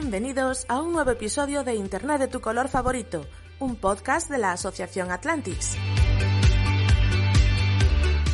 Bienvenidos 0.00 0.64
a 0.68 0.80
un 0.80 0.92
nuevo 0.92 1.10
episodio 1.10 1.64
de 1.64 1.74
Internet 1.74 2.20
de 2.20 2.28
tu 2.28 2.40
color 2.40 2.68
favorito, 2.68 3.26
un 3.58 3.74
podcast 3.74 4.30
de 4.30 4.38
la 4.38 4.52
Asociación 4.52 5.10
Atlantis. 5.10 5.76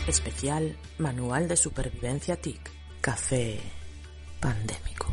Especial 0.07 0.77
Manual 0.99 1.49
de 1.49 1.57
Supervivencia 1.57 2.37
TIC. 2.37 2.71
Café 3.01 3.61
pandémico. 4.41 5.07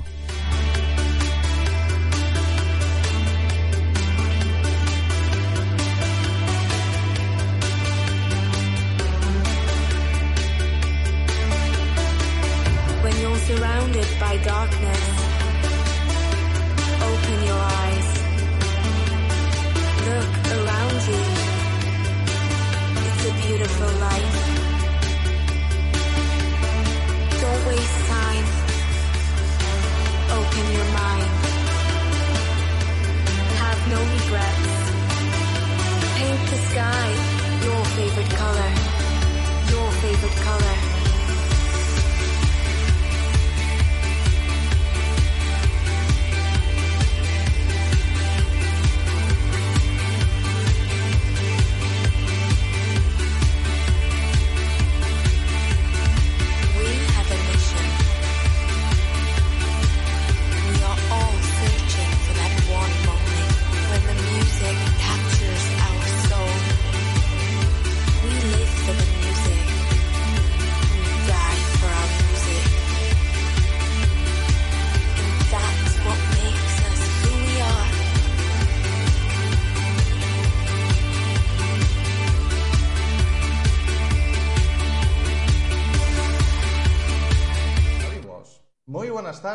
When 13.03 13.21
you're 13.21 13.39
surrounded 13.39 14.07
by 14.19 14.37
darkness, 14.43 15.10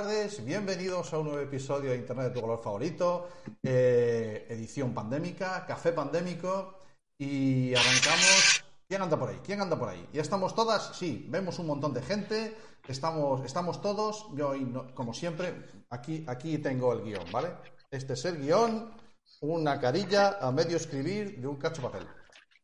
tardes, 0.02 0.44
bienvenidos 0.44 1.10
a 1.14 1.18
un 1.18 1.28
nuevo 1.28 1.40
episodio 1.40 1.92
de 1.92 1.96
Internet 1.96 2.26
de 2.26 2.34
tu 2.34 2.42
color 2.42 2.62
favorito, 2.62 3.28
eh, 3.62 4.46
edición 4.50 4.92
pandémica, 4.92 5.64
café 5.64 5.90
pandémico 5.90 6.80
y 7.16 7.74
arrancamos. 7.74 8.62
¿Quién 8.86 9.00
anda 9.00 9.18
por 9.18 9.30
ahí? 9.30 9.40
¿Quién 9.42 9.62
anda 9.62 9.78
por 9.78 9.88
ahí? 9.88 10.06
¿Ya 10.12 10.20
estamos 10.20 10.54
todas? 10.54 10.94
Sí, 10.94 11.24
vemos 11.30 11.58
un 11.60 11.68
montón 11.68 11.94
de 11.94 12.02
gente, 12.02 12.54
estamos, 12.86 13.42
estamos 13.46 13.80
todos, 13.80 14.26
yo 14.34 14.52
como 14.92 15.14
siempre, 15.14 15.64
aquí, 15.88 16.26
aquí 16.28 16.58
tengo 16.58 16.92
el 16.92 17.02
guion, 17.02 17.32
¿vale? 17.32 17.54
Este 17.90 18.12
es 18.12 18.24
el 18.26 18.36
guion, 18.42 18.92
una 19.40 19.80
carilla 19.80 20.36
a 20.42 20.52
medio 20.52 20.76
escribir 20.76 21.40
de 21.40 21.46
un 21.46 21.56
cacho 21.56 21.80
papel. 21.80 22.06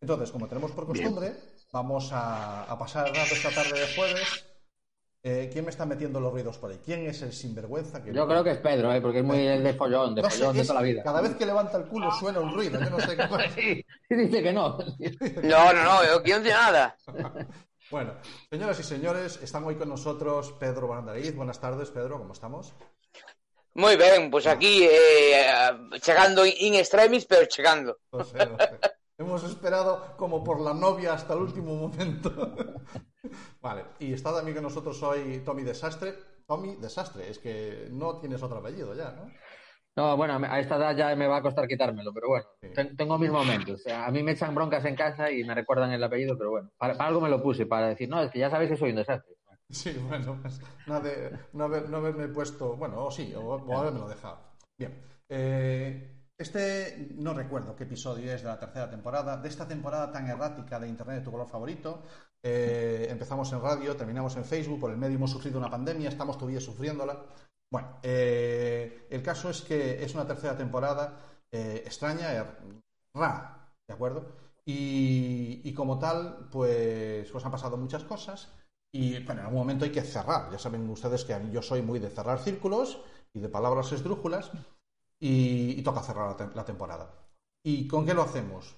Entonces, 0.02 0.30
como 0.30 0.48
tenemos 0.48 0.72
por 0.72 0.84
costumbre, 0.84 1.34
vamos 1.72 2.12
a, 2.12 2.64
a 2.64 2.78
pasar 2.78 3.08
el 3.08 3.14
rato 3.14 3.34
esta 3.34 3.54
tarde 3.54 3.80
de 3.80 3.94
jueves 3.94 4.51
eh, 5.24 5.48
¿Quién 5.52 5.64
me 5.64 5.70
está 5.70 5.86
metiendo 5.86 6.18
los 6.20 6.32
ruidos 6.32 6.58
por 6.58 6.70
ahí? 6.70 6.80
¿Quién 6.84 7.06
es 7.06 7.22
el 7.22 7.32
sinvergüenza 7.32 8.02
que 8.02 8.12
Yo 8.12 8.26
creo 8.26 8.42
que 8.42 8.50
es 8.50 8.58
Pedro, 8.58 8.92
¿eh? 8.92 9.00
porque 9.00 9.18
es 9.20 9.24
muy 9.24 9.46
el 9.46 9.62
de 9.62 9.74
follón, 9.74 10.14
de 10.16 10.22
No 10.22 10.30
sé, 10.30 10.38
follón 10.38 10.54
de 10.56 10.62
es- 10.62 10.66
toda 10.68 10.80
la 10.80 10.84
vida. 10.86 11.02
Cada 11.02 11.20
vez 11.20 11.34
que 11.36 11.46
levanta 11.46 11.76
el 11.76 11.84
culo 11.84 12.10
suena 12.12 12.40
un 12.40 12.52
ruido. 12.52 12.80
Yo 12.80 12.90
no 12.90 12.98
sé 13.00 13.16
qué 13.16 13.26
pasa. 13.28 13.44
Sí, 13.54 13.84
dice 14.10 14.42
que 14.42 14.52
no. 14.52 14.78
No, 15.42 15.72
no, 15.72 15.84
no, 15.84 16.04
yo 16.04 16.14
no 16.16 16.22
tiene 16.22 16.50
nada. 16.50 16.96
Bueno, 17.90 18.14
señoras 18.50 18.80
y 18.80 18.82
señores, 18.84 19.38
están 19.42 19.64
hoy 19.64 19.74
con 19.74 19.90
nosotros 19.90 20.52
Pedro 20.58 20.88
Barandariz. 20.88 21.36
Buenas 21.36 21.60
tardes, 21.60 21.90
Pedro, 21.90 22.16
¿cómo 22.18 22.32
estamos? 22.32 22.72
Muy 23.74 23.96
bien, 23.96 24.30
pues 24.30 24.46
aquí 24.46 24.84
eh, 24.84 25.44
chegando 26.00 26.46
in 26.46 26.74
extremis, 26.74 27.26
pero 27.26 27.44
chegando. 27.46 27.98
No 28.12 28.24
sé, 28.24 28.38
no 28.38 28.56
sé. 28.56 28.78
Hemos 29.22 29.44
esperado 29.44 30.14
como 30.16 30.42
por 30.42 30.60
la 30.60 30.74
novia 30.74 31.12
hasta 31.14 31.34
el 31.34 31.40
último 31.40 31.74
momento. 31.76 32.30
Vale, 33.62 33.84
y 34.00 34.12
está 34.12 34.34
también 34.34 34.56
con 34.56 34.64
nosotros 34.64 35.00
hoy 35.02 35.42
Tommy 35.44 35.62
Desastre. 35.62 36.14
Tommy 36.46 36.74
Desastre, 36.76 37.30
es 37.30 37.38
que 37.38 37.88
no 37.92 38.18
tienes 38.18 38.42
otro 38.42 38.58
apellido 38.58 38.94
ya, 38.94 39.12
¿no? 39.12 39.30
No, 39.94 40.16
bueno, 40.16 40.40
a 40.42 40.58
esta 40.58 40.76
edad 40.76 40.96
ya 40.96 41.14
me 41.14 41.26
va 41.28 41.36
a 41.36 41.42
costar 41.42 41.68
quitármelo, 41.68 42.12
pero 42.12 42.28
bueno, 42.28 42.46
Sí. 42.60 42.68
ten- 42.74 42.96
tengo 42.96 43.16
mis 43.18 43.30
momentos. 43.30 43.74
O 43.74 43.78
sea, 43.82 44.06
a 44.06 44.10
mí 44.10 44.22
me 44.22 44.32
echan 44.32 44.54
broncas 44.54 44.84
en 44.86 44.96
casa 44.96 45.30
y 45.30 45.44
me 45.44 45.54
recuerdan 45.54 45.92
el 45.92 46.02
apellido, 46.02 46.36
pero 46.36 46.50
bueno, 46.50 46.70
para, 46.78 46.94
para 46.94 47.08
algo 47.08 47.20
me 47.20 47.28
lo 47.28 47.40
puse, 47.42 47.66
para 47.66 47.88
decir, 47.88 48.08
no, 48.08 48.20
es 48.22 48.30
que 48.30 48.38
ya 48.40 48.50
sabéis 48.50 48.70
que 48.72 48.76
soy 48.76 48.90
un 48.90 48.96
desastre. 48.96 49.36
Sí, 49.70 49.92
bueno, 50.08 50.38
pues 50.42 50.60
no, 50.86 50.98
de- 51.00 51.38
no, 51.52 51.64
haber- 51.64 51.88
no 51.88 51.98
haberme 51.98 52.26
puesto, 52.28 52.74
bueno, 52.76 53.04
o 53.04 53.10
sí, 53.10 53.32
o, 53.34 53.42
o 53.42 53.78
haberme 53.78 54.00
lo 54.00 54.08
dejado. 54.08 54.40
Bien, 54.76 55.00
eh, 55.28 56.21
este 56.42 57.08
no 57.16 57.32
recuerdo 57.34 57.74
qué 57.76 57.84
episodio 57.84 58.32
es 58.32 58.42
de 58.42 58.48
la 58.48 58.58
tercera 58.58 58.90
temporada, 58.90 59.36
de 59.36 59.48
esta 59.48 59.66
temporada 59.66 60.10
tan 60.12 60.28
errática 60.28 60.78
de 60.78 60.88
Internet 60.88 61.18
de 61.18 61.24
tu 61.24 61.30
color 61.30 61.48
favorito. 61.48 62.02
Eh, 62.42 63.06
empezamos 63.10 63.52
en 63.52 63.62
radio, 63.62 63.96
terminamos 63.96 64.36
en 64.36 64.44
Facebook, 64.44 64.80
por 64.80 64.90
el 64.90 64.98
medio 64.98 65.16
hemos 65.16 65.30
sufrido 65.30 65.58
una 65.58 65.70
pandemia, 65.70 66.08
estamos 66.08 66.36
todavía 66.36 66.60
sufriéndola. 66.60 67.24
Bueno, 67.70 67.98
eh, 68.02 69.06
el 69.10 69.22
caso 69.22 69.48
es 69.50 69.62
que 69.62 70.02
es 70.04 70.14
una 70.14 70.26
tercera 70.26 70.56
temporada 70.56 71.16
eh, 71.50 71.82
extraña, 71.86 72.32
er- 72.34 72.82
rara, 73.14 73.72
¿de 73.88 73.94
acuerdo? 73.94 74.26
Y, 74.64 75.72
como 75.74 75.98
tal, 75.98 76.48
pues, 76.50 77.30
pues 77.30 77.44
han 77.44 77.50
pasado 77.50 77.76
muchas 77.76 78.04
cosas 78.04 78.52
y 78.94 79.24
bueno, 79.24 79.40
en 79.40 79.46
algún 79.46 79.60
momento 79.60 79.84
hay 79.84 79.90
que 79.90 80.02
cerrar. 80.02 80.50
Ya 80.52 80.58
saben 80.58 80.88
ustedes 80.90 81.24
que 81.24 81.34
yo 81.50 81.62
soy 81.62 81.82
muy 81.82 81.98
de 81.98 82.10
cerrar 82.10 82.38
círculos 82.38 83.00
y 83.34 83.40
de 83.40 83.48
palabras 83.48 83.90
esdrújulas 83.92 84.52
y, 85.28 85.78
y 85.78 85.82
toca 85.82 86.02
cerrar 86.02 86.26
la, 86.30 86.36
tem- 86.36 86.54
la 86.54 86.64
temporada. 86.64 87.06
¿Y 87.64 87.86
con 87.86 88.04
qué 88.04 88.12
lo 88.14 88.22
hacemos? 88.22 88.74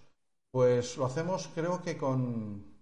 Pues 0.50 0.96
lo 0.98 1.06
hacemos 1.06 1.48
creo 1.54 1.82
que 1.82 1.96
con, 1.96 2.20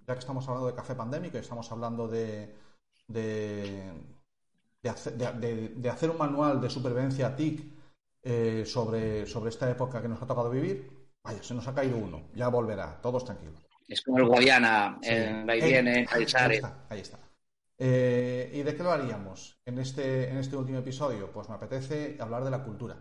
ya 0.06 0.14
que 0.14 0.20
estamos 0.20 0.46
hablando 0.48 0.66
de 0.68 0.74
café 0.74 0.94
pandémico 0.94 1.36
y 1.36 1.40
estamos 1.40 1.70
hablando 1.72 2.08
de, 2.08 2.54
de, 3.08 3.92
de 4.82 4.88
hace- 4.90 5.12
de- 5.12 5.90
hacer 5.90 6.10
un 6.10 6.18
manual 6.18 6.60
de 6.60 6.68
supervivencia 6.70 7.34
TIC 7.36 7.56
eh, 8.24 8.64
sobre, 8.66 9.26
sobre 9.26 9.50
esta 9.50 9.70
época 9.70 10.02
que 10.02 10.08
nos 10.08 10.20
ha 10.22 10.26
tocado 10.26 10.50
vivir, 10.50 10.76
vaya, 11.24 11.42
se 11.42 11.54
nos 11.54 11.66
ha 11.68 11.74
caído 11.74 11.96
uno, 11.98 12.22
ya 12.34 12.48
volverá, 12.48 13.00
todos 13.00 13.24
tranquilos. 13.24 13.60
Es 13.88 14.02
como 14.02 14.18
el 14.18 14.26
Guadiana, 14.26 14.98
Sí. 15.02 15.10
en 15.10 15.46
va 15.48 15.56
y 15.56 15.60
Eh, 15.60 15.66
viene, 15.66 15.92
ahí, 16.10 16.26
ahí 16.34 16.56
está, 16.56 16.86
ahí 16.88 17.00
está. 17.00 17.18
Eh, 17.78 18.50
¿Y 18.54 18.62
de 18.62 18.76
qué 18.76 18.82
lo 18.82 18.92
haríamos 18.92 19.60
en 19.66 19.78
este, 19.78 20.28
en 20.30 20.36
este 20.38 20.56
último 20.56 20.78
episodio? 20.78 21.30
Pues 21.32 21.48
me 21.48 21.54
apetece 21.56 22.16
hablar 22.20 22.44
de 22.44 22.50
la 22.50 22.62
cultura. 22.62 22.96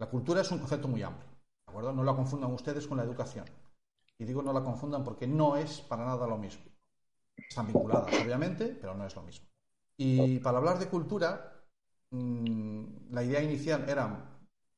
La 0.00 0.08
cultura 0.08 0.40
es 0.40 0.50
un 0.50 0.58
concepto 0.58 0.88
muy 0.88 1.02
amplio, 1.02 1.28
¿de 1.28 1.70
acuerdo? 1.70 1.92
No 1.92 2.02
la 2.02 2.16
confundan 2.16 2.50
ustedes 2.54 2.86
con 2.86 2.96
la 2.96 3.04
educación. 3.04 3.44
Y 4.18 4.24
digo 4.24 4.40
no 4.42 4.52
la 4.52 4.64
confundan 4.64 5.04
porque 5.04 5.26
no 5.26 5.56
es 5.56 5.82
para 5.82 6.06
nada 6.06 6.26
lo 6.26 6.38
mismo. 6.38 6.64
Están 7.36 7.66
vinculadas, 7.66 8.10
obviamente, 8.22 8.68
pero 8.80 8.94
no 8.94 9.06
es 9.06 9.14
lo 9.14 9.22
mismo. 9.22 9.46
Y 9.98 10.38
para 10.38 10.56
hablar 10.56 10.78
de 10.78 10.88
cultura, 10.88 11.52
mm, 12.12 13.10
la 13.10 13.22
idea 13.22 13.42
inicial 13.42 13.86
eran 13.90 14.24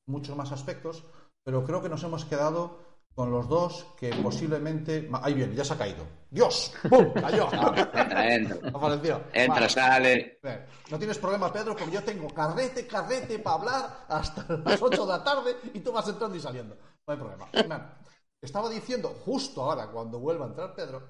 muchos 0.07 0.37
más 0.37 0.51
aspectos, 0.51 1.05
pero 1.45 1.65
creo 1.65 1.83
que 1.83 1.89
nos 1.89 2.03
hemos 2.03 2.25
quedado 2.25 2.81
con 3.15 3.31
los 3.31 3.49
dos 3.49 3.87
que 3.99 4.11
posiblemente... 4.15 5.09
Ahí 5.23 5.35
viene, 5.35 5.55
ya 5.55 5.65
se 5.65 5.75
ha 5.75 5.79
caído. 5.79 6.05
¡Dios! 6.31 6.75
¡Pum! 6.89 7.13
¡Cayó! 7.13 7.47
Entra, 7.53 8.35
entra. 8.35 8.69
Apareció. 8.71 9.23
Entra, 9.33 9.55
Vale. 9.55 9.69
sale. 9.69 10.39
Bien. 10.43 10.67
No 10.91 10.99
tienes 10.99 11.19
problema, 11.19 11.53
Pedro, 11.53 11.77
porque 11.77 11.93
yo 11.93 12.03
tengo 12.03 12.29
carrete, 12.29 12.87
carrete 12.87 13.39
para 13.39 13.57
hablar 13.57 14.05
hasta 14.09 14.47
las 14.65 14.81
8 14.81 15.03
de 15.07 15.13
la 15.13 15.23
tarde 15.23 15.57
y 15.75 15.81
tú 15.81 15.93
vas 15.93 16.09
entrando 16.09 16.37
y 16.37 16.41
saliendo. 16.41 16.77
No 17.07 17.13
hay 17.13 17.19
problema. 17.19 17.99
Estaba 18.41 18.69
diciendo 18.71 19.11
justo 19.25 19.63
ahora, 19.63 19.89
cuando 19.89 20.19
vuelva 20.19 20.47
a 20.47 20.49
entrar 20.49 20.75
Pedro, 20.75 21.03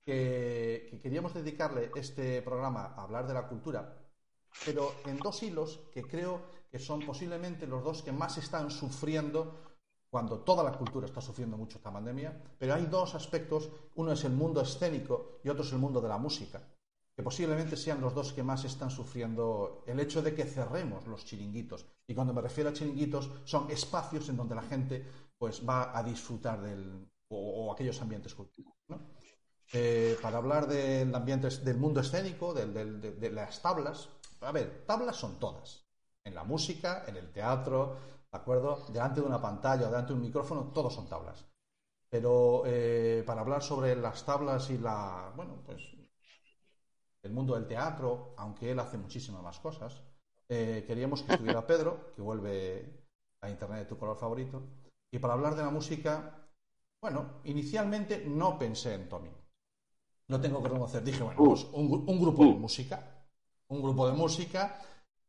que, 0.00 0.86
que 0.90 1.00
queríamos 1.00 1.34
dedicarle 1.34 1.90
este 1.96 2.40
programa 2.42 2.94
a 2.96 3.02
hablar 3.02 3.26
de 3.26 3.34
la 3.34 3.48
cultura, 3.48 3.98
pero 4.64 4.94
en 5.04 5.18
dos 5.18 5.42
hilos 5.42 5.80
que 5.92 6.02
creo 6.04 6.42
que 6.70 6.78
son 6.78 7.04
posiblemente 7.04 7.66
los 7.66 7.82
dos 7.82 8.02
que 8.02 8.12
más 8.12 8.38
están 8.38 8.70
sufriendo 8.70 9.69
cuando 10.10 10.40
toda 10.40 10.62
la 10.64 10.72
cultura 10.76 11.06
está 11.06 11.20
sufriendo 11.20 11.56
mucho 11.56 11.78
esta 11.78 11.92
pandemia, 11.92 12.36
pero 12.58 12.74
hay 12.74 12.86
dos 12.86 13.14
aspectos, 13.14 13.70
uno 13.94 14.12
es 14.12 14.24
el 14.24 14.32
mundo 14.32 14.60
escénico 14.60 15.40
y 15.44 15.48
otro 15.48 15.62
es 15.64 15.72
el 15.72 15.78
mundo 15.78 16.00
de 16.00 16.08
la 16.08 16.18
música, 16.18 16.60
que 17.16 17.22
posiblemente 17.22 17.76
sean 17.76 18.00
los 18.00 18.14
dos 18.14 18.32
que 18.32 18.42
más 18.42 18.64
están 18.64 18.90
sufriendo 18.90 19.84
el 19.86 20.00
hecho 20.00 20.20
de 20.22 20.34
que 20.34 20.44
cerremos 20.44 21.06
los 21.06 21.24
chiringuitos. 21.24 21.86
Y 22.08 22.14
cuando 22.14 22.34
me 22.34 22.40
refiero 22.40 22.70
a 22.70 22.72
chiringuitos, 22.72 23.30
son 23.44 23.70
espacios 23.70 24.28
en 24.28 24.36
donde 24.36 24.54
la 24.56 24.62
gente 24.62 25.06
pues 25.38 25.62
va 25.66 25.96
a 25.96 26.02
disfrutar 26.02 26.60
del 26.60 27.08
o, 27.28 27.72
aquellos 27.72 28.00
ambientes 28.02 28.34
culturales. 28.34 28.74
Eh, 29.72 30.16
para 30.20 30.38
hablar 30.38 30.66
del 30.66 31.14
ambiente 31.14 31.48
del 31.48 31.76
mundo 31.76 32.00
escénico, 32.00 32.52
del- 32.52 32.74
del- 32.74 33.00
de, 33.00 33.12
de 33.12 33.30
las 33.30 33.62
tablas. 33.62 34.08
A 34.40 34.50
ver, 34.52 34.84
tablas 34.86 35.16
son 35.16 35.38
todas. 35.38 35.84
En 36.24 36.34
la 36.34 36.42
música, 36.44 37.04
en 37.06 37.16
el 37.16 37.30
teatro, 37.30 37.96
¿de 38.32 38.38
acuerdo? 38.38 38.86
Delante 38.92 39.20
de 39.20 39.26
una 39.26 39.40
pantalla 39.40 39.86
o 39.86 39.90
delante 39.90 40.12
de 40.12 40.18
un 40.18 40.22
micrófono, 40.22 40.72
todos 40.72 40.94
son 40.94 41.08
tablas. 41.08 41.44
Pero 42.10 42.64
eh, 42.66 43.22
para 43.26 43.42
hablar 43.42 43.62
sobre 43.62 43.96
las 43.96 44.24
tablas 44.24 44.70
y 44.70 44.78
la. 44.78 45.32
Bueno, 45.36 45.62
pues. 45.66 45.82
El 47.22 47.32
mundo 47.32 47.54
del 47.54 47.66
teatro, 47.66 48.34
aunque 48.38 48.70
él 48.70 48.78
hace 48.78 48.96
muchísimas 48.96 49.42
más 49.42 49.58
cosas, 49.58 50.02
eh, 50.48 50.84
queríamos 50.86 51.22
que 51.22 51.32
estuviera 51.32 51.66
Pedro, 51.66 52.12
que 52.14 52.22
vuelve 52.22 53.04
a 53.42 53.50
Internet 53.50 53.80
de 53.80 53.84
tu 53.86 53.98
color 53.98 54.16
favorito. 54.16 54.62
Y 55.12 55.18
para 55.18 55.34
hablar 55.34 55.54
de 55.54 55.62
la 55.62 55.70
música, 55.70 56.48
bueno, 57.02 57.40
inicialmente 57.44 58.24
no 58.26 58.58
pensé 58.58 58.94
en 58.94 59.08
Tommy. 59.08 59.30
No 60.28 60.40
tengo 60.40 60.62
que 60.62 60.68
reconocer. 60.68 61.02
Dije, 61.02 61.22
bueno, 61.22 61.42
pues 61.44 61.64
un, 61.72 61.90
gru- 61.90 62.04
un 62.06 62.20
grupo 62.20 62.44
de 62.44 62.54
música. 62.54 63.26
Un 63.68 63.82
grupo 63.82 64.06
de 64.06 64.12
música. 64.14 64.80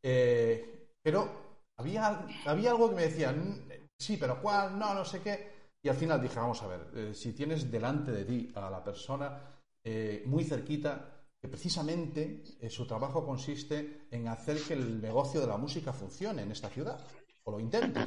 eh, 0.04 0.90
pero 1.02 1.51
había, 1.82 2.28
había 2.46 2.72
algo 2.72 2.90
que 2.90 2.96
me 2.96 3.02
decía, 3.04 3.32
"Mm, 3.32 3.70
sí, 3.98 4.18
pero 4.18 4.42
¿cuál? 4.42 4.78
No, 4.78 4.94
no 4.94 5.04
sé 5.06 5.22
qué. 5.22 5.62
Y 5.84 5.90
al 5.90 5.96
final 5.96 6.22
dije, 6.22 6.36
vamos 6.40 6.62
a 6.62 6.68
ver, 6.68 6.88
eh, 6.94 7.14
si 7.16 7.34
tienes 7.34 7.72
delante 7.72 8.12
de 8.12 8.26
ti 8.26 8.52
a 8.56 8.70
la 8.70 8.84
persona 8.84 9.42
eh, 9.84 10.22
muy 10.28 10.44
cerquita, 10.44 11.24
que 11.42 11.48
precisamente 11.48 12.44
eh, 12.60 12.70
su 12.70 12.86
trabajo 12.86 13.26
consiste 13.26 14.08
en 14.12 14.28
hacer 14.28 14.62
que 14.62 14.74
el 14.74 15.02
negocio 15.02 15.42
de 15.42 15.48
la 15.48 15.58
música 15.58 15.92
funcione 15.92 16.44
en 16.44 16.52
esta 16.52 16.70
ciudad, 16.70 17.00
o 17.44 17.52
lo 17.52 17.60
intente, 17.60 18.00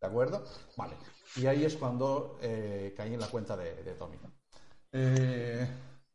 ¿de 0.00 0.06
acuerdo? 0.06 0.44
Vale, 0.76 0.96
y 1.36 1.46
ahí 1.46 1.64
es 1.64 1.76
cuando 1.76 2.38
caí 2.96 3.14
en 3.14 3.20
la 3.20 3.28
cuenta 3.28 3.56
de, 3.56 3.84
de 3.84 3.94
Tommy. 3.94 4.18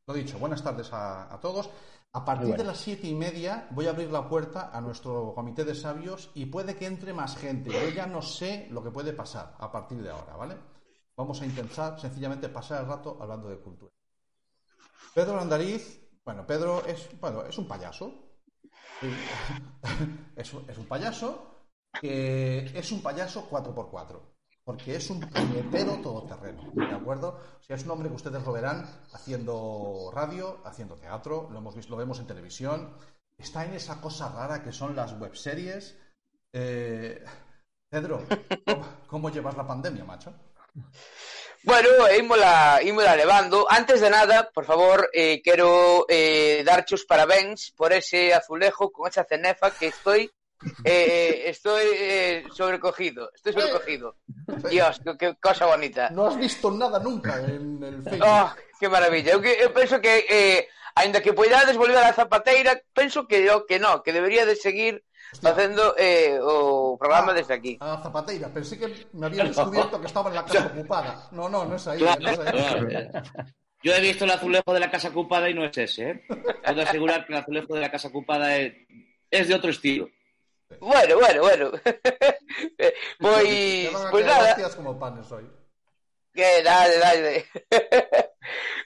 Lo 0.07 0.13
dicho, 0.13 0.37
buenas 0.39 0.61
tardes 0.61 0.89
a 0.91 1.39
todos. 1.41 1.69
A 2.17 2.25
partir 2.25 2.47
de 2.57 2.63
las 2.63 2.77
siete 2.79 3.07
y 3.07 3.13
media 3.15 3.67
voy 3.71 3.85
a 3.87 3.91
abrir 3.91 4.09
la 4.11 4.27
puerta 4.27 4.71
a 4.73 4.81
nuestro 4.81 5.33
comité 5.35 5.63
de 5.63 5.75
sabios 5.75 6.31
y 6.33 6.45
puede 6.47 6.75
que 6.75 6.85
entre 6.87 7.13
más 7.13 7.37
gente. 7.37 7.69
Yo 7.71 7.89
ya 7.89 8.07
no 8.07 8.21
sé 8.21 8.67
lo 8.71 8.83
que 8.83 8.91
puede 8.91 9.13
pasar 9.13 9.55
a 9.59 9.71
partir 9.71 10.01
de 10.01 10.09
ahora, 10.09 10.35
¿vale? 10.35 10.55
Vamos 11.15 11.41
a 11.41 11.45
intentar 11.45 11.99
sencillamente 11.99 12.49
pasar 12.49 12.81
el 12.81 12.87
rato 12.87 13.17
hablando 13.21 13.49
de 13.49 13.59
cultura. 13.59 13.91
Pedro 15.13 15.35
Landariz, 15.35 15.83
bueno, 16.25 16.45
Pedro 16.45 16.83
es, 16.85 17.07
bueno, 17.19 17.43
es 17.43 17.57
un 17.57 17.67
payaso. 17.67 18.11
Sí. 18.99 19.09
Es, 20.35 20.53
un- 20.53 20.69
es 20.69 20.77
un 20.77 20.85
payaso 20.85 21.67
que 21.99 22.59
es 22.77 22.91
un 22.91 23.01
payaso 23.01 23.47
4x4. 23.49 24.36
Porque 24.67 24.97
es 24.97 25.09
un 25.09 25.21
puñetero 25.21 25.93
todoterreno, 26.01 26.69
¿de 26.73 26.93
acuerdo? 26.93 27.39
O 27.57 27.63
sea, 27.63 27.77
es 27.77 27.85
un 27.85 27.91
hombre 27.91 28.09
que 28.09 28.15
ustedes 28.15 28.43
lo 28.43 28.51
verán 28.51 28.85
haciendo 29.13 30.11
radio, 30.13 30.59
haciendo 30.65 30.97
teatro, 30.97 31.47
lo 31.49 31.59
hemos 31.59 31.73
visto, 31.73 31.91
lo 31.91 31.97
vemos 31.97 32.19
en 32.19 32.27
televisión. 32.27 32.93
Está 33.37 33.63
en 33.63 33.75
esa 33.75 34.01
cosa 34.01 34.27
rara 34.27 34.61
que 34.61 34.73
son 34.73 34.93
las 34.93 35.13
webseries. 35.13 35.95
Eh, 36.51 37.23
Pedro, 37.87 38.25
¿cómo, 39.07 39.29
llevas 39.29 39.55
la 39.55 39.65
pandemia, 39.65 40.03
macho? 40.03 40.33
Bueno, 41.63 41.87
ímola, 42.19 42.81
levando. 43.15 43.67
Antes 43.69 44.01
de 44.01 44.09
nada, 44.09 44.51
por 44.53 44.65
favor, 44.65 45.09
eh, 45.13 45.41
quero 45.41 46.05
eh, 46.09 46.65
parabéns 47.07 47.71
por 47.71 47.93
ese 47.93 48.33
azulejo 48.33 48.91
con 48.91 49.07
esa 49.07 49.23
cenefa 49.23 49.71
que 49.71 49.87
estoy 49.87 50.29
eh, 50.83 51.43
estoy 51.45 51.85
eh, 51.93 52.43
sobrecogido. 52.53 53.31
Estoy 53.33 53.53
sobrecogido. 53.53 54.15
Dios, 54.69 55.01
que, 55.03 55.17
que 55.17 55.35
cosa 55.35 55.65
bonita. 55.65 56.09
No 56.09 56.27
has 56.27 56.37
visto 56.37 56.71
nada 56.71 56.99
nunca 56.99 57.39
en 57.41 57.83
el 57.83 58.03
Facebook. 58.03 58.27
Oh, 58.27 58.51
que 58.79 58.89
maravilla. 58.89 59.39
Que, 59.41 59.61
eu 59.63 59.73
penso 59.73 60.01
que 60.01 60.25
eh, 60.29 60.67
aínda 60.95 61.21
que 61.21 61.33
poidades 61.33 61.77
volver 61.77 61.97
á 61.97 62.13
zapateira, 62.13 62.81
penso 62.93 63.27
que 63.27 63.43
yo 63.45 63.65
que 63.65 63.79
no, 63.79 64.03
que 64.03 64.13
debería 64.13 64.45
de 64.45 64.55
seguir 64.55 65.03
Hostia. 65.33 65.49
facendo 65.49 65.95
eh, 65.97 66.39
o 66.41 66.97
programa 66.97 67.33
desde 67.33 67.53
aquí. 67.53 67.77
A 67.79 68.01
Zapateira. 68.01 68.47
Pensé 68.49 68.79
que 68.79 69.07
me 69.13 69.27
había 69.27 69.43
descubierto 69.43 69.99
que 69.99 70.07
estaba 70.07 70.29
en 70.29 70.35
la 70.35 70.45
casa 70.45 70.71
ocupada. 70.73 71.29
No, 71.31 71.49
no, 71.49 71.65
no 71.65 71.75
es 71.75 71.87
ahí. 71.87 72.01
no 72.01 72.29
es 72.29 72.39
ahí. 72.39 73.09
Yo 73.83 73.93
he 73.93 74.01
visto 74.01 74.25
el 74.25 74.31
azulejo 74.31 74.73
de 74.73 74.79
la 74.79 74.89
casa 74.89 75.09
ocupada 75.09 75.49
y 75.49 75.53
no 75.53 75.63
es 75.63 75.77
ese, 75.77 76.09
¿eh? 76.09 76.23
Puedo 76.65 76.81
asegurar 76.81 77.25
que 77.25 77.33
el 77.33 77.39
azulejo 77.39 77.75
de 77.75 77.81
la 77.81 77.91
casa 77.91 78.07
ocupada 78.07 78.57
es, 78.57 78.73
es 79.29 79.47
de 79.47 79.53
otro 79.53 79.69
estilo. 79.69 80.09
Bueno, 80.79 81.15
bueno, 81.17 81.41
bueno. 81.41 81.71
pois, 83.19 83.89
pois 84.11 84.25
nada. 84.25 84.75
como 84.75 84.99
panes 84.99 85.31
hoy. 85.31 85.49
Que 86.33 86.61
dale, 86.61 86.97
dale. 86.97 87.45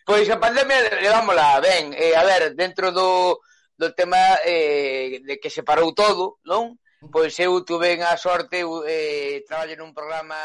pois 0.06 0.30
a 0.30 0.40
pandemia 0.40 1.02
levámola 1.02 1.60
ben. 1.60 1.94
Eh, 1.94 2.16
a 2.16 2.24
ver, 2.24 2.56
dentro 2.56 2.92
do, 2.92 3.42
do 3.76 3.94
tema 3.94 4.40
eh, 4.46 5.20
de 5.26 5.40
que 5.40 5.50
se 5.50 5.64
parou 5.64 5.94
todo, 5.94 6.40
non? 6.46 6.78
Pois 7.10 7.34
eu 7.42 7.66
tuve 7.66 7.98
a 7.98 8.14
sorte, 8.14 8.62
eu, 8.62 8.86
eh, 8.86 9.42
traballo 9.50 9.74
nun 9.82 9.90
programa 9.90 10.38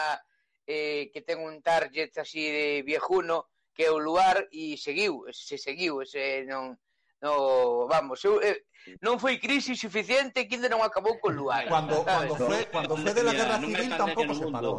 eh, 0.65 1.13
que 1.13 1.21
ten 1.21 1.45
un 1.45 1.61
target 1.61 2.17
así 2.17 2.49
de 2.49 2.81
viejuno, 2.81 3.53
que 3.77 3.85
é 3.85 3.91
o 3.93 4.01
lugar 4.01 4.49
e 4.49 4.81
seguiu, 4.81 5.29
se 5.37 5.61
seguiu, 5.61 6.01
ese 6.01 6.49
non 6.49 6.81
No, 7.27 7.89
vamos, 7.89 8.23
eu, 8.23 8.39
eh, 8.39 8.63
non 9.03 9.19
foi 9.19 9.43
crise 9.43 9.75
suficiente 9.75 10.47
que 10.47 10.55
ainda 10.55 10.71
non 10.71 10.79
acabou 10.87 11.19
con 11.19 11.35
Luar. 11.35 11.67
Cando, 11.67 12.07
cando, 12.07 12.39
fue, 12.39 12.71
cando 12.71 12.95
fue 12.95 13.11
de 13.11 13.25
la 13.27 13.35
guerra 13.35 13.59
civil 13.59 13.91
tampouco 13.99 14.33
se 14.39 14.47
parou. 14.47 14.77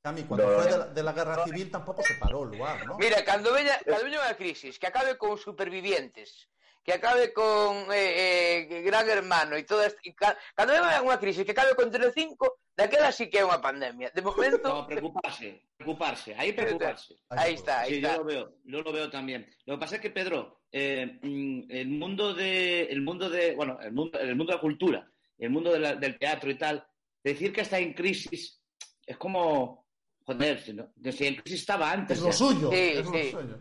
Cami, 0.00 0.24
cando 0.24 0.48
no, 0.48 0.56
fue 0.56 0.64
de 0.64 0.78
la, 0.80 0.86
de 0.88 1.02
la 1.04 1.12
guerra 1.12 1.44
civil 1.44 1.68
tampouco 1.68 2.00
se 2.00 2.16
parou 2.16 2.48
lugar, 2.48 2.88
¿no? 2.88 2.96
Mira, 2.96 3.20
cando 3.20 3.52
veña, 3.52 3.76
cando 3.84 4.08
veña 4.08 4.24
unha 4.24 4.32
crisis 4.32 4.80
que 4.80 4.88
acabe 4.88 5.20
con 5.20 5.36
supervivientes, 5.36 6.48
que 6.80 6.96
acabe 6.96 7.36
con 7.36 7.92
eh, 7.92 8.64
eh, 8.64 8.80
Gran 8.80 9.04
Hermano 9.12 9.60
e 9.60 9.68
todas 9.68 9.92
e 10.00 10.16
ca, 10.16 10.32
cando 10.56 10.72
veña 10.72 11.04
unha 11.04 11.20
crise 11.20 11.44
que 11.44 11.52
acabe 11.52 11.76
con 11.76 11.92
Telecinco, 11.92 12.64
daquela 12.72 13.12
sí 13.12 13.28
que 13.28 13.38
é 13.40 13.44
unha 13.44 13.60
pandemia. 13.60 14.08
De 14.16 14.24
momento 14.24 14.72
no, 14.72 14.88
preocuparse, 14.88 15.68
preocuparse, 15.76 16.32
aí 16.32 16.56
preocuparse. 16.56 17.20
Aí 17.28 17.60
está, 17.60 17.84
aí 17.84 18.00
sí, 18.00 18.00
está. 18.00 18.16
Yo 18.16 18.24
lo 18.24 18.24
veo, 18.24 18.44
yo 18.64 18.78
lo 18.80 18.88
veo 18.88 19.12
también. 19.12 19.44
Lo 19.68 19.76
que 19.76 19.84
pasa 19.84 20.00
es 20.00 20.00
que 20.00 20.08
Pedro, 20.08 20.59
eh, 20.72 21.18
mm, 21.22 21.70
el 21.70 21.88
mundo 21.88 22.34
de, 22.34 22.82
el 22.82 23.02
mundo 23.02 23.28
de, 23.28 23.54
bueno, 23.54 23.78
el 23.80 23.92
mundo, 23.92 24.18
el 24.18 24.36
mundo 24.36 24.52
de 24.52 24.56
la 24.56 24.60
cultura, 24.60 25.10
el 25.38 25.50
mundo 25.50 25.72
de 25.72 25.78
la, 25.80 25.94
del 25.94 26.18
teatro 26.18 26.50
y 26.50 26.58
tal, 26.58 26.86
decir 27.22 27.52
que 27.52 27.62
está 27.62 27.78
en 27.78 27.94
crisis 27.94 28.60
es 29.04 29.16
como, 29.16 29.86
joder, 30.24 30.60
si, 30.62 30.72
no, 30.72 30.92
si 31.10 31.26
en 31.26 31.36
crisis 31.36 31.60
estaba 31.60 31.90
antes. 31.90 32.18
Es 32.18 32.24
lo 32.24 32.32
suyo. 32.32 32.70
Sí, 32.70 32.76
es 32.76 33.06
sí. 33.08 33.32
Lo 33.32 33.40
suyo. 33.40 33.58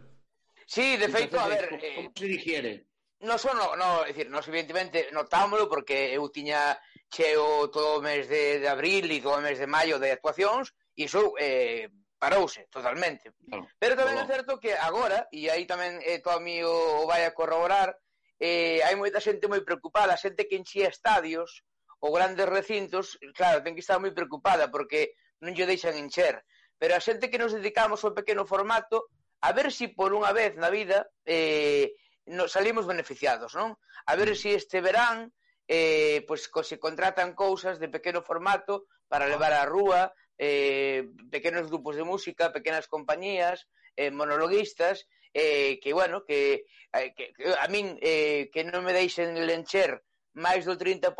sí 0.65 0.97
de 0.97 1.09
feito, 1.09 1.39
a 1.39 1.47
eh, 1.47 1.49
ver... 1.49 1.69
¿Cómo, 1.69 1.81
eh, 1.83 1.93
cómo 1.95 2.11
se 2.15 2.25
digiere? 2.25 2.89
No 3.21 3.37
só, 3.37 3.53
no, 3.53 3.75
no, 3.75 4.05
é 4.05 4.13
dicir, 4.13 4.29
nos 4.29 4.47
evidentemente 4.47 5.11
notámoslo 5.11 5.67
porque 5.67 6.15
eu 6.15 6.31
tiña 6.31 6.79
cheo 7.11 7.67
todo 7.67 7.99
o 7.99 8.01
mes 8.01 8.29
de, 8.29 8.63
de 8.63 8.67
abril 8.67 9.11
e 9.11 9.19
todo 9.19 9.35
o 9.35 9.43
mes 9.43 9.59
de 9.59 9.67
maio 9.67 9.99
de 9.99 10.15
actuacións 10.15 10.71
e 10.95 11.03
iso 11.03 11.35
eh, 11.35 11.91
Parouse 12.19 12.67
totalmente. 12.69 13.31
Claro. 13.47 13.65
Pero 13.79 13.95
tamén 13.95 14.19
claro. 14.19 14.27
é 14.27 14.33
certo 14.35 14.51
que 14.59 14.75
agora, 14.75 15.31
e 15.31 15.47
aí 15.47 15.63
tamén 15.63 16.03
eh, 16.03 16.19
Tommy 16.19 16.59
o, 16.67 17.03
o 17.03 17.07
vai 17.07 17.23
a 17.23 17.31
corroborar, 17.31 17.95
eh, 18.35 18.83
hai 18.83 18.99
moita 18.99 19.23
xente 19.23 19.47
moi 19.47 19.63
preocupada, 19.63 20.19
xente 20.19 20.43
que 20.43 20.59
enchía 20.59 20.91
estadios 20.91 21.63
ou 22.03 22.11
grandes 22.11 22.47
recintos, 22.47 23.15
claro, 23.35 23.63
ten 23.63 23.71
que 23.71 23.83
estar 23.83 24.03
moi 24.03 24.11
preocupada 24.11 24.67
porque 24.67 25.15
non 25.39 25.55
lle 25.55 25.63
deixan 25.63 25.95
encher. 25.95 26.43
Pero 26.75 26.95
a 26.95 27.03
xente 27.03 27.31
que 27.31 27.39
nos 27.39 27.55
dedicamos 27.55 28.03
ao 28.03 28.15
pequeno 28.15 28.43
formato, 28.43 29.07
a 29.39 29.55
ver 29.55 29.71
se 29.71 29.87
si 29.87 29.95
por 29.95 30.11
unha 30.11 30.35
vez 30.35 30.59
na 30.59 30.67
vida 30.67 31.07
eh, 31.23 31.95
nos 32.27 32.51
salimos 32.51 32.83
beneficiados, 32.83 33.55
non? 33.55 33.79
A 34.07 34.13
ver 34.19 34.35
se 34.35 34.35
si 34.35 34.49
este 34.59 34.83
verán 34.83 35.31
eh, 35.71 36.25
pois, 36.27 36.47
co, 36.51 36.63
se 36.63 36.79
contratan 36.79 37.37
cousas 37.37 37.79
de 37.79 37.87
pequeno 37.87 38.25
formato 38.25 38.87
para 39.07 39.27
ah. 39.27 39.31
levar 39.31 39.53
á 39.55 39.63
rúa, 39.63 40.11
eh, 40.39 41.03
pequenos 41.29 41.67
grupos 41.67 41.99
de 41.99 42.07
música, 42.07 42.55
pequenas 42.55 42.87
compañías, 42.87 43.67
eh, 43.95 44.09
monologuistas, 44.09 45.07
eh, 45.33 45.79
que, 45.83 45.93
bueno, 45.93 46.23
que, 46.25 46.65
eh, 46.93 47.13
que, 47.15 47.33
que 47.33 47.53
a 47.53 47.67
min 47.67 47.99
eh, 48.01 48.49
que 48.49 48.63
non 48.63 48.81
me 48.81 48.95
deixen 48.95 49.35
lencher 49.45 50.01
máis 50.33 50.63
do 50.63 50.79
30% 50.79 51.13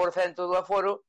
do 0.47 0.55
aforo, 0.55 1.03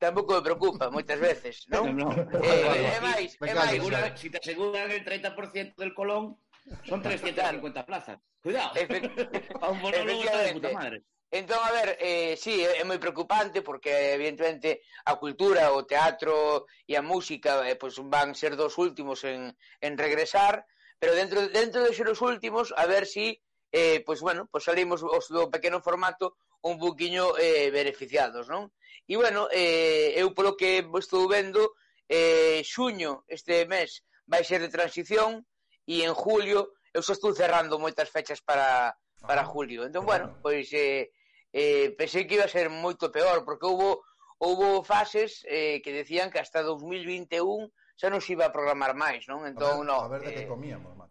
tampouco 0.00 0.34
me 0.34 0.42
preocupa 0.42 0.90
moitas 0.90 1.20
veces, 1.20 1.68
non? 1.68 1.92
no, 2.00 2.08
no. 2.08 2.40
Eh, 2.40 2.96
é 2.96 3.00
máis, 3.04 3.36
é 3.38 3.54
máis. 3.54 3.78
Si 4.16 4.32
te 4.32 4.40
aseguran 4.40 4.90
el 4.90 5.04
30% 5.04 5.76
del 5.76 5.92
Colón, 5.92 6.40
son 6.88 7.04
350 7.04 7.84
plazas. 7.86 8.18
Cuidado. 8.40 8.72
Efe... 8.74 9.04
a 9.62 9.68
un 9.68 9.78
monólogo 9.84 10.24
está 10.24 10.42
de 10.42 10.52
puta 10.56 10.72
madre. 10.72 10.96
Entón, 11.34 11.58
a 11.64 11.72
ver, 11.72 11.98
eh, 11.98 12.36
sí, 12.38 12.62
é 12.62 12.86
moi 12.86 13.02
preocupante 13.02 13.58
porque, 13.58 13.90
evidentemente, 14.14 14.86
a 15.02 15.18
cultura, 15.18 15.74
o 15.74 15.82
teatro 15.82 16.70
e 16.86 16.94
a 16.94 17.02
música 17.02 17.66
eh, 17.66 17.74
pues, 17.74 17.98
van 17.98 18.38
ser 18.38 18.54
dos 18.54 18.78
últimos 18.78 19.26
en, 19.26 19.50
en 19.82 19.98
regresar, 19.98 20.62
pero 20.94 21.10
dentro, 21.10 21.42
dentro 21.50 21.82
de 21.82 21.90
ser 21.90 22.06
os 22.06 22.22
últimos, 22.22 22.70
a 22.78 22.86
ver 22.86 23.02
si, 23.02 23.42
eh, 23.74 23.98
pues, 24.06 24.22
bueno, 24.22 24.46
pues 24.46 24.62
salimos 24.62 25.02
os 25.02 25.26
do 25.26 25.50
pequeno 25.50 25.82
formato 25.82 26.38
un 26.62 26.78
buquiño 26.78 27.34
eh, 27.34 27.74
beneficiados, 27.74 28.46
non? 28.46 28.70
E, 29.02 29.18
bueno, 29.18 29.50
eh, 29.50 30.14
eu 30.14 30.30
polo 30.38 30.54
que 30.54 30.86
estou 30.86 31.26
vendo, 31.26 31.74
eh, 32.06 32.62
xuño 32.62 33.26
este 33.26 33.66
mes 33.66 34.06
vai 34.30 34.46
ser 34.46 34.62
de 34.62 34.70
transición 34.70 35.42
e 35.82 36.06
en 36.06 36.14
julio 36.14 36.78
eu 36.94 37.02
só 37.02 37.10
estou 37.10 37.34
cerrando 37.34 37.82
moitas 37.82 38.06
fechas 38.06 38.38
para, 38.38 38.94
para 39.26 39.42
ah, 39.42 39.50
julio. 39.50 39.82
Entón, 39.82 40.06
bueno, 40.06 40.30
bueno, 40.30 40.38
pois... 40.38 40.70
Eh, 40.70 41.10
eh, 41.54 41.94
pensei 41.94 42.26
que 42.26 42.34
iba 42.34 42.44
a 42.44 42.50
ser 42.50 42.66
moito 42.66 43.14
peor, 43.14 43.46
porque 43.46 43.70
houbo, 43.70 44.02
houbo 44.42 44.82
fases 44.82 45.46
eh, 45.46 45.78
que 45.78 45.94
decían 45.94 46.34
que 46.34 46.42
hasta 46.42 46.66
2021 46.66 47.70
xa 47.94 48.10
non 48.10 48.18
se 48.18 48.34
iba 48.34 48.50
a 48.50 48.54
programar 48.54 48.98
máis, 48.98 49.30
non? 49.30 49.46
Entón, 49.46 49.86
a 49.86 49.86
ver, 49.86 49.86
entón, 49.86 49.86
no, 49.86 49.96
a 50.02 50.10
ver 50.10 50.20
de 50.26 50.30
eh, 50.34 50.36
que 50.42 50.50
comíamos, 50.50 50.90
man. 50.98 51.06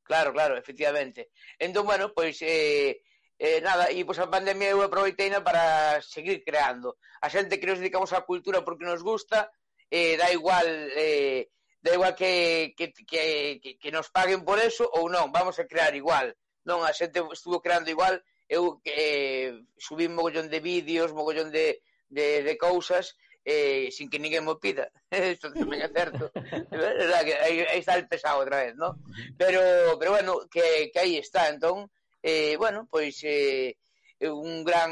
Claro, 0.00 0.32
claro, 0.32 0.56
efectivamente. 0.56 1.28
Entón, 1.60 1.84
bueno, 1.84 2.16
pois, 2.16 2.40
eh, 2.40 3.04
eh, 3.36 3.60
nada, 3.60 3.92
e 3.92 4.00
pois 4.08 4.16
a 4.16 4.32
pandemia 4.32 4.72
eu 4.72 4.80
aproveiteina 4.80 5.44
para 5.44 6.00
seguir 6.00 6.40
creando. 6.40 6.96
A 7.20 7.28
xente 7.28 7.60
que 7.60 7.68
nos 7.68 7.76
dedicamos 7.76 8.16
á 8.16 8.24
cultura 8.24 8.64
porque 8.64 8.88
nos 8.88 9.04
gusta, 9.04 9.52
eh, 9.92 10.16
da 10.16 10.32
igual 10.32 10.64
eh, 10.96 11.52
da 11.84 11.92
igual 11.92 12.16
que, 12.16 12.72
que, 12.72 12.96
que, 12.96 13.60
que, 13.60 13.76
que 13.76 13.90
nos 13.92 14.08
paguen 14.08 14.48
por 14.48 14.56
eso 14.56 14.88
ou 14.96 15.12
non, 15.12 15.28
vamos 15.28 15.60
a 15.60 15.68
crear 15.68 15.92
igual. 15.92 16.32
Non, 16.64 16.80
a 16.80 16.96
xente 16.96 17.20
estuvo 17.36 17.60
creando 17.60 17.92
igual 17.92 18.24
eu 18.48 18.80
eh, 18.84 19.64
subí 19.78 20.08
mogollón 20.08 20.50
de 20.50 20.60
vídeos, 20.60 21.12
mogollón 21.12 21.50
de, 21.50 21.82
de, 22.08 22.42
de 22.42 22.54
cousas, 22.58 23.16
eh, 23.44 23.90
sin 23.92 24.08
que 24.08 24.18
ninguén 24.18 24.44
mo 24.44 24.56
pida. 24.56 24.88
Isto 25.12 25.52
tamén 25.52 25.84
é 25.84 25.90
certo. 25.92 26.32
aí, 26.32 27.64
aí 27.68 27.78
está 27.78 27.96
el 28.00 28.08
pesado 28.08 28.40
outra 28.40 28.64
vez, 28.64 28.74
¿no? 28.74 28.96
Pero, 29.36 29.60
pero 30.00 30.16
bueno, 30.16 30.48
que, 30.48 30.88
que 30.88 31.00
aí 31.00 31.20
está. 31.20 31.48
Entón, 31.52 31.92
eh, 32.24 32.56
bueno, 32.56 32.88
pois 32.88 33.20
eh, 33.22 33.76
un 34.20 34.64
gran 34.64 34.90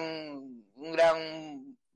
un 0.76 0.90
gran 0.92 1.16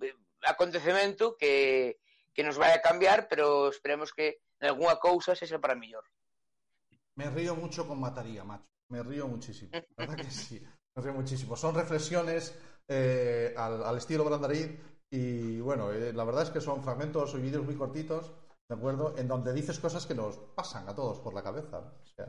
eh, 0.01 0.17
acontecemento 0.49 1.37
que, 1.37 2.01
que 2.33 2.43
nos 2.43 2.57
vai 2.57 2.73
a 2.73 2.81
cambiar, 2.81 3.29
pero 3.29 3.69
esperemos 3.69 4.13
que 4.13 4.41
en 4.61 4.73
alguna 4.73 4.97
cousa 4.97 5.37
sexa 5.37 5.61
para 5.61 5.77
mellor. 5.77 6.05
Me 7.17 7.29
río 7.29 7.57
mucho 7.57 7.87
con 7.87 8.01
Mataría, 8.01 8.45
macho. 8.45 8.69
Me 8.89 9.03
río 9.03 9.27
muchísimo. 9.27 9.71
La 9.73 10.07
verdad 10.07 10.17
que 10.17 10.31
sí. 10.31 10.61
Me 10.97 11.03
río 11.03 11.13
muchísimo. 11.13 11.57
Son 11.57 11.75
reflexiones 11.75 12.59
eh, 12.89 13.53
al, 13.55 13.85
al, 13.85 13.99
estilo 13.99 14.25
Brandariz 14.25 14.71
y 15.11 15.61
bueno, 15.61 15.93
eh, 15.93 16.13
la 16.15 16.25
verdad 16.25 16.45
es 16.45 16.51
que 16.51 16.63
son 16.63 16.83
fragmentos 16.83 17.35
y 17.35 17.39
vídeos 17.39 17.65
muy 17.65 17.77
cortitos, 17.77 18.33
¿de 18.67 18.75
acuerdo? 18.75 19.15
En 19.19 19.29
donde 19.29 19.53
dices 19.53 19.79
cosas 19.79 20.07
que 20.07 20.15
nos 20.15 20.39
pasan 20.55 20.89
a 20.89 20.95
todos 20.95 21.19
por 21.19 21.35
la 21.35 21.43
cabeza. 21.43 21.83
¿no? 21.83 21.93
O 22.03 22.07
sea... 22.07 22.27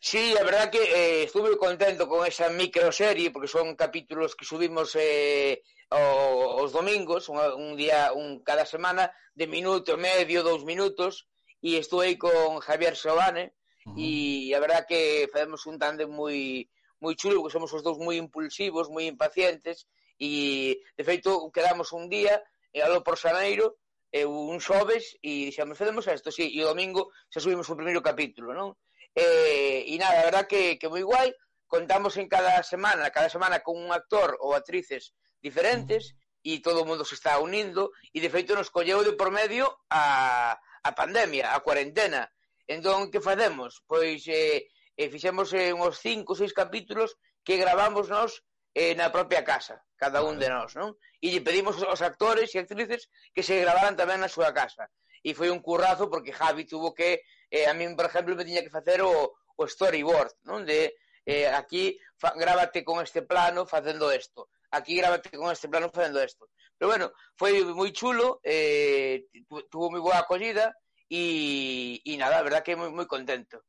Sí, 0.00 0.32
la 0.34 0.42
verdad 0.42 0.70
que 0.70 0.82
eh, 0.82 1.22
estuve 1.22 1.56
contento 1.56 2.08
con 2.08 2.26
esa 2.26 2.48
microserie 2.48 3.30
porque 3.30 3.46
son 3.48 3.76
capítulos 3.76 4.34
que 4.34 4.44
subimos 4.44 4.96
eh, 4.96 5.62
os 5.90 6.72
domingos, 6.72 7.28
un, 7.28 7.38
un, 7.38 7.76
día, 7.76 8.12
un 8.12 8.42
cada 8.42 8.66
semana, 8.66 9.12
de 9.34 9.46
minuto, 9.46 9.96
medio, 9.96 10.42
dos 10.42 10.64
minutos, 10.64 11.28
y 11.60 11.76
estuve 11.76 12.06
aí 12.06 12.18
con 12.18 12.58
Javier 12.58 12.96
Sobane, 12.96 13.54
uh 13.86 13.90
-huh. 13.90 13.94
y 13.96 14.52
a 14.52 14.58
verdad 14.58 14.86
que 14.86 15.28
facemos 15.32 15.66
un 15.66 15.78
tándem 15.78 16.10
moi 16.10 16.66
moi 17.00 17.14
chulo, 17.14 17.42
porque 17.42 17.54
somos 17.54 17.72
os 17.72 17.82
dous 17.82 17.98
moi 17.98 18.16
impulsivos, 18.18 18.90
moi 18.90 19.08
impacientes, 19.08 19.86
e, 20.18 20.78
de 20.96 21.02
feito, 21.02 21.50
quedamos 21.50 21.90
un 21.92 22.06
día, 22.06 22.42
e 22.70 22.82
alo 22.82 23.02
por 23.02 23.18
Xaneiro, 23.18 23.78
e 24.14 24.22
un 24.22 24.62
xoves, 24.62 25.18
e 25.22 25.50
dixemos, 25.50 25.74
fedemos 25.74 26.06
isto, 26.06 26.30
sí, 26.30 26.46
e 26.46 26.62
o 26.62 26.70
domingo 26.70 27.10
xa 27.32 27.42
subimos 27.42 27.66
o 27.66 27.78
primeiro 27.78 27.98
capítulo, 27.98 28.54
non? 28.54 28.78
E, 29.14 29.86
e 29.90 29.94
nada, 29.98 30.22
a 30.22 30.26
verdad 30.30 30.46
que, 30.46 30.78
que 30.78 30.86
moi 30.86 31.02
guai, 31.02 31.34
contamos 31.66 32.14
en 32.18 32.30
cada 32.30 32.62
semana, 32.62 33.10
cada 33.10 33.26
semana 33.26 33.58
con 33.66 33.74
un 33.74 33.90
actor 33.90 34.38
ou 34.38 34.54
actrices 34.54 35.14
diferentes, 35.42 36.14
mm. 36.14 36.50
e 36.50 36.52
todo 36.62 36.82
o 36.82 36.88
mundo 36.88 37.02
se 37.02 37.18
está 37.18 37.42
unindo, 37.42 37.90
e 38.14 38.22
de 38.22 38.30
feito 38.30 38.54
nos 38.54 38.70
colleu 38.70 39.02
de 39.02 39.18
por 39.18 39.34
medio 39.34 39.66
a, 39.90 40.54
a 40.58 40.90
pandemia, 40.94 41.50
a 41.50 41.58
cuarentena. 41.66 42.30
Entón, 42.70 43.10
que 43.10 43.20
facemos? 43.20 43.82
Pois 43.84 44.24
eh, 44.28 44.70
eh, 44.96 45.08
fixemos 45.10 45.52
eh, 45.54 45.72
uns 45.74 45.98
cinco 45.98 46.32
ou 46.34 46.38
seis 46.38 46.52
capítulos 46.52 47.14
que 47.44 47.56
gravamos 47.58 48.08
nós 48.08 48.40
eh, 48.74 48.94
na 48.98 49.10
propia 49.10 49.42
casa, 49.46 49.78
cada 49.96 50.22
un 50.26 50.38
de 50.38 50.48
nós, 50.50 50.74
non? 50.74 50.94
E 51.22 51.30
lle 51.30 51.40
pedimos 51.44 51.78
aos 51.82 52.02
actores 52.02 52.50
e 52.54 52.58
actrices 52.58 53.06
que 53.34 53.42
se 53.46 53.54
gravaran 53.62 53.94
tamén 53.94 54.18
na 54.18 54.30
súa 54.30 54.50
casa. 54.50 54.90
E 55.24 55.32
foi 55.32 55.48
un 55.48 55.62
currazo 55.64 56.10
porque 56.12 56.34
Javi 56.36 56.66
tuvo 56.68 56.92
que, 56.92 57.22
eh, 57.48 57.64
a 57.64 57.72
min, 57.72 57.94
por 57.96 58.06
exemplo, 58.10 58.34
me 58.36 58.44
tiña 58.44 58.60
que 58.60 58.74
facer 58.74 59.00
o, 59.00 59.32
o 59.32 59.62
storyboard, 59.64 60.34
non? 60.44 60.66
De, 60.68 60.92
eh, 61.24 61.48
aquí 61.48 61.96
fa, 62.20 62.34
grábate 62.36 62.84
con 62.84 63.00
este 63.00 63.22
plano 63.24 63.64
facendo 63.64 64.12
isto, 64.12 64.52
aquí 64.74 64.98
grábate 64.98 65.32
con 65.32 65.48
este 65.54 65.70
plano 65.72 65.88
facendo 65.88 66.20
isto. 66.20 66.50
Pero 66.76 66.90
bueno, 66.90 67.06
foi 67.38 67.62
moi 67.72 67.88
chulo, 67.94 68.42
eh, 68.44 69.30
tu- 69.48 69.64
tuvo 69.70 69.88
moi 69.94 70.02
boa 70.02 70.20
acollida 70.26 70.74
e, 71.08 72.02
e 72.04 72.12
nada, 72.18 72.42
a 72.42 72.44
verdad 72.44 72.60
que 72.66 72.74
moi, 72.76 72.90
moi 72.90 73.06
contento. 73.06 73.62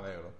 Mm. 0.00 0.02
Me 0.02 0.08
alegro. 0.08 0.32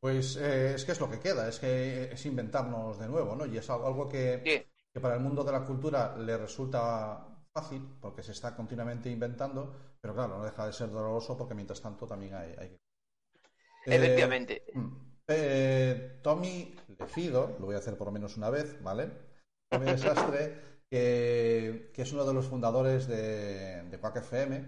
Pues 0.00 0.36
eh, 0.36 0.74
es 0.74 0.84
que 0.84 0.92
es 0.92 1.00
lo 1.00 1.10
que 1.10 1.18
queda, 1.18 1.48
es 1.48 1.58
que 1.58 2.04
es 2.12 2.26
inventarnos 2.26 2.98
de 2.98 3.08
nuevo, 3.08 3.34
¿no? 3.34 3.46
Y 3.46 3.56
es 3.58 3.68
algo 3.68 4.08
que, 4.08 4.40
Sí. 4.44 4.62
que 4.92 5.00
para 5.00 5.14
el 5.14 5.20
mundo 5.20 5.42
de 5.42 5.52
la 5.52 5.64
cultura 5.64 6.16
le 6.16 6.36
resulta 6.38 7.26
fácil 7.52 7.82
porque 8.00 8.22
se 8.22 8.32
está 8.32 8.54
continuamente 8.54 9.10
inventando, 9.10 9.74
pero 10.00 10.14
claro, 10.14 10.38
no 10.38 10.44
deja 10.44 10.66
de 10.66 10.72
ser 10.72 10.90
doloroso 10.90 11.36
porque 11.36 11.54
mientras 11.54 11.80
tanto 11.82 12.06
también 12.06 12.34
hay, 12.34 12.54
hay 12.58 12.68
que... 12.68 12.76
Eh, 13.86 13.96
Efectivamente. 13.96 14.62
mm, 14.74 14.88
eh, 15.28 16.20
Tommy 16.22 16.76
Lefido, 16.98 17.56
lo 17.58 17.66
voy 17.66 17.74
a 17.74 17.78
hacer 17.78 17.96
por 17.96 18.06
lo 18.06 18.12
menos 18.12 18.36
una 18.36 18.50
vez, 18.50 18.80
¿vale? 18.82 19.10
Tommy 19.68 19.86
Desastre, 19.86 20.60
que, 20.88 21.90
que 21.92 22.02
es 22.02 22.12
uno 22.12 22.24
de 22.24 22.34
los 22.34 22.46
fundadores 22.46 23.08
de, 23.08 23.82
de 23.82 23.98
Quack 23.98 24.16
FM. 24.18 24.64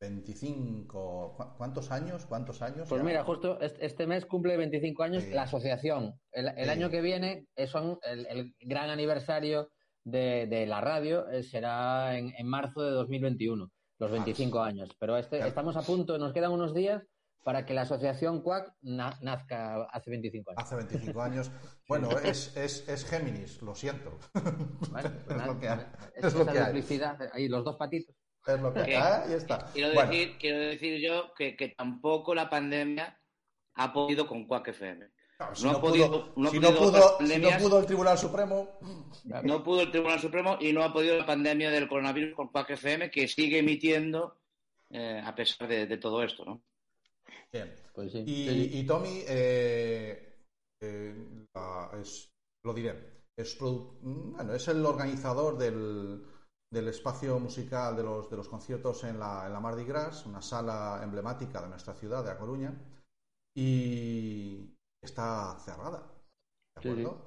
Mm, 0.00 0.04
25. 0.06 1.34
¿cu- 1.36 1.56
¿Cuántos 1.56 1.90
años? 1.90 2.26
¿Cuántos 2.26 2.62
años? 2.62 2.88
Pues 2.88 3.00
ya? 3.00 3.06
mira, 3.06 3.24
justo 3.24 3.60
est- 3.60 3.78
este 3.80 4.06
mes 4.06 4.26
cumple 4.26 4.56
25 4.56 5.02
años 5.02 5.24
Sí. 5.24 5.30
la 5.30 5.42
asociación. 5.42 6.14
El, 6.32 6.48
el 6.48 6.64
Sí. 6.64 6.70
año 6.70 6.90
que 6.90 7.00
viene 7.00 7.46
son 7.66 7.98
el, 8.02 8.26
el 8.26 8.54
gran 8.60 8.90
aniversario 8.90 9.70
de, 10.04 10.46
de 10.46 10.66
la 10.66 10.80
radio, 10.80 11.28
eh, 11.28 11.42
será 11.42 12.16
en, 12.16 12.32
en 12.36 12.46
marzo 12.46 12.82
de 12.82 12.90
2021, 12.92 13.68
los 13.98 14.10
25 14.10 14.60
años. 14.60 14.90
Pero 14.98 15.16
este, 15.16 15.36
Claro. 15.36 15.48
estamos 15.48 15.76
a 15.76 15.82
punto, 15.82 16.18
nos 16.18 16.32
quedan 16.32 16.52
unos 16.52 16.74
días 16.74 17.02
para 17.44 17.64
que 17.64 17.72
la 17.74 17.82
asociación 17.82 18.42
CUAC 18.42 18.72
na- 18.82 19.18
nazca 19.22 19.84
hace 19.92 20.10
25 20.10 20.50
años. 20.50 20.62
Hace 20.62 20.76
25 20.76 21.22
años. 21.22 21.50
Bueno, 21.88 22.10
es, 22.22 22.54
es, 22.54 22.86
es 22.86 23.06
Géminis, 23.06 23.62
lo 23.62 23.74
siento. 23.74 24.18
Bueno, 24.90 25.08
es 25.30 25.36
nada, 25.36 25.46
lo 25.46 25.58
que 25.58 25.68
hay. 25.70 25.78
es 26.16 26.24
Es 26.24 26.34
lo 26.34 26.44
que 26.44 26.58
hay. 26.58 26.66
duplicidad, 26.66 27.16
ahí 27.32 27.48
los 27.48 27.64
dos 27.64 27.76
patitos. 27.76 28.14
Es 28.48 28.60
lo 28.60 28.72
que 28.72 28.80
hay. 28.80 28.86
Que- 28.86 28.96
ahí 28.96 29.32
está. 29.34 29.70
Quiero 29.72 29.92
Bueno, 29.94 30.10
decir, 30.10 30.36
quiero 30.38 30.58
decir 30.58 31.00
yo 31.00 31.32
que, 31.34 31.56
que 31.56 31.68
tampoco 31.68 32.34
la 32.34 32.48
pandemia 32.48 33.18
ha 33.74 33.92
podido 33.92 34.26
con 34.26 34.46
Quack 34.46 34.68
FM. 34.68 35.06
si 35.54 35.64
no 35.64 35.72
no 35.72 35.78
ha 35.78 35.80
podido- 35.80 36.08
pudo- 36.10 36.32
no 36.36 36.48
ha 36.48 36.50
si 36.50 36.58
pudo- 36.58 36.68
otras 36.68 37.04
si 37.04 37.10
no 37.12 37.18
pandemias. 37.18 37.62
pudo 37.62 37.78
el 37.78 37.86
Tribunal 37.86 38.18
Supremo, 38.18 38.78
No 39.44 39.62
pudo 39.62 39.82
el 39.82 39.90
Tribunal 39.92 40.18
Supremo 40.20 40.56
y 40.60 40.72
no 40.72 40.82
ha 40.82 40.92
podido 40.92 41.16
la 41.16 41.26
pandemia 41.26 41.70
del 41.70 41.88
coronavirus 41.88 42.34
con 42.34 42.48
Quack 42.48 42.70
FM, 42.70 43.10
que 43.10 43.28
sigue 43.28 43.58
emitiendo 43.60 44.40
eh, 44.90 45.22
a 45.24 45.34
pesar 45.34 45.68
de, 45.68 45.86
de 45.86 45.96
todo 45.98 46.22
esto, 46.22 46.44
¿no? 46.44 46.62
bien. 47.52 47.72
Pues 47.94 48.10
sí. 48.12 48.18
Y, 48.26 48.48
Sí, 48.48 48.68
sí. 48.72 48.78
y 48.78 48.86
Tommy, 48.86 49.22
eh, 49.28 50.34
eh, 50.80 51.14
es, 52.00 52.30
lo 52.64 52.72
diré, 52.74 53.22
es, 53.36 53.58
produ- 53.60 53.98
bueno, 54.00 54.54
es 54.54 54.66
el 54.68 54.84
organizador 54.84 55.56
del, 55.58 56.22
del 56.70 56.88
espacio 56.88 57.38
musical 57.38 57.96
de 57.96 58.02
los, 58.02 58.30
de 58.30 58.36
los 58.36 58.48
conciertos 58.48 59.04
en 59.04 59.18
la, 59.18 59.46
en 59.46 59.52
la 59.52 59.60
Mardi 59.60 59.84
Gras, 59.84 60.26
una 60.26 60.42
sala 60.42 61.00
emblemática 61.02 61.62
de 61.62 61.68
nuestra 61.68 61.94
ciudad, 61.94 62.24
de 62.24 62.30
A 62.30 62.38
Coruña, 62.38 62.74
y 63.54 64.74
está 65.02 65.58
cerrada. 65.60 66.02
¿De 66.74 66.80
Sí, 66.82 66.88
acuerdo? 66.90 67.18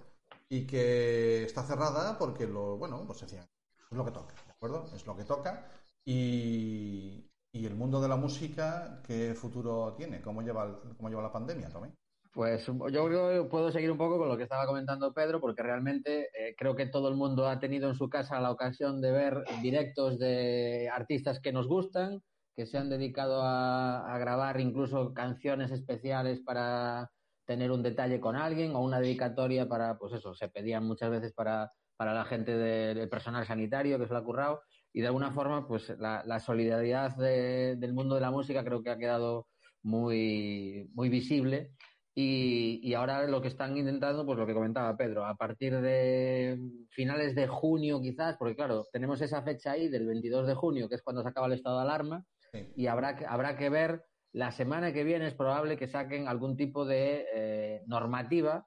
y 0.49 0.67
que 0.67 1.43
está 1.45 1.63
cerrada 1.63 2.17
porque 2.17 2.47
lo, 2.47 2.77
bueno, 2.77 3.03
pues 3.07 3.21
decían, 3.21 3.47
es 3.91 3.97
lo 3.97 4.05
que 4.05 4.11
toca, 4.11 4.35
¿de 4.45 4.51
acuerdo? 4.51 4.89
Es 4.95 5.05
lo 5.07 5.15
que 5.17 5.25
toca 5.25 5.69
y, 6.05 7.25
y 7.53 7.65
el 7.65 7.75
mundo 7.75 8.01
de 8.01 8.09
la 8.09 8.17
música, 8.17 9.01
¿qué 9.05 9.33
futuro 9.35 9.93
tiene? 9.95 10.21
¿Cómo 10.21 10.41
lleva, 10.41 10.65
el- 10.65 10.95
cómo 10.97 11.09
lleva 11.09 11.23
la 11.23 11.31
pandemia, 11.31 11.69
Tommy? 11.69 11.89
Pues 12.33 12.65
yo 12.65 13.05
creo 13.07 13.43
que 13.43 13.49
puedo 13.49 13.71
seguir 13.71 13.91
un 13.91 13.97
poco 13.97 14.17
con 14.17 14.29
lo 14.29 14.37
que 14.37 14.43
estaba 14.43 14.65
comentando 14.65 15.13
Pedro, 15.13 15.41
porque 15.41 15.63
realmente 15.63 16.29
eh, 16.33 16.55
creo 16.57 16.75
que 16.77 16.85
todo 16.85 17.09
el 17.09 17.15
mundo 17.15 17.49
ha 17.49 17.59
tenido 17.59 17.89
en 17.89 17.95
su 17.95 18.09
casa 18.09 18.39
la 18.39 18.51
ocasión 18.51 19.01
de 19.01 19.11
ver 19.11 19.43
directos 19.61 20.17
de 20.17 20.89
artistas 20.93 21.41
que 21.41 21.51
nos 21.51 21.67
gustan, 21.67 22.21
que 22.55 22.65
se 22.65 22.77
han 22.77 22.89
dedicado 22.89 23.41
a, 23.41 24.13
a 24.13 24.17
grabar 24.17 24.61
incluso 24.61 25.13
canciones 25.13 25.71
especiales 25.71 26.39
para 26.39 27.11
tener 27.45 27.69
un 27.69 27.83
detalle 27.83 28.21
con 28.21 28.37
alguien 28.37 28.75
o 28.75 28.79
una 28.81 29.01
dedicatoria 29.01 29.67
para, 29.67 29.97
pues 29.97 30.13
eso, 30.13 30.33
se 30.33 30.47
pedían 30.47 30.85
muchas 30.85 31.09
veces 31.11 31.33
para, 31.33 31.73
para 31.97 32.13
la 32.13 32.23
gente 32.23 32.55
de- 32.57 32.93
del 32.93 33.09
personal 33.09 33.45
sanitario 33.45 33.99
que 33.99 34.07
se 34.07 34.13
lo 34.13 34.19
ha 34.19 34.23
currado. 34.23 34.61
Y 34.93 35.01
de 35.01 35.07
alguna 35.07 35.31
forma 35.31 35.67
pues 35.67 35.89
la, 35.99 36.23
la 36.25 36.39
solidaridad 36.39 37.13
de- 37.17 37.75
del 37.77 37.93
mundo 37.93 38.15
de 38.15 38.21
la 38.21 38.31
música 38.31 38.63
creo 38.63 38.81
que 38.83 38.89
ha 38.89 38.97
quedado 38.97 39.47
muy, 39.83 40.89
muy 40.93 41.09
visible 41.09 41.71
y, 42.13 42.79
y 42.83 42.93
ahora 42.93 43.25
lo 43.27 43.41
que 43.41 43.47
están 43.47 43.77
intentando, 43.77 44.25
pues 44.25 44.37
lo 44.37 44.45
que 44.45 44.53
comentaba 44.53 44.97
Pedro, 44.97 45.25
a 45.25 45.35
partir 45.35 45.79
de 45.79 46.59
finales 46.89 47.35
de 47.35 47.47
junio 47.47 48.01
quizás, 48.01 48.35
porque 48.37 48.55
claro, 48.55 48.85
tenemos 48.91 49.21
esa 49.21 49.41
fecha 49.43 49.71
ahí 49.71 49.87
del 49.87 50.05
22 50.07 50.47
de 50.47 50.55
junio, 50.55 50.89
que 50.89 50.95
es 50.95 51.01
cuando 51.03 51.21
se 51.23 51.29
acaba 51.29 51.47
el 51.47 51.53
estado 51.53 51.77
de 51.77 51.83
alarma, 51.83 52.25
Sí. 52.51 52.67
y 52.75 52.87
habrá 52.87 53.15
que, 53.15 53.25
habrá 53.25 53.55
que 53.55 53.69
ver, 53.69 54.03
la 54.33 54.51
semana 54.51 54.91
que 54.91 55.05
viene 55.05 55.27
es 55.27 55.33
probable 55.35 55.77
que 55.77 55.87
saquen 55.87 56.27
algún 56.27 56.57
tipo 56.57 56.83
de 56.85 57.25
eh, 57.33 57.81
normativa 57.87 58.65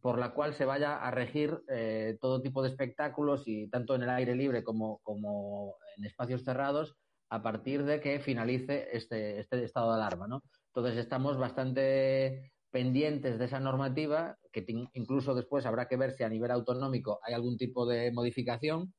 por 0.00 0.18
la 0.18 0.32
cual 0.34 0.54
se 0.54 0.64
vaya 0.64 0.96
a 0.96 1.10
regir 1.12 1.60
eh, 1.68 2.18
todo 2.20 2.42
tipo 2.42 2.64
de 2.64 2.70
espectáculos 2.70 3.44
y 3.46 3.68
tanto 3.70 3.94
en 3.94 4.02
el 4.02 4.10
aire 4.10 4.34
libre 4.34 4.64
como, 4.64 4.98
como 5.04 5.76
en 5.96 6.04
espacios 6.04 6.42
cerrados 6.42 6.96
a 7.30 7.42
partir 7.44 7.84
de 7.84 8.00
que 8.00 8.18
finalice 8.18 8.88
este, 8.92 9.38
este 9.38 9.62
estado 9.62 9.90
de 9.92 10.02
alarma, 10.02 10.26
¿no? 10.26 10.42
Entonces 10.74 10.98
estamos 10.98 11.38
bastante 11.38 12.50
pendientes 12.72 13.38
de 13.38 13.44
esa 13.44 13.60
normativa, 13.60 14.36
que 14.50 14.64
incluso 14.94 15.34
después 15.34 15.66
habrá 15.66 15.86
que 15.86 15.96
ver 15.96 16.12
si 16.12 16.24
a 16.24 16.28
nivel 16.28 16.50
autonómico 16.50 17.20
hay 17.22 17.34
algún 17.34 17.56
tipo 17.56 17.86
de 17.86 18.10
modificación. 18.10 18.92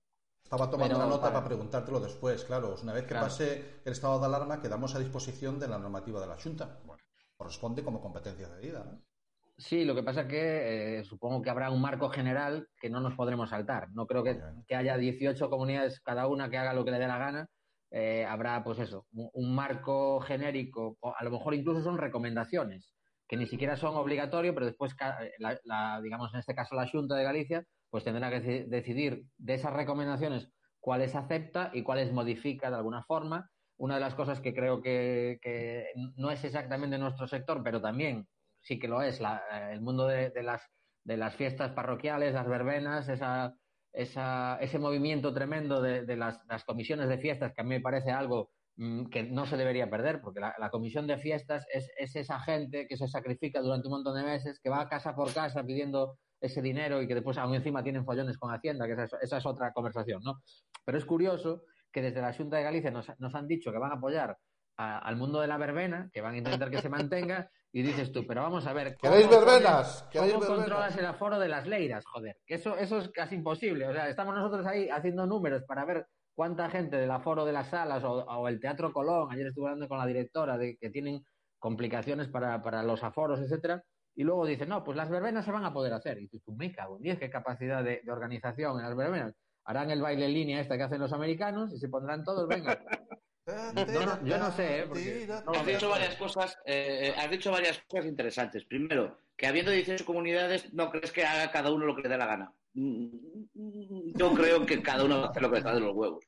Estaba 0.44 0.70
tomando 0.70 0.96
una 0.96 1.08
nota 1.08 1.22
para- 1.24 1.34
para... 1.34 1.46
preguntártelo 1.48 2.00
después, 2.00 2.46
claro. 2.46 2.75
Una 2.82 2.94
vez 2.94 3.03
que 3.03 3.10
Claro. 3.10 3.25
pase 3.25 3.82
el 3.84 3.92
estado 3.92 4.20
de 4.20 4.27
alarma, 4.27 4.62
quedamos 4.62 4.94
a 4.96 5.00
disposición 5.00 5.60
de 5.60 5.68
la 5.68 5.80
normativa 5.80 6.22
de 6.22 6.27
la 6.27 6.38
Junta. 6.39 6.77
Bueno, 6.86 7.01
corresponde 7.36 7.84
como 7.84 8.00
competencia 8.00 8.48
cedida, 8.48 8.84
¿no? 8.86 9.01
Sí, 9.58 9.86
lo 9.86 9.94
que 9.96 10.03
pasa 10.03 10.22
es 10.22 10.27
que 10.27 11.00
eh, 11.00 11.03
supongo 11.06 11.42
que 11.42 11.50
habrá 11.50 11.70
un 11.72 11.82
marco 11.82 12.10
general 12.10 12.68
que 12.80 12.89
no 12.89 13.00
nos 13.00 13.15
podremos 13.15 13.50
saltar. 13.50 13.89
No 13.94 14.06
creo 14.08 14.24
que, 14.24 14.39
que 14.68 14.75
haya 14.75 14.98
18 14.98 15.50
comunidades, 15.50 16.00
cada 16.01 16.27
una 16.27 16.50
que 16.50 16.58
haga 16.58 16.74
lo 16.74 16.84
que 16.86 16.92
le 16.92 17.00
dé 17.00 17.08
la 17.08 17.18
gana. 17.20 17.48
Eh, 17.92 18.25
habrá, 18.25 18.63
pues 18.63 18.80
eso, 18.80 19.06
un, 19.13 19.30
un 19.34 19.53
marco 19.56 20.20
genérico, 20.22 20.98
o 21.00 21.13
a 21.15 21.24
lo 21.24 21.30
mejor 21.30 21.53
incluso 21.53 21.84
son 21.84 22.00
recomendaciones, 22.00 22.93
que 23.34 23.38
ni 23.38 23.48
siquiera 23.48 23.75
son 23.78 23.96
obligatorios, 23.96 24.54
pero 24.54 24.68
después, 24.68 24.94
ca- 24.94 25.18
la, 25.40 26.00
digamos, 26.04 26.32
en 26.36 26.40
este 26.40 26.54
caso 26.54 26.75
la 26.75 26.88
Junta 26.88 27.16
de 27.16 27.24
Galicia, 27.24 27.66
pues 27.90 28.04
tendrá 28.04 28.30
que 28.30 28.44
deci- 28.44 28.68
decidir 28.68 29.24
de 29.38 29.56
esas 29.56 29.74
recomendaciones 29.74 30.52
cuáles 30.80 31.16
acepta 31.16 31.72
y 31.74 31.82
cuáles 31.82 32.12
modifica 32.13 32.70
de 32.70 32.75
alguna 32.75 33.02
forma. 33.02 33.50
Una 33.75 33.96
de 33.96 34.02
las 34.02 34.13
cosas 34.13 34.40
que 34.40 34.54
creo 34.54 34.84
que, 34.84 35.40
que 35.42 35.88
no 36.16 36.30
es 36.30 36.44
exactamente 36.44 37.00
nuestro 37.00 37.28
sector, 37.28 37.63
pero 37.63 37.82
también 37.82 38.28
sí 38.62 38.78
que 38.78 38.88
lo 38.88 39.02
es, 39.02 39.20
la- 39.20 39.42
eh, 39.52 39.74
el 39.74 39.82
mundo 39.82 40.06
de, 40.06 40.32
las, 40.44 40.62
de 41.04 41.18
las 41.18 41.36
fiestas 41.36 41.72
parroquiales, 41.72 42.36
las 42.36 42.48
verbenas, 42.48 43.10
esa, 43.10 43.56
esa, 43.94 44.60
ese 44.62 44.78
movimiento 44.78 45.34
tremendo 45.34 45.82
de, 45.82 46.04
de 46.06 46.16
las, 46.18 46.40
las 46.48 46.66
comisiones 46.66 47.10
de 47.10 47.18
fiestas, 47.18 47.52
que 47.56 47.62
a 47.62 47.63
mí 47.63 47.72
me 47.72 47.82
parece 47.82 48.12
algo 48.12 48.52
que 49.12 49.24
no 49.24 49.46
se 49.46 49.56
debería 49.58 49.89
perder, 49.89 50.20
porque 50.22 50.40
la, 50.40 50.55
la 50.57 50.70
comisión 50.70 51.05
de 51.05 51.18
fiestas 51.18 51.66
es, 51.72 51.92
es 51.98 52.16
esa 52.16 52.40
gente 52.40 52.88
que 52.88 52.98
se 52.98 53.07
sacrifica 53.07 53.62
durante 53.62 53.88
un 53.88 53.94
montón 53.94 54.16
de 54.18 54.24
meses, 54.24 54.59
que 54.62 54.70
va 54.70 54.90
casa 54.90 55.16
por 55.16 55.31
casa 55.33 55.64
pidiendo 55.64 56.18
ese 56.42 56.62
dinero 56.62 57.01
y 57.01 57.07
que 57.07 57.16
después 57.16 57.38
aún 57.38 57.53
encima 57.55 57.83
tienen 57.83 58.03
follones 58.03 58.38
con 58.38 58.53
Hacienda, 58.53 58.86
que 58.88 58.94
esa 58.94 59.03
es, 59.03 59.14
esa 59.22 59.38
es 59.38 59.46
otra 59.46 59.72
conversación, 59.72 60.22
¿no? 60.24 60.42
Pero 60.83 60.98
es 60.98 61.05
curioso 61.05 61.64
que 61.92 62.01
desde 62.01 62.22
la 62.22 62.33
Junta 62.33 62.57
de 62.57 62.64
Galicia 62.64 62.92
nos, 62.92 63.07
nos 63.20 63.36
han 63.36 63.48
dicho 63.48 63.72
que 63.72 63.77
van 63.77 63.92
a 63.92 63.96
apoyar 63.96 64.36
a- 64.77 64.98
al 65.00 65.16
mundo 65.18 65.40
de 65.40 65.48
la 65.48 65.57
verbena, 65.57 66.09
que 66.12 66.22
van 66.22 66.33
a 66.33 66.38
intentar 66.40 66.70
que 66.72 66.79
se 66.81 66.90
mantenga, 66.90 67.50
y 67.72 67.81
dices 67.83 68.12
tú, 68.12 68.25
pero 68.27 68.42
vamos 68.42 68.66
a 68.68 68.74
ver. 68.74 68.98
¿cómo 69.00 69.14
¿Queréis 69.14 69.29
verbenas? 69.29 70.07
¿Queréis 70.12 70.33
¿Cómo 70.33 70.42
verbenas? 70.42 70.66
controlas 70.66 70.98
el 70.98 71.05
aforo 71.05 71.40
de 71.40 71.48
las 71.48 71.66
leiras? 71.68 72.03
Joder, 72.05 72.38
que 72.46 72.55
eso, 72.55 72.75
eso 72.77 72.98
es 73.00 73.09
casi 73.09 73.36
imposible. 73.36 73.88
O 73.88 73.94
sea, 73.94 74.09
estamos 74.09 74.36
nosotros 74.36 74.66
ahí 74.68 74.90
haciendo 74.90 75.25
números 75.25 75.64
para 75.68 75.86
ver 75.86 76.05
cuánta 76.35 76.69
gente 76.69 76.98
del 76.98 77.11
aforo 77.11 77.46
de 77.46 77.53
las 77.53 77.69
salas 77.69 78.03
o, 78.03 78.24
o 78.24 78.48
el 78.48 78.59
Teatro 78.59 78.91
Colón, 78.91 79.31
ayer 79.31 79.48
estuve 79.48 79.65
hablando 79.67 79.87
con 79.87 79.98
la 79.98 80.05
directora 80.05 80.57
de 80.57 80.77
que 80.77 80.89
tienen 80.89 81.25
complicaciones 81.59 82.27
para, 82.27 82.61
para 82.61 82.83
los 82.83 83.03
aforos, 83.03 83.39
etcétera, 83.39 83.83
y 84.15 84.24
luego 84.24 84.46
dicen, 84.46 84.69
no, 84.69 84.83
pues 84.83 84.98
las 84.98 85.09
verbenas 85.09 85.46
se 85.46 85.51
van 85.51 85.65
a 85.65 85.74
poder 85.74 85.93
hacer. 85.93 86.19
Y 86.22 86.27
tú, 86.27 86.53
me 86.55 86.72
cago 86.72 87.00
en 87.01 87.17
qué 87.17 87.29
capacidad 87.29 87.83
de, 87.83 88.01
de 88.03 88.11
organización 88.11 88.77
en 88.77 88.83
las 88.83 88.96
verbenas. 88.96 89.33
Harán 89.65 89.89
el 89.89 90.01
baile 90.01 90.25
en 90.25 90.33
línea 90.33 90.59
este 90.59 90.77
que 90.77 90.83
hacen 90.83 91.00
los 91.00 91.13
americanos 91.13 91.74
y 91.74 91.79
se 91.79 91.89
pondrán 91.89 92.24
todos, 92.24 92.48
venga. 92.48 92.79
No, 93.46 94.05
no, 94.05 94.25
yo 94.25 94.37
no 94.37 94.51
sé, 94.51 94.79
¿eh? 94.79 94.85
Porque 94.87 95.27
no 95.27 95.51
Has 95.51 95.65
dicho 95.65 95.89
varias 95.89 96.15
cosas, 96.15 96.57
eh, 96.65 97.09
eh, 97.09 97.13
has 97.17 97.29
dicho 97.29 97.51
varias 97.51 97.77
cosas 97.89 98.05
interesantes. 98.05 98.63
Primero, 98.63 99.17
que 99.35 99.48
habiendo 99.48 99.69
18 99.69 100.05
comunidades, 100.05 100.74
no 100.74 100.89
crees 100.89 101.11
que 101.11 101.25
haga 101.25 101.51
cada 101.51 101.69
uno 101.69 101.85
lo 101.85 101.93
que 101.93 102.03
le 102.03 102.09
dé 102.09 102.17
la 102.17 102.25
gana. 102.25 102.53
Yo 104.16 104.34
creo 104.34 104.66
que 104.66 104.82
cada 104.82 105.04
uno 105.06 105.20
va 105.20 105.28
a 105.28 105.30
hacer 105.30 105.42
lo 105.42 105.52
que 105.52 105.58
le 105.58 105.64
da 105.64 105.74
de 105.74 105.80
los 105.80 105.96
huevos. 105.96 106.26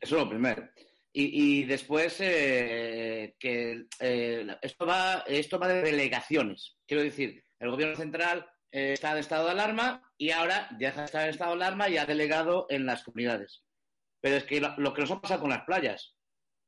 Eso 0.00 0.16
es 0.16 0.22
lo 0.22 0.28
primero. 0.28 0.68
Y, 1.12 1.60
y 1.60 1.64
después, 1.64 2.16
eh, 2.20 3.34
que 3.38 3.86
eh, 4.00 4.46
esto, 4.62 4.86
va, 4.86 5.24
esto 5.26 5.58
va 5.58 5.68
de 5.68 5.82
delegaciones. 5.82 6.76
Quiero 6.86 7.02
decir, 7.02 7.42
el 7.58 7.70
gobierno 7.70 7.96
central 7.96 8.46
eh, 8.70 8.92
está 8.92 9.12
en 9.12 9.18
estado 9.18 9.46
de 9.46 9.52
alarma 9.52 10.02
y 10.18 10.30
ahora 10.30 10.68
de 10.78 10.86
estar 10.86 11.24
en 11.24 11.30
estado 11.30 11.56
de 11.56 11.64
alarma 11.64 11.88
y 11.88 11.96
ha 11.96 12.06
delegado 12.06 12.66
en 12.68 12.84
las 12.86 13.02
comunidades. 13.02 13.62
Pero 14.20 14.36
es 14.36 14.44
que 14.44 14.60
lo, 14.60 14.74
lo 14.78 14.92
que 14.92 15.02
nos 15.02 15.10
ha 15.10 15.20
pasado 15.20 15.40
con 15.40 15.50
las 15.50 15.64
playas 15.64 16.16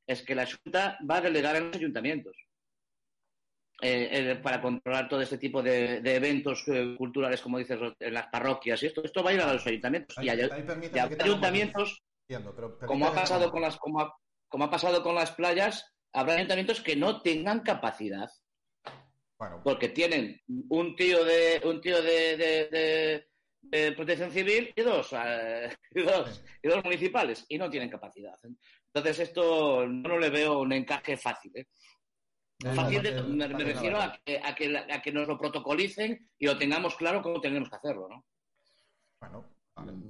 es 0.06 0.22
que 0.22 0.34
la 0.34 0.46
Junta 0.46 0.98
va 1.08 1.18
a 1.18 1.20
delegar 1.22 1.56
en 1.56 1.66
los 1.66 1.76
ayuntamientos 1.76 2.47
eh, 3.80 4.08
eh, 4.10 4.36
para 4.42 4.60
controlar 4.60 5.08
todo 5.08 5.20
este 5.20 5.38
tipo 5.38 5.62
de, 5.62 6.00
de 6.00 6.14
eventos 6.16 6.64
eh, 6.68 6.94
culturales, 6.98 7.40
como 7.40 7.58
dices, 7.58 7.78
en 8.00 8.14
las 8.14 8.26
parroquias 8.28 8.82
y 8.82 8.86
esto. 8.86 9.02
Esto 9.04 9.22
va 9.22 9.30
a 9.30 9.34
ir 9.34 9.40
a 9.40 9.52
los 9.52 9.66
ayuntamientos. 9.66 10.16
Ahí- 10.18 10.26
y 10.28 10.30
y 10.90 10.98
un 10.98 11.20
ayuntamientos 11.22 12.02
Entiendo, 12.28 12.54
pero 12.54 12.78
como 12.86 13.06
ha 13.06 13.10
que 13.10 13.20
pasado 13.20 13.50
con 13.50 13.62
las 13.62 13.76
como 13.78 14.00
ha, 14.00 14.14
como 14.48 14.64
ha 14.64 14.70
pasado 14.70 15.02
con 15.02 15.14
las 15.14 15.30
playas 15.32 15.94
habrá 16.12 16.34
ayuntamientos 16.34 16.80
que 16.80 16.94
no 16.96 17.22
tengan 17.22 17.60
capacidad 17.60 18.28
Bueno, 19.38 19.60
porque 19.62 19.88
tienen 19.90 20.40
un 20.68 20.96
tío 20.96 21.24
de 21.24 21.60
un 21.64 21.80
tío 21.80 22.02
de, 22.02 22.36
de- 22.36 22.68
de- 22.68 23.28
de 23.60 23.92
protección 23.92 24.30
civil 24.30 24.72
y 24.76 24.82
dos, 24.82 25.12
eh, 25.12 25.68
y 25.94 26.02
dos 26.02 26.42
y 26.62 26.68
dos 26.68 26.84
municipales 26.84 27.44
y 27.48 27.58
no 27.58 27.70
tienen 27.70 27.88
capacidad 27.90 28.34
entonces 28.92 29.18
esto 29.28 29.86
no 29.86 30.18
le 30.18 30.30
veo 30.30 30.60
un 30.60 30.72
encaje 30.72 31.16
fácil 31.16 31.52
¿eh? 31.56 31.66
No, 32.64 32.74
fácil 32.74 32.96
no, 32.96 33.02
de- 33.02 33.22
no, 33.22 33.48
me, 33.56 33.64
refiero 33.64 34.00
a 34.00 34.18
que, 34.24 34.40
a, 34.42 34.54
que, 34.54 34.76
a 34.76 35.00
que 35.02 35.12
nos 35.12 35.28
lo 35.28 35.38
protocolicen 35.38 36.28
y 36.38 36.46
lo 36.46 36.58
tengamos 36.58 36.96
claro 36.96 37.22
cómo 37.22 37.40
tenemos 37.40 37.68
que 37.68 37.76
hacerlo 37.76 38.08
¿no? 38.08 38.24
bueno, 39.20 39.44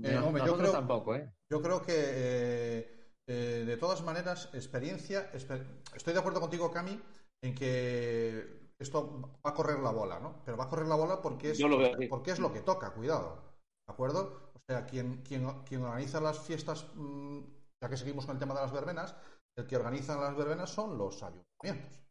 Eh, 0.02 0.16
hombre, 0.16 0.40
yo 0.40 0.46
nosotros 0.46 0.58
creo, 0.58 0.72
tampoco, 0.72 1.14
¿eh? 1.14 1.30
Yo 1.50 1.60
creo 1.60 1.82
que, 1.82 1.94
eh, 1.94 3.12
eh, 3.26 3.64
de 3.66 3.76
todas 3.76 4.02
maneras, 4.02 4.48
experiencia. 4.54 5.30
Estoy 5.32 6.14
de 6.14 6.18
acuerdo 6.18 6.40
contigo, 6.40 6.70
Cami, 6.70 6.98
en 7.42 7.54
que 7.54 8.70
esto 8.78 9.20
va 9.44 9.50
a 9.50 9.54
correr 9.54 9.80
la 9.80 9.90
bola, 9.90 10.20
¿no? 10.20 10.42
Pero 10.44 10.56
va 10.56 10.64
a 10.64 10.68
correr 10.68 10.86
la 10.86 10.94
bola 10.94 11.20
porque 11.20 11.50
es, 11.50 11.60
lo 11.60 11.78
porque 12.08 12.30
es 12.30 12.38
lo 12.38 12.52
que 12.52 12.60
toca, 12.60 12.92
cuidado. 12.92 13.42
¿De 13.86 13.92
acuerdo? 13.92 14.52
O 14.54 14.60
sea, 14.66 14.86
quien, 14.86 15.22
quien, 15.22 15.46
quien 15.64 15.82
organiza 15.82 16.20
las 16.20 16.38
fiestas, 16.38 16.86
mm, 16.94 17.40
ya 17.82 17.88
que 17.88 17.96
seguimos 17.96 18.24
con 18.26 18.36
el 18.36 18.40
tema 18.40 18.54
de 18.54 18.60
las 18.60 18.72
verbenas, 18.72 19.14
el 19.56 19.66
que 19.66 19.76
organiza 19.76 20.18
las 20.18 20.36
verbenas 20.36 20.70
son 20.70 20.96
los 20.96 21.22
ayuntamientos. 21.22 22.07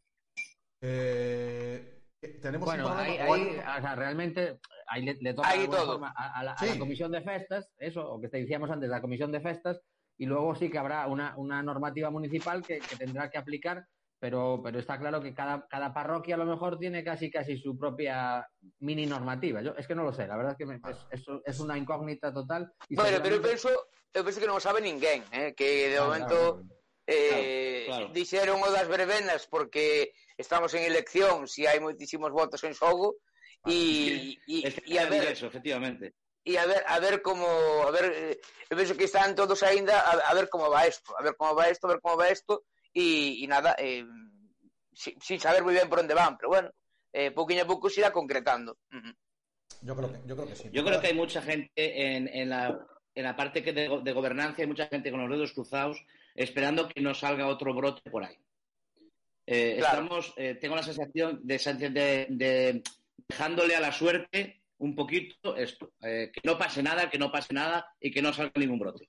Eh, 0.80 2.02
tenemos 2.40 2.66
Bueno, 2.66 2.86
un 2.88 2.94
problema. 2.94 3.24
ahí, 3.24 3.28
o 3.28 3.34
ahí, 3.34 3.42
hay- 3.64 3.78
o 3.78 3.80
sea, 3.82 3.94
realmente 3.96 4.58
ahí 4.86 5.04
le, 5.04 5.14
le 5.20 5.34
toca 5.34 5.52
todo. 5.66 5.86
forma 5.92 6.12
a, 6.16 6.38
a 6.38 6.42
la, 6.44 6.52
a 6.52 6.58
Sí. 6.58 6.68
la 6.70 6.78
comisión 6.78 7.12
de 7.12 7.22
festas, 7.22 7.70
eso, 7.78 8.08
o 8.10 8.20
que 8.20 8.28
te 8.28 8.38
decíamos 8.38 8.70
antes, 8.70 8.88
la 8.88 9.00
comisión 9.00 9.32
de 9.32 9.40
festas, 9.40 9.80
y 10.16 10.26
luego 10.26 10.54
sí 10.54 10.70
que 10.70 10.78
habrá 10.78 11.06
una, 11.06 11.34
una 11.36 11.62
normativa 11.62 12.10
municipal 12.10 12.62
que, 12.62 12.78
que 12.78 12.96
tendrá 12.96 13.30
que 13.30 13.38
aplicar, 13.38 13.84
pero, 14.20 14.60
pero 14.64 14.80
está 14.80 14.98
claro 14.98 15.20
que 15.20 15.32
cada, 15.32 15.64
cada 15.68 15.94
parroquia 15.94 16.34
a 16.34 16.38
lo 16.38 16.44
mejor 16.46 16.76
tiene 16.78 17.04
casi 17.04 17.30
casi 17.30 17.56
su 17.56 17.78
propia 17.78 18.44
mini 18.80 19.06
normativa. 19.06 19.62
Yo 19.62 19.74
es 19.76 19.86
que 19.86 19.94
no 19.94 20.02
lo 20.02 20.12
sé, 20.12 20.26
la 20.26 20.36
verdad 20.36 20.52
es 20.52 20.58
que 20.58 20.66
me- 20.66 20.80
es, 20.90 21.06
es- 21.12 21.26
es 21.44 21.60
una 21.60 21.78
incógnita 21.78 22.32
total. 22.32 22.72
y 22.88 22.96
Bueno, 22.96 23.18
pero 23.22 23.36
eu 23.36 23.42
seguramente- 23.42 23.48
penso, 23.48 23.68
eu 24.14 24.24
penso 24.24 24.40
que 24.40 24.46
non 24.50 24.56
o 24.58 24.60
sabe 24.60 24.80
ninguén, 24.82 25.22
eh? 25.30 25.54
que 25.54 25.90
de 25.94 25.96
Claro, 25.98 26.06
momento 26.06 26.62
Eh, 27.08 27.84
claro, 27.86 28.04
claro. 28.04 28.12
Dixeron 28.12 28.60
o 28.60 28.68
das 28.68 28.84
verbenas 28.84 29.48
porque 29.48 30.12
estamos 30.36 30.76
en 30.76 30.84
elección, 30.84 31.48
se 31.48 31.64
si 31.64 31.66
hai 31.66 31.80
moitísimos 31.80 32.28
votos 32.28 32.60
en 32.68 32.76
xogo 32.76 33.16
e 33.64 34.36
e 34.44 34.56
e 34.68 34.94
a 35.00 35.08
ver 35.08 35.32
eso, 35.32 35.48
efectivamente. 35.48 36.12
E 36.44 36.60
a 36.60 36.68
ver, 36.68 36.84
a 36.84 37.00
ver 37.00 37.24
como, 37.24 37.48
a 37.88 37.92
ver, 37.96 38.36
eu 38.68 38.76
penso 38.76 38.92
que 38.92 39.08
están 39.08 39.32
todos 39.32 39.64
aínda 39.64 39.96
a, 39.96 40.20
a 40.28 40.32
ver 40.36 40.52
como 40.52 40.68
va 40.68 40.84
isto, 40.84 41.16
a 41.16 41.24
ver 41.24 41.32
como 41.32 41.56
va 41.56 41.72
isto, 41.72 41.88
a 41.88 41.96
ver 41.96 42.00
como 42.04 42.20
va 42.20 42.28
isto 42.28 42.68
e 42.92 43.40
e 43.40 43.44
nada, 43.48 43.72
eh 43.80 44.04
sin, 44.92 45.16
sin 45.16 45.40
saber 45.40 45.64
moi 45.64 45.72
ben 45.72 45.88
por 45.88 46.04
onde 46.04 46.12
van, 46.12 46.36
pero 46.36 46.52
bueno, 46.52 46.68
eh 47.08 47.32
pouquinho 47.32 47.64
a 47.64 47.70
pouco 47.72 47.88
se 47.88 48.04
irá 48.04 48.12
concretando. 48.12 48.76
Uh 48.92 49.00
-huh. 49.00 49.14
Yo 49.80 49.96
creo 49.96 50.12
que 50.12 50.20
yo 50.28 50.34
creo 50.36 50.48
que 50.48 50.56
sí. 50.60 50.68
Yo 50.76 50.84
creo 50.84 51.00
que 51.00 51.08
hay 51.08 51.16
mucha 51.16 51.40
gente 51.40 51.72
en 51.72 52.28
en 52.28 52.52
la 52.52 52.76
en 53.16 53.24
la 53.24 53.32
parte 53.32 53.64
que 53.64 53.72
de, 53.72 53.88
de 54.04 54.12
gobernanza 54.12 54.60
hay 54.60 54.68
mucha 54.68 54.92
gente 54.92 55.08
con 55.10 55.24
los 55.24 55.32
dedos 55.32 55.56
cruzados 55.56 55.96
esperando 56.38 56.88
que 56.88 57.00
no 57.00 57.14
salga 57.14 57.48
otro 57.48 57.74
brote 57.74 58.08
por 58.10 58.24
ahí. 58.24 58.36
Eh, 59.44 59.76
claro. 59.78 60.02
Estamos, 60.02 60.34
eh, 60.36 60.54
tengo 60.54 60.76
la 60.76 60.82
sensación 60.82 61.40
de, 61.42 61.58
de, 61.58 62.26
de, 62.30 62.82
dejándole 63.28 63.74
a 63.74 63.80
la 63.80 63.92
suerte 63.92 64.62
un 64.78 64.94
poquito 64.94 65.56
esto, 65.56 65.90
eh, 66.00 66.30
que 66.32 66.40
no 66.44 66.56
pase 66.56 66.82
nada, 66.82 67.10
que 67.10 67.18
no 67.18 67.32
pase 67.32 67.52
nada 67.52 67.92
y 68.00 68.12
que 68.12 68.22
no 68.22 68.32
salga 68.32 68.52
ningún 68.56 68.78
brote. 68.78 69.08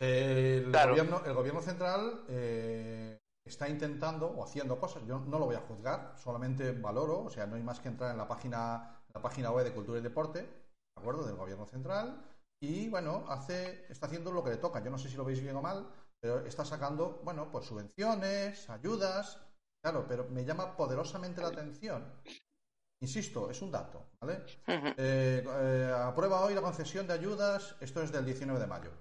El, 0.00 0.70
claro. 0.70 0.90
gobierno, 0.90 1.22
el 1.26 1.34
gobierno 1.34 1.60
central 1.60 2.24
eh, 2.28 3.18
está 3.44 3.68
intentando 3.68 4.28
o 4.28 4.44
haciendo 4.44 4.80
cosas. 4.80 5.04
Yo 5.06 5.18
no 5.18 5.38
lo 5.38 5.46
voy 5.46 5.56
a 5.56 5.60
juzgar, 5.60 6.14
solamente 6.16 6.72
valoro, 6.72 7.24
o 7.24 7.30
sea, 7.30 7.46
no 7.46 7.56
hay 7.56 7.62
más 7.62 7.80
que 7.80 7.88
entrar 7.88 8.12
en 8.12 8.16
la 8.16 8.26
página, 8.26 9.02
la 9.12 9.20
página 9.20 9.50
web 9.50 9.64
de 9.64 9.72
Cultura 9.72 9.98
y 9.98 10.02
Deporte, 10.02 10.40
¿de 10.40 11.00
acuerdo? 11.00 11.26
Del 11.26 11.36
gobierno 11.36 11.66
central. 11.66 12.31
Y 12.62 12.88
bueno, 12.88 13.24
hace, 13.28 13.86
está 13.90 14.06
haciendo 14.06 14.30
lo 14.30 14.44
que 14.44 14.50
le 14.50 14.56
toca. 14.56 14.82
Yo 14.82 14.88
no 14.88 14.96
sé 14.96 15.08
si 15.08 15.16
lo 15.16 15.24
veis 15.24 15.42
bien 15.42 15.56
o 15.56 15.60
mal, 15.62 15.84
pero 16.20 16.46
está 16.46 16.64
sacando, 16.64 17.20
bueno, 17.24 17.50
pues 17.50 17.66
subvenciones, 17.66 18.70
ayudas, 18.70 19.40
claro, 19.82 20.06
pero 20.06 20.28
me 20.30 20.44
llama 20.44 20.76
poderosamente 20.76 21.40
la 21.40 21.48
atención. 21.48 22.04
Insisto, 23.00 23.50
es 23.50 23.60
un 23.62 23.72
dato, 23.72 24.12
¿vale? 24.20 24.46
Eh, 24.68 25.44
eh, 25.44 25.92
aprueba 25.92 26.44
hoy 26.44 26.54
la 26.54 26.62
concesión 26.62 27.04
de 27.08 27.14
ayudas, 27.14 27.74
esto 27.80 28.00
es 28.00 28.12
del 28.12 28.24
19 28.24 28.60
de 28.60 28.66
mayo, 28.68 28.92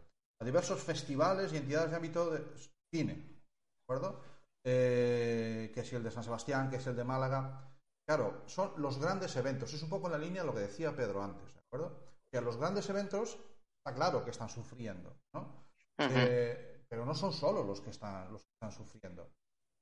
a 0.42 0.44
diversos 0.46 0.82
festivales 0.82 1.54
y 1.54 1.58
entidades 1.58 1.92
de 1.92 1.98
ámbito 1.98 2.32
de 2.32 2.44
cine, 2.92 3.14
¿de 3.14 3.84
acuerdo? 3.84 4.22
Eh, 4.66 5.70
que 5.72 5.82
es 5.82 5.94
el 5.94 6.02
de 6.02 6.10
San 6.10 6.24
Sebastián, 6.24 6.68
que 6.72 6.78
es 6.78 6.88
el 6.88 6.96
de 6.96 7.04
Málaga. 7.04 7.62
Claro, 8.08 8.42
son 8.48 8.74
los 8.78 8.98
grandes 8.98 9.36
eventos. 9.36 9.72
Es 9.72 9.84
un 9.84 9.90
poco 9.90 10.08
en 10.08 10.14
la 10.14 10.18
línea 10.18 10.42
de 10.42 10.48
lo 10.48 10.56
que 10.56 10.62
decía 10.62 10.96
Pedro 10.96 11.24
antes, 11.24 11.54
¿de 11.54 11.60
acuerdo? 11.60 11.96
Que 12.32 12.40
a 12.40 12.42
los 12.42 12.58
grandes 12.58 12.90
eventos 12.90 13.38
está 13.82 13.96
claro 13.96 14.24
que 14.24 14.32
están 14.32 14.50
sufriendo, 14.50 15.18
¿no? 15.34 15.66
Uh 15.98 16.04
-huh. 16.04 16.12
eh, 16.16 16.84
pero 16.88 17.06
no 17.06 17.16
son 17.16 17.34
solo 17.34 17.64
los 17.64 17.82
que 17.82 17.90
están, 17.90 18.32
los 18.32 18.44
que 18.44 18.52
están 18.54 18.72
sufriendo. 18.72 19.32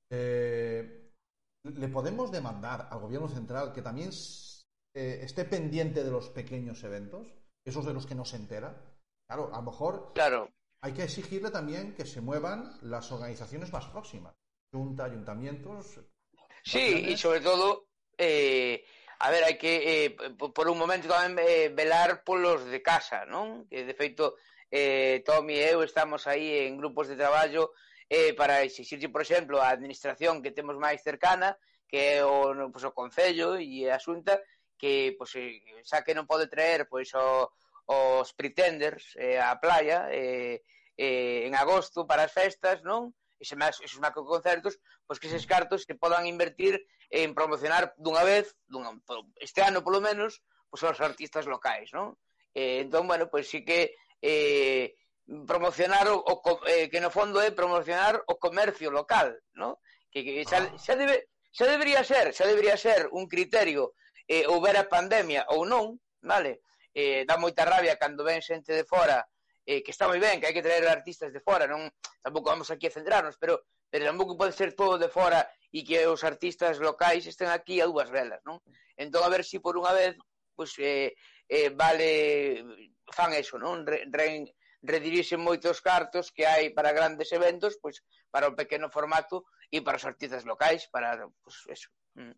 Eh, 0.09 1.11
¿Le 1.63 1.87
podemos 1.89 2.31
demandar 2.31 2.87
al 2.89 2.99
gobierno 2.99 3.27
central 3.27 3.73
que 3.73 3.81
también 3.81 4.09
eh, 4.95 5.19
esté 5.21 5.43
pendiente 5.43 6.03
de 6.03 6.11
los 6.11 6.29
pequeños 6.29 6.83
eventos, 6.83 7.27
esos 7.65 7.85
de 7.85 7.93
los 7.93 8.05
que 8.05 8.15
no 8.15 8.23
se 8.23 8.37
entera? 8.37 8.73
Claro, 9.27 9.53
a 9.53 9.57
lo 9.57 9.63
mejor 9.63 10.13
claro. 10.13 10.49
hay 10.81 10.93
que 10.93 11.03
exigirle 11.03 11.51
también 11.51 11.93
que 11.93 12.05
se 12.05 12.21
muevan 12.21 12.77
las 12.83 13.11
organizaciones 13.11 13.71
más 13.73 13.85
próximas, 13.87 14.33
junta, 14.73 15.03
ayuntamientos. 15.03 15.99
Sí, 16.63 17.05
y 17.09 17.17
sobre 17.17 17.41
todo, 17.41 17.87
eh, 18.17 18.83
a 19.19 19.27
ver, 19.31 19.43
hai 19.43 19.59
que 19.59 19.73
eh, 19.83 20.09
por 20.55 20.71
un 20.71 20.79
momento 20.79 21.11
tamén 21.11 21.35
eh, 21.43 21.67
velar 21.75 22.23
polos 22.23 22.63
de 22.63 22.79
casa, 22.79 23.27
non? 23.27 23.67
Que 23.67 23.83
de 23.83 23.91
feito 23.91 24.39
eh, 24.71 25.19
Tommy 25.27 25.59
e 25.59 25.75
eu 25.75 25.83
estamos 25.83 26.23
aí 26.23 26.63
en 26.63 26.79
grupos 26.79 27.11
de 27.11 27.19
traballo 27.19 27.75
eh, 28.07 28.31
para 28.31 28.63
exigirse, 28.63 29.11
por 29.11 29.19
exemplo, 29.19 29.59
a 29.59 29.75
administración 29.75 30.39
que 30.39 30.55
temos 30.55 30.79
máis 30.79 31.03
cercana, 31.03 31.59
que 31.83 32.15
é 32.15 32.23
o, 32.23 32.55
pues, 32.71 32.87
o 32.87 32.95
Concello 32.95 33.59
e 33.59 33.91
a 33.91 33.99
Xunta, 33.99 34.39
que 34.79 35.19
pues, 35.19 35.35
eh, 35.35 35.59
xa 35.83 35.99
que 36.07 36.15
non 36.15 36.23
pode 36.23 36.47
traer 36.47 36.87
pois, 36.87 37.11
pues, 37.11 37.19
o, 37.19 37.51
os 37.91 38.31
pretenders 38.37 39.19
eh, 39.19 39.35
á 39.35 39.51
playa 39.59 40.07
eh, 40.15 40.63
eh, 40.95 41.43
en 41.43 41.59
agosto 41.59 42.07
para 42.07 42.23
as 42.23 42.31
festas, 42.31 42.79
non? 42.87 43.11
e 43.39 43.47
se 43.47 43.55
máis, 43.55 43.79
esos 43.79 44.03
macroconcertos, 44.03 44.77
pois 45.07 45.17
que 45.17 45.31
eses 45.31 45.47
cartos 45.47 45.87
se 45.87 45.95
podan 45.95 46.27
invertir 46.27 46.83
en 47.09 47.31
promocionar 47.31 47.95
dunha 47.95 48.27
vez, 48.27 48.51
dunha, 48.67 48.91
este 49.39 49.63
ano 49.63 49.79
polo 49.79 50.03
menos, 50.03 50.43
pois 50.67 50.83
aos 50.83 50.99
artistas 50.99 51.47
locais, 51.47 51.89
non? 51.95 52.19
Eh, 52.51 52.83
entón, 52.83 53.07
bueno, 53.07 53.31
pois 53.31 53.47
sí 53.47 53.63
que 53.63 53.95
eh, 54.21 54.99
promocionar 55.47 56.11
o, 56.11 56.19
o 56.19 56.37
eh, 56.67 56.89
que 56.91 56.99
no 56.99 57.09
fondo 57.09 57.39
é 57.41 57.55
promocionar 57.55 58.19
o 58.27 58.35
comercio 58.35 58.91
local, 58.91 59.39
¿no? 59.55 59.79
Que, 60.11 60.21
que 60.25 60.43
xa, 60.43 60.59
ah. 60.59 60.77
xa, 60.77 60.99
debe, 60.99 61.31
xa 61.55 61.65
debería 61.65 62.03
ser, 62.03 62.35
xa 62.35 62.43
debería 62.43 62.75
ser 62.75 63.07
un 63.15 63.25
criterio 63.31 63.95
eh, 64.27 64.45
houbera 64.45 64.89
pandemia 64.89 65.45
ou 65.53 65.65
non, 65.65 65.97
vale? 66.21 66.61
Eh, 66.93 67.23
dá 67.23 67.37
moita 67.37 67.63
rabia 67.63 67.95
cando 68.01 68.25
ven 68.25 68.41
xente 68.41 68.73
de 68.73 68.83
fora 68.83 69.21
eh, 69.69 69.85
que 69.85 69.93
está 69.93 70.09
moi 70.09 70.17
ben, 70.17 70.41
que 70.41 70.49
hai 70.49 70.55
que 70.57 70.65
traer 70.65 70.89
artistas 70.89 71.29
de 71.29 71.45
fora, 71.45 71.69
non 71.69 71.85
tampouco 72.25 72.49
vamos 72.49 72.73
aquí 72.73 72.89
a 72.89 72.95
centrarnos, 72.97 73.37
pero 73.37 73.69
pero 73.85 74.09
tampouco 74.09 74.33
pode 74.33 74.53
ser 74.57 74.73
todo 74.73 74.97
de 74.97 75.13
fora 75.13 75.45
e 75.69 75.85
que 75.85 76.09
os 76.09 76.25
artistas 76.25 76.81
locais 76.81 77.29
estén 77.29 77.53
aquí 77.53 77.77
a 77.77 77.85
dúas 77.85 78.09
velas, 78.09 78.41
non? 78.49 78.57
Entón, 78.97 79.21
a 79.21 79.29
ver 79.29 79.45
se 79.45 79.57
si 79.57 79.57
por 79.61 79.77
unha 79.77 79.93
vez 79.93 80.17
pois, 80.57 80.73
eh, 80.81 81.13
eh, 81.47 81.69
vale, 81.69 82.65
fan 83.13 83.31
eso, 83.37 83.61
non? 83.61 83.85
Re, 83.85 84.09
re, 84.11 84.49
redirixen 84.81 85.39
moitos 85.39 85.79
cartos 85.85 86.33
que 86.33 86.49
hai 86.49 86.73
para 86.73 86.91
grandes 86.91 87.29
eventos, 87.31 87.77
pois, 87.77 88.01
para 88.33 88.49
o 88.49 88.57
pequeno 88.57 88.89
formato 88.89 89.47
e 89.69 89.85
para 89.85 90.01
os 90.01 90.07
artistas 90.09 90.43
locais, 90.49 90.89
para, 90.91 91.29
pois, 91.45 91.61
eso. 91.69 91.93
Mm. 92.17 92.35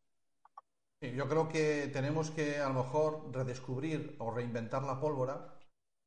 Yo 1.18 1.26
creo 1.26 1.50
que 1.50 1.90
tenemos 1.90 2.30
que, 2.30 2.62
a 2.62 2.70
lo 2.70 2.86
mejor, 2.86 3.34
redescubrir 3.34 4.20
o 4.22 4.30
reinventar 4.30 4.86
la 4.86 5.02
pólvora 5.02 5.61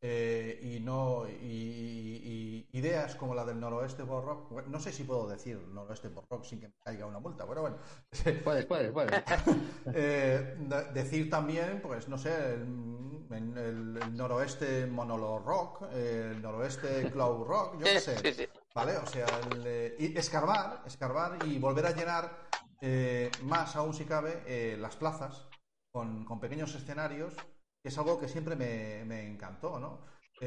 eh, 0.07 0.61
y 0.63 0.81
no 0.81 1.27
y, 1.27 2.67
y, 2.71 2.79
ideas 2.79 3.15
como 3.15 3.35
la 3.35 3.43
del 3.47 3.59
noroeste 3.59 4.05
por 4.05 4.23
rock 4.23 4.67
no 4.67 4.79
sé 4.79 4.93
si 4.93 5.05
puedo 5.05 5.27
decir 5.27 5.59
noroeste 5.73 6.11
por 6.11 6.27
rock 6.29 6.45
sin 6.45 6.61
que 6.61 6.69
me 6.69 6.75
caiga 6.85 7.07
una 7.07 7.21
multa 7.21 7.47
pero 7.49 7.63
bueno. 7.63 7.79
Puedes 8.45 8.67
puedes 8.67 8.93
puedes 8.93 9.23
eh, 9.95 10.59
decir 10.93 11.31
también 11.31 11.81
pues 11.81 12.07
no 12.09 12.19
sé 12.19 12.53
el, 12.53 13.31
el, 13.31 13.99
el 14.03 14.15
noroeste 14.15 14.87
monolo 14.87 15.39
rock 15.39 15.85
el 15.95 16.43
noroeste 16.43 17.11
cloud 17.11 17.47
rock 17.47 17.79
yo 17.79 17.85
qué 17.85 18.01
sé 18.01 18.19
sí, 18.19 18.35
sí. 18.35 18.49
vale 18.75 18.99
o 18.99 19.07
sea 19.07 19.27
el, 19.53 19.95
y 19.99 20.19
escarbar 20.19 20.83
escarbar 20.85 21.39
y 21.47 21.59
volver 21.59 21.87
a 21.87 21.93
llenar 21.93 22.31
eh, 22.83 23.31
más 23.45 23.75
aún 23.77 23.95
si 23.95 24.05
cabe 24.05 24.43
eh, 24.47 24.77
las 24.79 24.97
plazas 24.97 25.49
con, 25.91 26.27
con 26.27 26.41
pequeños 26.41 26.75
escenarios 26.75 27.35
es 27.85 27.99
algo 27.99 28.19
que 28.19 28.29
siempre 28.29 28.57
me, 28.57 29.05
me 29.05 29.27
encantó, 29.27 29.79
¿no? 29.79 30.01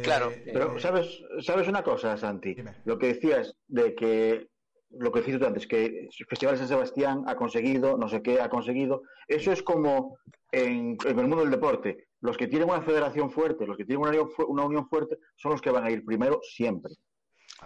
Claro. 0.03 0.31
Eh, 0.31 0.49
Pero, 0.51 0.79
¿sabes, 0.79 1.23
¿sabes 1.39 1.67
una 1.67 1.83
cosa, 1.83 2.17
Santi? 2.17 2.55
Dime. 2.55 2.81
Lo 2.83 2.97
que 2.97 3.07
decías 3.07 3.55
de 3.67 3.95
que, 3.95 4.49
lo 4.89 5.11
que 5.11 5.19
decías 5.19 5.39
tú 5.39 5.45
antes, 5.45 5.67
que 5.67 5.85
el 5.85 6.09
Festival 6.27 6.55
de 6.55 6.59
San 6.59 6.67
Sebastián 6.67 7.23
ha 7.27 7.35
conseguido, 7.35 7.97
no 7.97 8.09
sé 8.09 8.21
qué 8.21 8.41
ha 8.41 8.49
conseguido, 8.49 9.03
eso 9.27 9.51
es 9.51 9.61
como 9.61 10.17
en, 10.51 10.97
en 11.05 11.19
el 11.19 11.27
mundo 11.27 11.41
del 11.41 11.51
deporte. 11.51 12.07
Los 12.19 12.37
que 12.37 12.47
tienen 12.47 12.69
una 12.69 12.81
federación 12.81 13.29
fuerte, 13.29 13.67
los 13.67 13.77
que 13.77 13.85
tienen 13.85 14.01
una 14.01 14.09
unión, 14.09 14.29
una 14.47 14.65
unión 14.65 14.89
fuerte, 14.89 15.19
son 15.35 15.51
los 15.51 15.61
que 15.61 15.71
van 15.71 15.83
a 15.83 15.91
ir 15.91 16.03
primero 16.03 16.39
siempre. 16.41 16.93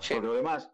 Sí. 0.01 0.13
Porque 0.13 0.27
lo 0.27 0.33
demás, 0.33 0.69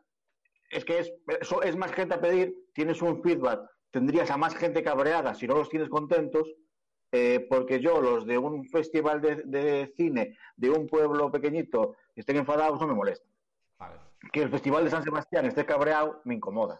es 0.71 0.83
que 0.83 0.99
es, 0.99 1.13
eso 1.39 1.61
es 1.61 1.75
más 1.75 1.91
gente 1.91 2.15
a 2.15 2.21
pedir, 2.21 2.55
tienes 2.73 3.01
un 3.01 3.21
feedback, 3.21 3.61
tendrías 3.91 4.31
a 4.31 4.37
más 4.37 4.55
gente 4.55 4.83
cabreada 4.83 5.35
si 5.35 5.47
no 5.47 5.55
los 5.55 5.69
tienes 5.69 5.89
contentos, 5.89 6.51
eh, 7.11 7.45
porque 7.49 7.79
yo, 7.79 8.01
los 8.01 8.25
de 8.25 8.37
un 8.37 8.65
festival 8.65 9.21
de, 9.21 9.35
de, 9.43 9.93
cine 9.95 10.37
de 10.55 10.69
un 10.69 10.87
pueblo 10.87 11.31
pequeñito 11.31 11.95
estén 12.15 12.37
enfadados, 12.37 12.79
no 12.79 12.87
me 12.87 12.93
molesta. 12.93 13.27
Vale. 13.79 13.99
Que 14.31 14.43
el 14.43 14.49
festival 14.49 14.83
de 14.83 14.91
San 14.91 15.03
Sebastián 15.03 15.45
esté 15.45 15.65
cabreado, 15.65 16.21
me 16.25 16.35
incomoda. 16.35 16.79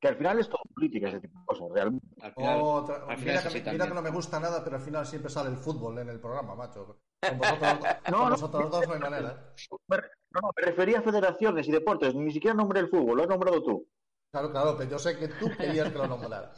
Que 0.00 0.08
al 0.08 0.16
final 0.16 0.40
es 0.40 0.48
todo 0.48 0.62
política, 0.74 1.08
ese 1.08 1.20
tipo 1.20 1.38
de 1.38 1.44
cosas, 1.44 1.68
realmente. 1.72 2.06
Al 2.22 2.32
final, 2.32 2.60
Otra, 2.60 2.96
al 2.96 3.18
final 3.18 3.18
mira, 3.18 3.42
que, 3.42 3.70
mira, 3.70 3.86
que, 3.86 3.94
no 3.94 4.02
me 4.02 4.10
gusta 4.10 4.40
nada, 4.40 4.64
pero 4.64 4.76
al 4.76 4.82
final 4.82 5.06
siempre 5.06 5.30
sale 5.30 5.50
el 5.50 5.56
fútbol 5.56 5.98
en 5.98 6.08
el 6.08 6.18
programa, 6.18 6.56
macho. 6.56 6.98
Con 7.20 7.38
vosotros, 7.38 7.70
no, 8.10 8.18
con 8.18 8.30
vosotros 8.30 8.64
no, 8.64 8.70
dos 8.70 8.88
no 8.88 8.94
hay 8.94 9.00
manera. 9.00 9.52
Me, 9.86 9.96
no, 10.30 10.50
me 10.56 10.62
refería 10.64 10.98
a 10.98 11.02
federaciones 11.02 11.68
y 11.68 11.72
deportes, 11.72 12.14
ni 12.14 12.32
siquiera 12.32 12.54
nombré 12.54 12.80
el 12.80 12.88
fútbol, 12.88 13.16
lo 13.16 13.22
has 13.22 13.28
nombrado 13.28 13.62
tú. 13.62 13.86
Claro, 14.32 14.50
claro, 14.50 14.74
pero 14.76 14.90
yo 14.90 14.98
sé 14.98 15.18
que 15.18 15.28
tú 15.28 15.50
querías 15.56 15.92
que 15.92 15.98
lo 15.98 16.06
nombrara. 16.08 16.52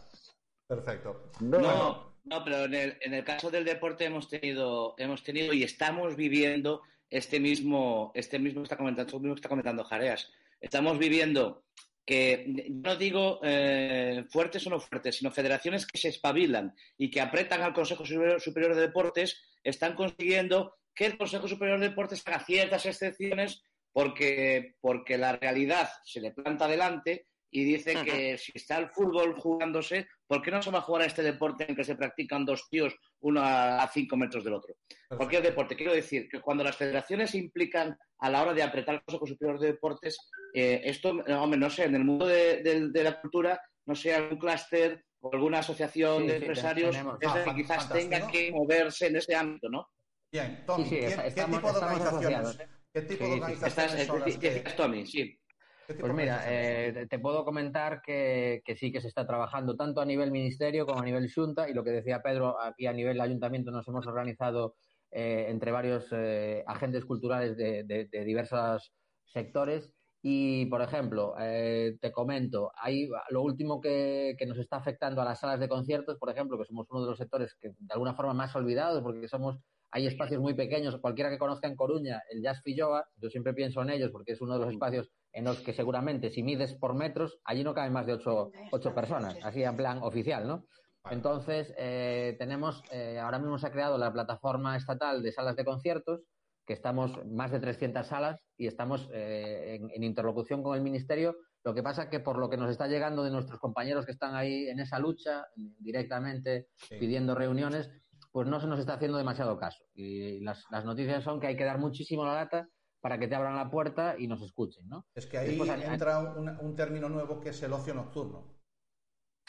Perfecto. 0.67 1.31
No, 1.41 1.59
no. 1.59 2.14
No, 2.25 2.43
pero 2.43 2.65
en 2.65 2.75
el, 2.75 2.97
en 3.01 3.15
el, 3.15 3.25
caso 3.25 3.51
del 3.51 3.65
deporte 3.65 4.07
hemos 4.07 4.29
tenido, 4.29 4.95
hemos 4.99 5.23
tenido 5.23 5.53
y 5.53 5.63
estamos 5.63 6.17
viviendo 6.17 6.83
este 7.11 7.39
mismo, 7.39 8.13
este 8.15 8.39
mismo 8.39 8.63
está 8.63 8.77
comentando, 8.77 9.21
mismo 9.21 9.35
está 9.35 9.49
comentando 9.49 9.85
Jareas. 9.85 10.31
Estamos 10.61 10.99
viviendo 10.99 11.65
que, 12.07 12.45
no 12.71 12.97
digo 12.97 13.41
eh, 13.43 14.25
fuertes 14.31 14.67
o 14.67 14.71
no 14.71 14.81
fuertes, 14.81 15.17
sino 15.17 15.31
federaciones 15.31 15.87
que 15.87 15.99
se 15.99 16.09
espabilan 16.09 16.75
y 16.99 17.11
que 17.11 17.21
apretan 17.21 17.63
al 17.63 17.73
Consejo 17.73 18.05
Superior, 18.05 18.75
de 18.75 18.81
Deportes, 18.81 19.43
están 19.63 19.95
consiguiendo 19.95 20.77
que 20.95 21.07
el 21.07 21.19
Consejo 21.19 21.49
Superior 21.49 21.79
de 21.79 21.89
Deportes 21.89 22.23
haga 22.27 22.41
ciertas 22.41 22.87
excepciones 22.87 23.63
porque, 23.93 24.77
porque 24.81 25.19
la 25.19 25.37
realidad 25.37 25.89
se 26.05 26.21
le 26.21 26.33
planta 26.33 26.67
delante 26.69 27.27
y 27.51 27.65
dice 27.65 27.95
que 28.05 28.37
si 28.37 28.53
está 28.55 28.79
el 28.79 28.89
fútbol 28.91 29.39
jugándose, 29.39 30.09
¿por 30.27 30.43
qué 30.43 30.51
no 30.51 30.63
se 30.63 30.71
va 30.71 30.79
a 30.79 30.83
jugar 30.83 31.03
a 31.03 31.07
este 31.07 31.23
deporte 31.23 31.67
en 31.69 31.77
que 31.77 31.85
se 31.85 31.97
practican 31.97 32.45
dos 32.45 32.69
tíos, 32.71 32.95
uno 33.21 33.41
a, 33.43 33.89
cinco 33.93 34.17
metros 34.17 34.45
del 34.45 34.55
otro? 34.55 34.75
Cualquier 35.09 35.43
deporte. 35.43 35.77
Quiero 35.77 35.93
decir 35.93 36.29
que 36.29 36.41
cuando 36.41 36.65
las 36.65 36.77
federaciones 36.77 37.31
se 37.31 37.39
implican 37.39 37.97
a 38.19 38.31
la 38.31 38.43
hora 38.43 38.55
de 38.55 38.63
apretar 38.63 38.95
el 38.97 39.03
Consejo 39.05 39.27
Superior 39.27 39.59
de 39.61 39.67
Deportes, 39.69 40.17
eh, 40.55 40.81
esto, 40.85 41.11
hombre, 41.11 41.59
no 41.59 41.69
sé, 41.71 41.85
en 41.85 41.95
el 41.97 42.05
mundo 42.05 42.27
de, 42.27 42.63
de- 42.63 42.89
de 42.91 43.05
la 43.05 43.21
cultura, 43.21 43.61
no 43.87 43.95
sé, 43.95 44.15
algún 44.15 44.39
clúster 44.39 45.05
o 45.21 45.33
alguna 45.33 45.59
asociación 45.61 46.23
Sí, 46.23 46.27
de 46.29 46.33
sí, 46.39 46.45
empresarios 46.45 46.97
es 46.97 47.05
la 47.05 47.11
Ah, 47.33 47.45
que 47.45 47.55
quizás 47.55 47.85
fantástico. 47.85 47.95
tenga 48.11 48.27
que 48.31 48.53
moverse 48.53 49.07
en 49.09 49.17
ese 49.17 49.35
ámbito, 49.35 49.69
¿no? 49.69 49.89
Bien, 50.33 50.65
Tommy, 50.67 50.85
Sí, 50.85 50.91
sí, 50.91 50.97
¿quién- 50.97 51.11
está- 51.21 51.23
¿qué 51.47 51.53
tipo 51.53 51.73
de 51.73 51.79
organizaciones? 51.79 52.59
¿Qué 52.93 53.03
tipo 53.03 53.25
Sí, 53.25 53.31
de 53.31 53.35
sí, 53.35 53.35
sí. 53.35 53.41
organizaciones 53.41 53.93
Estás, 53.93 54.07
son 54.07 54.21
las 54.21 54.39
que- 54.39 54.61
Tommy, 54.77 55.07
sí. 55.07 55.39
¿Qué 55.87 55.95
tipo 55.95 56.07
Pues 56.07 56.15
mira, 56.15 56.43
eh, 56.49 57.07
te 57.09 57.19
puedo 57.19 57.45
comentar 57.45 58.01
que, 58.03 58.63
que 58.65 58.77
sí 58.77 58.93
que 58.93 59.01
se 59.01 59.09
está 59.09 59.27
trabajando 59.27 59.77
tanto 59.77 60.01
a 60.01 60.05
nivel 60.05 60.31
ministerio 60.31 60.87
como 60.87 61.01
a 61.01 61.05
nivel 61.05 61.31
junta 61.33 61.69
y 61.69 61.75
lo 61.75 61.85
que 61.85 61.91
decía 61.91 62.23
Pedro, 62.23 62.61
aquí 62.61 62.87
a 62.87 62.93
nivel 62.93 63.21
ayuntamiento 63.21 63.71
nos 63.71 63.87
hemos 63.89 64.07
organizado 64.07 64.75
eh, 65.11 65.47
entre 65.49 65.73
varios 65.73 66.07
eh, 66.13 66.65
agentes 66.67 67.05
culturales 67.05 67.57
de, 67.57 67.85
de- 67.85 68.07
de 68.11 68.25
diversos 68.25 68.93
sectores. 69.25 69.93
Y, 70.27 70.65
por 70.67 70.81
ejemplo, 70.81 71.35
eh, 71.39 71.99
te 72.01 72.11
comento, 72.11 72.73
hay 72.77 73.07
lo 73.29 73.43
último 73.43 73.79
que, 73.81 74.35
que 74.39 74.47
nos 74.47 74.57
está 74.59 74.77
afectando 74.79 75.21
a 75.21 75.25
las 75.27 75.41
salas 75.41 75.61
de 75.61 75.69
conciertos, 75.69 76.17
por 76.19 76.31
ejemplo, 76.31 76.57
que 76.59 76.65
somos 76.65 76.87
uno 76.91 77.03
de 77.03 77.09
los 77.11 77.19
sectores 77.19 77.55
que 77.61 77.69
de 77.69 77.93
alguna 77.93 78.15
forma 78.15 78.33
más 78.33 78.57
olvidados 78.57 79.03
porque 79.03 79.29
somos 79.29 79.59
hay 79.91 80.07
espacios 80.07 80.41
muy 80.41 80.55
pequeños, 80.55 80.99
cualquiera 81.01 81.31
que 81.31 81.39
conozca 81.39 81.69
en 81.69 81.77
Coruña 81.77 82.23
el 82.31 82.43
Jazz 82.43 82.63
Filloa, 82.65 83.07
yo 83.17 83.29
siempre 83.31 83.53
pienso 83.55 83.81
en 83.83 83.91
ellos 83.91 84.11
porque 84.11 84.33
es 84.33 84.41
uno 84.41 84.55
de 84.55 84.61
los 84.65 84.71
espacios 84.73 85.13
en 85.35 85.45
los 85.45 85.61
que 85.61 85.73
seguramente 85.75 86.31
si 86.31 86.43
mides 86.43 86.75
por 86.75 86.95
metros, 86.95 87.39
allí 87.45 87.63
no 87.65 87.75
caben 87.75 87.93
más 87.93 88.07
de 88.07 88.15
ocho, 88.15 88.51
ocho 88.73 88.95
personas, 88.95 89.37
así 89.43 89.63
en 89.63 89.77
plan 89.77 89.99
oficial, 90.03 90.47
¿no? 90.47 90.65
Entonces, 91.11 91.75
eh, 91.77 92.35
tenemos, 92.39 92.83
eh, 92.91 93.19
ahora 93.19 93.39
mismo 93.39 93.59
se 93.59 93.67
ha 93.67 93.73
creado 93.73 93.99
la 93.99 94.13
plataforma 94.13 94.77
estatal 94.77 95.23
de 95.23 95.33
salas 95.33 95.57
de 95.57 95.65
conciertos, 95.65 96.23
que 96.67 96.73
estamos 96.73 97.13
más 97.27 97.51
de 97.51 97.61
300 97.61 98.07
salas 98.07 98.41
y 98.57 98.67
estamos 98.69 99.11
eh, 99.13 99.75
en, 99.75 99.91
en 99.91 100.03
interlocución 100.03 100.63
con 100.63 100.75
el 100.77 100.83
Ministerio. 100.83 101.37
Lo 101.63 101.75
que 101.75 101.83
pasa 101.83 102.09
que 102.09 102.21
por 102.21 102.39
lo 102.39 102.49
que 102.49 102.57
nos 102.57 102.71
está 102.71 102.87
llegando 102.87 103.23
de 103.23 103.31
nuestros 103.31 103.59
compañeros 103.61 104.07
que 104.07 104.13
están 104.13 104.35
ahí 104.35 104.69
en 104.69 104.81
esa 104.81 104.99
lucha, 104.99 105.45
directamente 105.57 106.69
Sí. 106.77 106.97
pidiendo 106.99 107.35
reuniones, 107.35 107.91
pues 108.33 108.49
no 108.49 108.61
se 108.61 108.67
nos 108.67 108.79
está 108.81 108.95
haciendo 108.95 109.19
demasiado 109.19 109.59
caso. 109.59 109.85
Y 109.95 110.41
las, 110.41 110.65
las 110.71 110.85
noticias 110.87 111.23
son 111.23 111.39
que 111.39 111.49
hay 111.49 111.57
que 111.57 111.65
dar 111.65 111.79
muchísimo 111.79 112.25
la 112.25 112.35
lata 112.35 112.69
para 113.05 113.19
que 113.19 113.29
te 113.29 113.35
abran 113.35 113.55
la 113.55 113.71
puerta 113.71 114.15
y 114.19 114.27
nos 114.27 114.41
escuchen, 114.41 114.89
¿no? 114.89 115.05
Es 115.15 115.27
que 115.27 115.37
ahí 115.37 115.49
Después 115.49 115.69
entra 115.69 116.21
un, 116.21 116.49
un 116.49 116.75
término 116.75 117.11
nuevo 117.11 117.39
que 117.39 117.51
es 117.51 117.63
el 117.63 117.75
ocio 117.75 117.93
nocturno. 117.93 118.57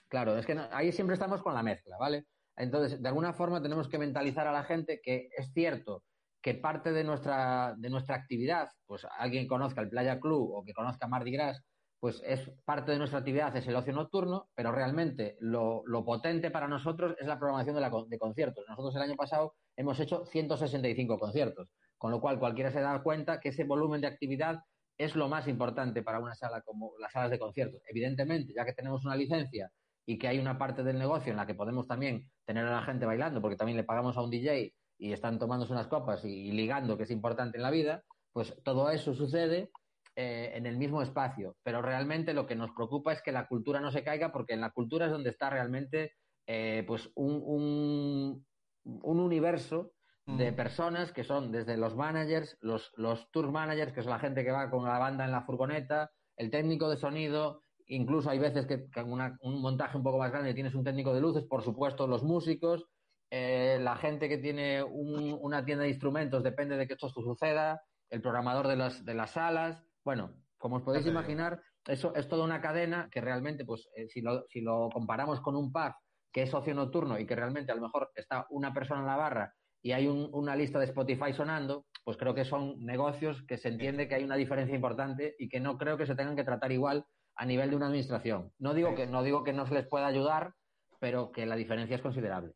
Claro, 0.09 0.37
es 0.37 0.45
que 0.45 0.55
no- 0.55 0.67
ahí 0.71 0.91
siempre 0.91 1.13
estamos 1.13 1.41
con 1.41 1.53
la 1.53 1.63
mezcla, 1.63 1.95
¿vale? 1.97 2.25
Entonces, 2.57 3.01
de 3.01 3.07
alguna 3.07 3.31
forma 3.31 3.61
tenemos 3.61 3.87
que 3.87 3.97
mentalizar 3.97 4.45
a 4.45 4.51
la 4.51 4.65
gente 4.65 4.99
que 5.01 5.29
es 5.37 5.53
cierto 5.53 6.03
que 6.41 6.55
parte 6.55 6.91
de 6.91 7.05
nuestra, 7.05 7.75
de 7.77 7.89
nuestra 7.89 8.15
actividad, 8.17 8.71
pues 8.85 9.07
alguien 9.17 9.47
conozca 9.47 9.79
el 9.79 9.87
Playa 9.89 10.19
Club 10.19 10.51
o 10.53 10.65
que 10.65 10.73
conozca 10.73 11.07
Mardi 11.07 11.31
Gras, 11.31 11.63
pues 12.01 12.21
es 12.25 12.51
parte 12.65 12.91
de 12.91 12.97
nuestra 12.97 13.19
actividad, 13.19 13.55
es 13.55 13.65
el 13.69 13.75
ocio 13.77 13.93
nocturno, 13.93 14.49
pero 14.53 14.73
realmente 14.73 15.37
lo, 15.39 15.81
lo 15.85 16.03
potente 16.03 16.51
para 16.51 16.67
nosotros 16.67 17.15
es 17.21 17.25
la 17.25 17.39
programación 17.39 17.75
de, 17.75 17.81
la, 17.81 17.89
de 18.05 18.19
conciertos. 18.19 18.65
Nosotros 18.67 18.93
el 18.97 19.01
año 19.03 19.15
pasado 19.15 19.55
hemos 19.77 19.97
hecho 20.01 20.25
165 20.25 21.17
conciertos, 21.17 21.69
con 21.97 22.11
lo 22.11 22.21
cual 22.21 22.39
cualquiera 22.39 22.71
se 22.71 22.81
da 22.81 23.01
cuenta 23.01 23.39
que 23.39 23.49
ese 23.49 23.63
volumen 23.63 24.01
de 24.01 24.07
actividad 24.07 24.59
es 24.97 25.15
lo 25.15 25.27
más 25.27 25.47
importante 25.47 26.03
para 26.03 26.19
una 26.19 26.35
sala 26.35 26.61
como 26.61 26.93
las 26.99 27.11
salas 27.11 27.31
de 27.31 27.39
conciertos. 27.39 27.81
Evidentemente, 27.87 28.53
ya 28.55 28.65
que 28.65 28.73
tenemos 28.73 29.05
una 29.05 29.15
licencia 29.15 29.69
y 30.05 30.17
que 30.17 30.27
hay 30.27 30.39
una 30.39 30.57
parte 30.57 30.83
del 30.83 30.99
negocio 30.99 31.31
en 31.31 31.37
la 31.37 31.45
que 31.45 31.55
podemos 31.55 31.87
también 31.87 32.29
tener 32.45 32.65
a 32.65 32.71
la 32.71 32.81
gente 32.83 33.05
bailando, 33.05 33.41
porque 33.41 33.57
también 33.57 33.77
le 33.77 33.83
pagamos 33.83 34.17
a 34.17 34.21
un 34.21 34.29
DJ 34.29 34.73
y 34.97 35.11
están 35.11 35.39
tomándose 35.39 35.73
unas 35.73 35.87
copas 35.87 36.23
y, 36.23 36.51
ligando, 36.51 36.97
que 36.97 37.03
es 37.03 37.11
importante 37.11 37.57
en 37.57 37.63
la 37.63 37.71
vida, 37.71 38.03
pues 38.31 38.55
todo 38.63 38.89
eso 38.91 39.13
sucede 39.13 39.71
eh, 40.15 40.51
en 40.55 40.65
el 40.65 40.77
mismo 40.77 41.01
espacio. 41.01 41.57
Pero 41.63 41.81
realmente 41.81 42.33
lo 42.33 42.45
que 42.45 42.55
nos 42.55 42.71
preocupa 42.71 43.11
es 43.11 43.21
que 43.21 43.31
la 43.31 43.47
cultura 43.47 43.81
no 43.81 43.91
se 43.91 44.03
caiga, 44.03 44.31
porque 44.31 44.53
en 44.53 44.61
la 44.61 44.71
cultura 44.71 45.07
es 45.07 45.11
donde 45.11 45.31
está 45.31 45.49
realmente 45.49 46.13
eh, 46.47 46.83
pues 46.87 47.09
un, 47.15 48.45
un 48.83 49.19
universo 49.19 49.91
de 50.25 50.51
Mm. 50.51 50.55
personas 50.55 51.11
que 51.11 51.23
son 51.23 51.51
desde 51.51 51.77
los 51.77 51.95
managers, 51.95 52.57
los, 52.61 52.91
los 52.97 53.29
tour 53.31 53.51
managers, 53.51 53.93
que 53.93 53.99
es 53.99 54.05
la 54.05 54.19
gente 54.19 54.43
que 54.43 54.51
va 54.51 54.69
con 54.71 54.83
la 54.85 54.97
banda 54.97 55.25
en 55.25 55.31
la 55.31 55.43
furgoneta, 55.43 56.11
el 56.35 56.49
técnico 56.49 56.89
de 56.89 56.97
sonido, 56.97 57.61
incluso 57.87 58.29
hay 58.31 58.39
veces 58.39 58.65
que, 58.65 58.89
que 58.89 59.01
una- 59.03 59.37
un 59.41 59.61
montaje 59.61 59.97
un 59.97 60.03
poco 60.03 60.17
más 60.17 60.31
grande 60.31 60.53
tienes 60.55 60.73
un 60.73 60.83
técnico 60.83 61.13
de 61.13 61.21
luces, 61.21 61.43
por 61.43 61.63
supuesto 61.63 62.07
los 62.07 62.23
músicos, 62.23 62.85
eh, 63.29 63.77
la 63.79 63.95
gente 63.97 64.27
que 64.27 64.39
tiene 64.39 64.83
un- 64.83 65.37
una 65.39 65.63
tienda 65.63 65.83
de 65.83 65.89
instrumentos, 65.91 66.43
depende 66.43 66.75
de 66.77 66.87
que 66.87 66.93
esto 66.93 67.09
suceda, 67.09 67.81
el 68.09 68.21
programador 68.21 68.67
de 68.67 68.75
las, 68.75 69.05
de 69.05 69.13
las 69.13 69.31
salas, 69.31 69.83
bueno, 70.03 70.31
como 70.57 70.77
os 70.77 70.83
podéis 70.83 71.05
imaginar, 71.05 71.61
eso 71.85 72.15
es 72.15 72.27
toda 72.27 72.43
una 72.45 72.61
cadena 72.61 73.09
que 73.11 73.21
realmente, 73.21 73.65
pues, 73.65 73.87
eh, 73.95 74.07
si, 74.07 74.21
lo, 74.21 74.45
si 74.49 74.61
lo 74.61 74.89
comparamos 74.91 75.41
con 75.41 75.55
un 75.55 75.71
pub 75.71 75.93
que 76.31 76.43
es 76.43 76.53
ocio 76.53 76.73
nocturno 76.73 77.19
y 77.19 77.25
que 77.27 77.35
realmente 77.35 77.71
a 77.71 77.75
lo 77.75 77.81
mejor 77.81 78.09
está 78.15 78.47
una 78.49 78.73
persona 78.73 79.01
en 79.01 79.07
la 79.07 79.15
barra 79.17 79.53
y 79.85 79.91
hay 79.91 80.07
un- 80.07 80.29
una 80.33 80.55
lista 80.55 80.79
de 80.79 80.85
Spotify 80.85 81.31
sonando, 81.31 81.85
pues 82.03 82.17
creo 82.17 82.33
que 82.33 82.43
son 82.43 82.83
negocios 82.83 83.43
que 83.47 83.59
se 83.59 83.67
entiende 83.69 84.07
que 84.07 84.15
hay 84.15 84.23
una 84.23 84.35
diferencia 84.35 84.75
importante 84.75 85.35
y 85.37 85.47
que 85.47 85.59
no 85.59 85.77
creo 85.77 85.95
que 85.95 86.07
se 86.07 86.15
tengan 86.15 86.35
que 86.35 86.43
tratar 86.43 86.71
igual 86.71 87.05
a 87.37 87.45
nivel 87.45 87.69
de 87.69 87.75
una 87.75 87.85
administración. 87.85 88.51
No 88.57 88.73
digo 88.73 88.95
que 88.95 89.05
no 89.05 89.21
digo 89.21 89.43
que 89.43 89.53
no 89.53 89.67
se 89.67 89.75
les 89.75 89.87
pueda 89.87 90.07
ayudar, 90.07 90.53
pero 90.99 91.31
que 91.31 91.45
la 91.45 91.55
diferencia 91.55 91.97
es 91.97 92.01
considerable. 92.01 92.53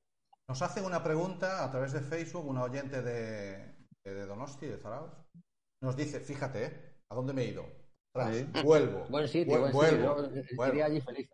Nos 0.48 0.60
hacen 0.64 0.86
una 0.86 1.04
pregunta 1.04 1.64
a 1.64 1.70
través 1.70 1.94
de 1.94 2.00
Facebook, 2.02 2.48
una 2.48 2.64
oyente 2.64 3.04
de, 3.04 3.76
de 4.04 4.26
Donosti, 4.26 4.66
de 4.66 4.78
Zarauz. 4.80 5.12
Nos 5.84 5.96
dice, 5.96 6.20
fíjate, 6.22 6.66
¿eh? 6.66 6.96
¿a 7.12 7.16
dónde 7.16 7.34
me 7.34 7.44
he 7.44 7.50
ido? 7.50 7.64
Sí. 8.32 8.48
vuelvo. 8.64 9.06
Buen 9.08 9.28
sitio, 9.28 9.54
Vu- 9.56 9.60
buen 9.60 9.72
vuelvo, 9.72 10.24
sitio. 10.26 10.42
Yo, 10.50 10.56
vuelvo. 10.56 10.84
allí 10.84 11.00
feliz. 11.02 11.30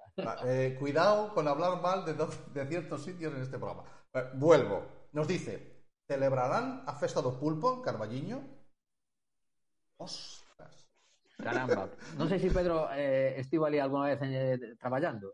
Eh, 0.46 0.76
cuidado 0.78 1.34
con 1.34 1.48
hablar 1.48 1.82
mal 1.82 2.04
de, 2.04 2.14
de 2.54 2.68
ciertos 2.68 3.02
sitios 3.06 3.34
en 3.34 3.42
este 3.44 3.58
programa. 3.58 3.84
Eh, 4.14 4.24
vuelvo. 4.34 4.84
Nos 5.14 5.26
dice, 5.26 5.75
Celebrarán 6.06 6.86
a 6.86 6.94
festa 6.94 7.22
do 7.22 7.34
pulpo 7.42 7.74
en 7.74 7.82
Carballiño? 7.82 8.38
Ostras. 9.98 10.76
Caramba. 11.42 11.90
Non 12.16 12.30
sei 12.30 12.38
se 12.38 12.54
Pedro 12.54 12.88
eh, 12.94 13.42
estivo 13.42 13.66
ali 13.66 13.82
algunha 13.82 14.14
vez 14.14 14.22
eh, 14.22 14.78
traballando. 14.78 15.34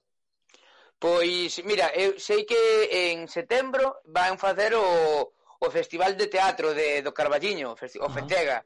Pois, 1.01 1.59
mira, 1.65 1.89
eu 1.97 2.15
sei 2.21 2.45
que 2.45 2.87
en 3.11 3.27
setembro 3.27 4.05
van 4.05 4.37
facer 4.37 4.71
o, 4.77 5.33
o 5.59 5.67
Festival 5.73 6.15
de 6.15 6.29
Teatro 6.29 6.77
de, 6.77 7.01
do 7.01 7.11
Carballiño, 7.11 7.73
o, 7.73 7.75
Festi 7.75 7.97
uh 7.99 8.05
-huh. 8.05 8.13
Fetega, 8.13 8.63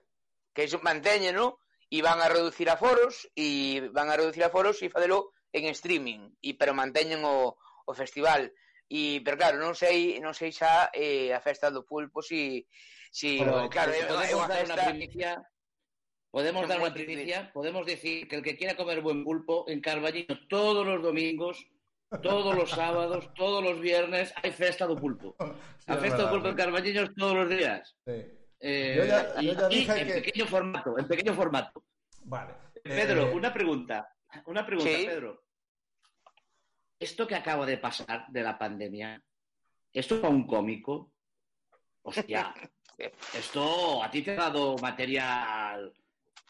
que 0.53 0.67
iso 0.67 0.83
manteñen, 0.83 1.35
non? 1.35 1.57
E 1.89 2.03
van 2.05 2.19
a 2.19 2.27
reducir 2.27 2.67
aforos, 2.69 3.25
e 3.33 3.87
van 3.93 4.11
a 4.11 4.17
reducir 4.19 4.43
aforos 4.43 4.77
e 4.83 4.91
facelo 4.91 5.33
en 5.55 5.71
streaming, 5.71 6.21
e 6.43 6.53
pero 6.59 6.75
manteñen 6.75 7.23
o, 7.23 7.55
o 7.87 7.91
festival. 7.95 8.51
E, 8.87 9.21
pero 9.25 9.37
claro, 9.37 9.57
non 9.57 9.73
sei, 9.73 10.21
non 10.21 10.33
sei 10.37 10.53
xa 10.53 10.93
eh, 10.93 11.33
a 11.33 11.39
festa 11.41 11.73
do 11.73 11.81
pulpo 11.83 12.21
si, 12.21 12.61
si 13.09 13.41
Pero, 13.41 13.65
claro, 13.69 13.89
é, 13.91 14.05
unha 14.05 14.61
una 14.61 14.77
primicia. 14.77 15.41
Podemos 16.29 16.67
dar 16.67 16.79
una 16.83 16.93
primicia. 16.93 17.49
Podemos 17.55 17.85
decir 17.85 18.27
que 18.27 18.35
el 18.37 18.43
que 18.43 18.57
quiera 18.59 18.75
comer 18.75 19.01
buen 19.01 19.23
pulpo 19.23 19.65
en 19.71 19.79
Carballiño 19.81 20.35
todos 20.49 20.85
los 20.85 21.01
domingos, 21.01 21.65
todos 22.21 22.53
los 22.53 22.69
sábados, 22.69 23.31
todos 23.33 23.63
los 23.63 23.79
viernes 23.79 24.33
hay 24.43 24.51
festa 24.51 24.85
do 24.85 24.95
pulpo. 24.95 25.33
Sí, 25.85 25.93
es 25.93 25.99
festa 26.01 26.23
do 26.25 26.29
pulpo 26.29 26.47
en 26.49 26.55
sí. 26.55 26.61
Carballiño 26.61 27.01
es 27.03 27.11
todos 27.15 27.35
los 27.35 27.49
días. 27.49 27.95
Sí. 28.05 28.19
Eh, 28.59 28.95
Yo 28.97 29.05
ya- 29.05 29.33
y, 29.39 29.45
yo 29.47 29.53
ya 29.53 29.67
y 29.69 29.75
dije 29.79 29.91
en 30.01 30.07
que- 30.07 30.13
pequeño 30.21 30.45
formato, 30.47 30.97
en 30.99 31.07
pequeño 31.07 31.33
formato. 31.33 31.83
Vale. 32.25 32.53
Pedro, 32.83 33.29
Eh, 33.29 33.33
una 33.33 33.53
pregunta. 33.53 34.09
Una 34.45 34.65
pregunta, 34.65 34.91
Sí. 34.91 35.05
Pedro. 35.05 35.44
esto 36.99 37.27
que 37.27 37.35
acabo 37.35 37.65
de 37.65 37.77
pasar 37.77 38.25
de 38.29 38.41
la 38.41 38.57
pandemia, 38.57 39.21
esto 39.91 40.19
fue 40.19 40.29
un 40.29 40.45
cómico, 40.45 41.11
hostia, 42.03 42.53
esto 43.33 44.03
a 44.03 44.09
ti 44.09 44.21
te 44.21 44.31
ha 44.31 44.35
dado 44.49 44.77
material. 44.77 45.93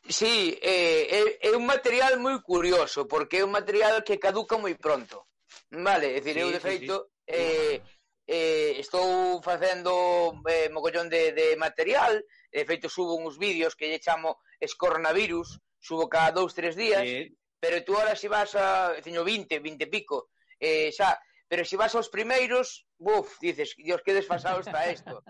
Sí, 0.08 0.58
eh, 0.62 1.40
é, 1.42 1.50
é 1.50 1.52
un 1.58 1.66
material 1.66 2.20
moi 2.22 2.38
curioso, 2.46 3.10
porque 3.10 3.42
é 3.42 3.46
un 3.46 3.50
material 3.50 4.06
que 4.06 4.22
caduca 4.22 4.58
moi 4.58 4.78
pronto. 4.78 5.26
Vale, 5.72 6.14
é 6.14 6.22
dicir, 6.22 6.38
sí, 6.38 6.42
eu 6.46 6.52
de 6.54 6.62
feito 6.62 6.96
sí, 7.26 7.34
sí. 7.34 7.42
Eh, 7.42 7.82
eh, 8.28 8.78
estou 8.78 9.42
facendo 9.42 10.42
eh, 10.46 10.70
mogollón 10.70 11.10
de, 11.10 11.32
de 11.34 11.56
material, 11.58 12.22
de 12.52 12.66
feito 12.66 12.90
subo 12.90 13.18
uns 13.18 13.38
vídeos 13.38 13.76
que 13.76 13.90
lle 13.90 14.00
chamo 14.00 14.42
Escoronavirus, 14.60 15.60
subo 15.80 16.10
cada 16.10 16.32
dous, 16.32 16.54
tres 16.54 16.76
días, 16.76 17.02
sí. 17.02 17.34
pero 17.60 17.84
tú 17.84 17.98
ahora 17.98 18.16
si 18.16 18.28
vas 18.28 18.54
a, 18.56 18.94
teño 19.02 19.24
20, 19.24 19.60
20 19.60 19.84
e 19.84 19.88
pico, 19.88 20.30
eh, 20.60 20.92
xa, 20.92 21.20
pero 21.48 21.64
se 21.64 21.70
si 21.70 21.76
vas 21.76 21.94
aos 21.96 22.10
primeiros, 22.10 22.88
buf, 22.98 23.38
dices, 23.40 23.76
Dios, 23.78 24.02
que 24.04 24.14
desfasado 24.14 24.60
está 24.60 24.92
isto. 24.92 25.22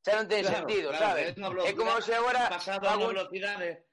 Xa 0.00 0.16
non 0.16 0.26
ten 0.26 0.40
claro, 0.40 0.64
sentido, 0.64 0.88
claro, 0.90 1.04
sabes? 1.04 1.28
É 1.68 1.72
como 1.76 1.92
se 2.00 2.12
agora 2.16 2.48
fago 2.56 3.12
velocidade. 3.12 3.84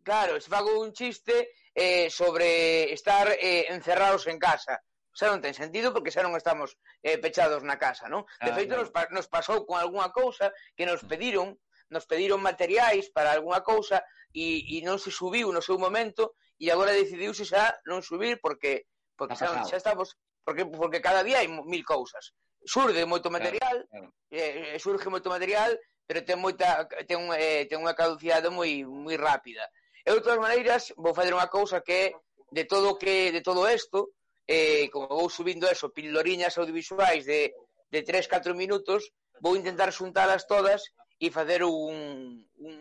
Claro, 0.00 0.40
se 0.40 0.48
fago 0.48 0.80
un 0.80 0.96
chiste 0.96 1.52
eh, 1.76 2.08
sobre 2.08 2.92
estar 2.96 3.28
eh, 3.36 3.68
encerrados 3.68 4.24
en 4.26 4.40
casa. 4.40 4.80
Xa 5.12 5.28
non 5.28 5.44
ten 5.44 5.52
sentido 5.52 5.92
porque 5.92 6.08
xa 6.08 6.24
non 6.24 6.32
estamos 6.32 6.80
eh, 7.04 7.20
pechados 7.20 7.60
na 7.60 7.76
casa, 7.76 8.08
non? 8.08 8.24
De 8.40 8.50
ah, 8.50 8.56
feito, 8.56 8.72
claro. 8.72 8.88
nos, 8.88 8.90
pa 8.90 9.02
nos 9.12 9.28
pasou 9.28 9.68
con 9.68 9.76
algunha 9.76 10.08
cousa 10.16 10.48
que 10.72 10.88
nos 10.88 11.04
pediron 11.04 11.60
nos 11.90 12.06
pediron 12.06 12.40
materiais 12.40 13.10
para 13.10 13.34
algunha 13.34 13.60
cousa 13.66 14.00
e, 14.32 14.64
e 14.64 14.76
non 14.86 14.96
se 14.96 15.12
subiu 15.12 15.52
no 15.52 15.60
seu 15.60 15.76
momento 15.76 16.38
e 16.56 16.70
agora 16.72 16.96
decidiuse 16.96 17.44
xa 17.44 17.74
non 17.84 18.00
subir 18.00 18.40
porque 18.40 18.88
porque 19.18 19.36
xa, 19.36 19.66
xa 19.66 19.76
estamos 19.76 20.16
porque 20.44 20.64
porque 20.66 21.00
cada 21.00 21.22
día 21.22 21.40
hai 21.40 21.48
mil 21.48 21.84
cousas. 21.84 22.32
Surde 22.64 23.08
moito 23.08 23.32
material, 23.32 23.88
claro, 23.88 24.12
claro. 24.12 24.74
Eh, 24.74 24.76
surge 24.78 25.08
moito 25.08 25.32
material, 25.32 25.78
pero 26.06 26.24
ten 26.24 26.38
moita 26.40 26.88
ten 27.08 27.18
un, 27.20 27.30
eh, 27.32 27.64
ten 27.70 27.80
unha 27.80 27.96
caducidade 27.96 28.48
moi 28.52 28.84
moi 28.84 29.16
rápida. 29.16 29.64
Eu 30.04 30.18
de 30.18 30.24
todas 30.24 30.40
maneiras 30.40 30.92
vou 30.96 31.14
facer 31.16 31.32
unha 31.32 31.48
cousa 31.48 31.80
que 31.80 32.12
de 32.50 32.64
todo 32.64 32.98
que 33.00 33.32
de 33.32 33.40
todo 33.40 33.64
isto, 33.68 34.12
eh, 34.44 34.90
como 34.92 35.08
vou 35.08 35.30
subindo 35.30 35.64
eso, 35.70 35.94
pildoriñas 35.94 36.58
audiovisuais 36.58 37.24
de 37.24 37.52
de 37.90 38.00
3, 38.02 38.28
4 38.28 38.54
minutos, 38.54 39.10
vou 39.42 39.56
intentar 39.58 39.90
xuntalas 39.90 40.46
todas 40.46 40.80
e 41.18 41.28
facer 41.30 41.66
un, 41.66 42.46
un, 42.56 42.74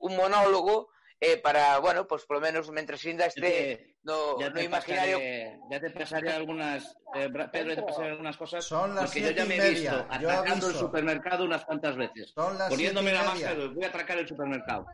un 0.00 0.12
monólogo 0.16 0.88
eh, 1.20 1.36
para, 1.36 1.78
bueno, 1.78 2.06
pues 2.06 2.24
polo 2.24 2.40
menos 2.40 2.70
mentre 2.70 2.96
ainda 3.04 3.26
este 3.26 3.96
no, 4.02 4.38
ya 4.40 4.48
no 4.48 4.54
te 4.54 4.64
imaginario 4.64 5.18
pasaré, 5.18 5.60
ya 5.70 5.80
te 5.80 5.90
pasaré 5.90 6.32
algunas, 6.32 6.96
eh, 7.14 7.28
Pedro, 7.52 7.68
ya 7.68 7.76
te 7.76 7.82
pasaré 7.82 8.10
algunas 8.10 8.36
cosas. 8.38 8.64
Son 8.64 8.94
las 8.94 9.04
porque 9.04 9.20
yo 9.20 9.30
ya 9.30 9.44
siete 9.44 9.48
me 9.48 9.56
y 9.56 9.60
he 9.60 9.70
visto 9.70 9.90
media, 9.90 10.06
atacando 10.08 10.68
el 10.68 10.74
supermercado 10.74 11.44
unas 11.44 11.64
cuantas 11.66 11.96
veces. 11.96 12.32
Son 12.34 12.56
las 12.56 12.70
Poniéndome 12.70 13.12
la 13.12 13.22
máscara, 13.24 13.66
voy 13.66 13.84
a 13.84 13.88
atracar 13.88 14.18
el 14.18 14.26
supermercado. 14.26 14.86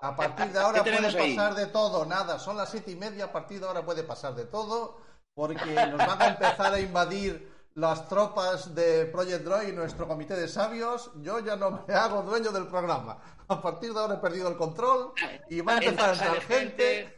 A 0.00 0.16
partir 0.16 0.46
de 0.46 0.58
ahora 0.58 0.82
¿Qué 0.82 0.90
puede 0.90 1.06
ahí? 1.06 1.36
pasar 1.36 1.54
de 1.54 1.66
todo, 1.66 2.04
nada, 2.06 2.40
son 2.40 2.56
las 2.56 2.68
siete 2.68 2.90
y 2.90 2.96
media, 2.96 3.26
a 3.26 3.32
partir 3.32 3.60
de 3.60 3.66
ahora 3.66 3.84
puede 3.84 4.02
pasar 4.02 4.34
de 4.34 4.46
todo, 4.46 5.00
porque 5.32 5.64
nos 5.64 5.96
van 5.96 6.20
a 6.20 6.26
empezar 6.26 6.74
a 6.74 6.80
invadir 6.80 7.51
las 7.74 8.08
tropas 8.08 8.74
de 8.74 9.06
Project 9.06 9.44
Droid 9.44 9.68
y 9.68 9.72
nuestro 9.72 10.06
comité 10.06 10.34
de 10.34 10.48
sabios. 10.48 11.10
Yo 11.22 11.38
ya 11.40 11.56
no 11.56 11.84
me 11.86 11.94
hago 11.94 12.22
dueño 12.22 12.52
del 12.52 12.66
programa. 12.66 13.18
A 13.48 13.60
partir 13.60 13.92
de 13.92 14.00
ahora 14.00 14.14
he 14.14 14.18
perdido 14.18 14.48
el 14.48 14.56
control 14.56 15.12
y 15.48 15.60
va 15.60 15.74
a 15.74 15.78
empezar 15.78 16.10
a 16.10 16.12
entrar 16.12 16.40
gente. 16.42 17.16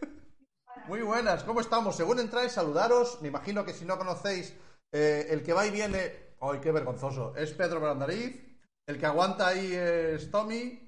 Muy 0.89 1.01
buenas, 1.03 1.45
¿cómo 1.45 1.61
estamos? 1.61 1.97
Según 1.97 2.19
entráis, 2.21 2.53
saludaros. 2.53 3.21
Me 3.23 3.29
imagino 3.29 3.65
que 3.65 3.73
si 3.73 3.85
no 3.85 3.97
conocéis, 3.99 4.55
eh, 4.93 5.27
el 5.31 5.43
que 5.43 5.53
va 5.53 5.67
y 5.67 5.71
viene, 5.71 6.35
¡ay, 6.41 6.61
qué 6.61 6.73
vergonzoso! 6.73 7.35
Es 7.37 7.53
Pedro 7.53 7.81
Brandariz. 7.81 8.41
El 8.87 8.99
que 8.99 9.07
aguanta 9.07 9.49
ahí 9.49 9.73
es 9.73 10.31
Tommy. 10.31 10.81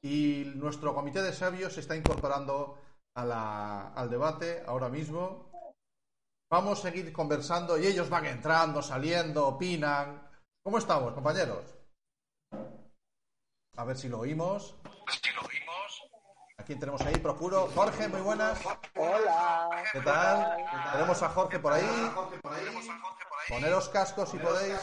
Y 0.00 0.52
nuestro 0.56 0.94
comité 0.94 1.22
de 1.22 1.32
sabios 1.32 1.74
se 1.74 1.80
está 1.80 1.94
incorporando 1.96 2.76
a 3.14 3.24
la- 3.24 3.88
al 3.94 4.10
debate 4.10 4.62
ahora 4.66 4.88
mismo. 4.88 5.51
Vamos 6.52 6.80
a 6.80 6.82
seguir 6.82 7.10
conversando 7.14 7.78
y 7.78 7.86
ellos 7.86 8.10
van 8.10 8.26
entrando, 8.26 8.82
saliendo, 8.82 9.46
opinan. 9.46 10.28
¿Cómo 10.62 10.76
estamos, 10.76 11.14
compañeros? 11.14 11.64
A 13.74 13.84
ver 13.86 13.96
si 13.96 14.10
lo 14.10 14.18
oímos. 14.18 14.76
¿A 16.58 16.62
quién 16.62 16.78
tenemos 16.78 17.00
ahí? 17.00 17.14
Procuro. 17.20 17.68
Jorge, 17.74 18.06
muy 18.06 18.20
buenas. 18.20 18.60
Hola. 18.96 19.82
¿Qué 19.92 20.00
tal? 20.02 20.58
Tenemos 20.92 21.22
a 21.22 21.30
Jorge 21.30 21.58
por 21.58 21.72
ahí. 21.72 22.12
Poneros 23.48 23.88
cascos 23.88 24.28
si 24.28 24.36
podéis. 24.36 24.78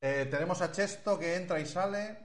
Eh, 0.00 0.28
tenemos 0.30 0.62
a 0.62 0.70
Chesto 0.70 1.18
que 1.18 1.34
entra 1.34 1.58
y 1.58 1.66
sale. 1.66 2.24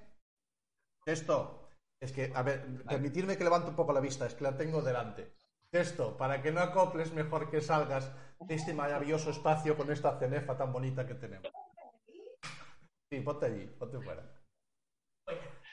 Chesto, 1.04 1.70
es 2.00 2.12
que, 2.12 2.32
a 2.36 2.44
ver, 2.44 2.84
permitirme 2.84 3.36
que 3.36 3.44
levante 3.44 3.72
un 3.72 3.76
poco 3.76 3.94
la 3.94 4.00
vista, 4.00 4.28
es 4.28 4.36
que 4.36 4.44
la 4.44 4.56
tengo 4.56 4.84
delante. 4.84 5.35
Chesto, 5.76 6.16
para 6.16 6.42
que 6.42 6.54
no 6.54 6.62
acoples, 6.62 7.12
mejor 7.12 7.52
que 7.52 7.60
salgas 7.60 8.10
de 8.48 8.56
este 8.56 8.74
maravilloso 8.74 9.30
espacio 9.30 9.76
con 9.76 9.92
esta 9.92 10.18
cenefa 10.18 10.56
tan 10.58 10.72
bonita 10.72 11.06
que 11.06 11.16
tenemos. 11.16 11.52
Sí, 13.12 13.20
ponte 13.20 13.48
allí, 13.48 13.66
ponte 13.78 14.00
fuera. 14.00 14.24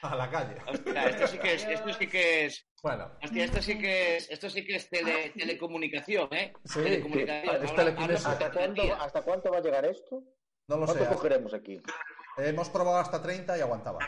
A 0.02 0.16
la 0.16 0.28
calle. 0.28 0.56
Hostia, 0.66 1.04
esto 1.08 1.28
sí 1.28 1.38
que 1.38 1.54
es, 1.54 1.64
esto 1.64 1.92
sí 1.94 2.08
que 2.08 2.46
es, 2.46 2.66
Bueno, 2.82 3.12
hostia, 3.22 3.44
esto 3.44 3.62
sí 3.62 3.78
que 3.78 4.16
es, 4.16 4.28
esto 4.28 4.50
sí 4.50 4.64
que 4.64 4.74
es 4.74 4.90
tele- 4.90 5.32
telecomunicación, 5.38 6.28
¿eh? 6.32 6.52
Sí, 6.64 6.82
telecomunicación. 6.82 7.64
es 7.64 7.74
telequinesis. 7.76 8.26
¿Hasta 8.26 8.50
cuándo. 8.50 8.82
¿Hasta 8.96 9.22
cuánto 9.22 9.50
va 9.52 9.58
a 9.58 9.60
llegar 9.60 9.84
esto? 9.84 10.20
no 10.66 10.78
lo 10.78 10.86
sé. 10.88 10.98
¿Cuánto 10.98 11.14
cogeremos 11.14 11.54
aquí? 11.54 11.80
Hemos 12.38 12.68
probado 12.70 12.98
hasta 12.98 13.22
30 13.22 13.56
y 13.56 13.60
aguantaba. 13.60 14.00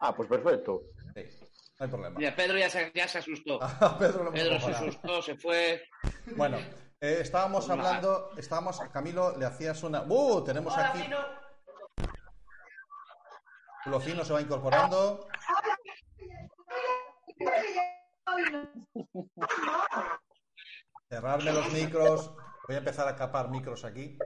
Ah, 0.00 0.14
pues 0.14 0.28
perfecto. 0.28 0.82
Sí, 1.14 1.22
hay 1.84 1.90
problema. 1.90 2.18
Mira, 2.18 2.34
Pedro 2.34 2.58
ya 2.58 2.70
se, 2.70 2.92
ya 2.94 3.06
se 3.08 3.18
asustó. 3.18 3.58
Pedro 3.98 4.24
lo 4.24 4.30
hemos 4.30 4.40
Pedro 4.40 4.60
se 4.60 4.70
asustó, 4.70 5.22
se 5.22 5.36
fue. 5.36 5.82
Bueno, 6.36 6.58
eh, 7.00 7.18
estábamos 7.20 7.68
hablando, 7.70 8.30
estábamos, 8.36 8.80
Camilo, 8.92 9.36
le 9.36 9.46
hacías 9.46 9.82
una... 9.82 10.02
¡Uh! 10.02 10.42
Tenemos 10.42 10.76
aquí... 10.76 11.08
Lo 13.86 14.00
fino 14.00 14.24
se 14.24 14.32
va 14.32 14.40
incorporando. 14.40 15.28
Cerrarme 21.10 21.52
los 21.52 21.72
micros. 21.72 22.34
Voy 22.66 22.76
a 22.76 22.78
empezar 22.78 23.06
a 23.06 23.14
capar 23.14 23.50
micros 23.50 23.84
aquí. 23.84 24.16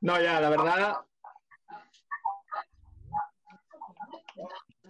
No, 0.00 0.20
ya, 0.20 0.40
la 0.40 0.50
verdad, 0.50 1.04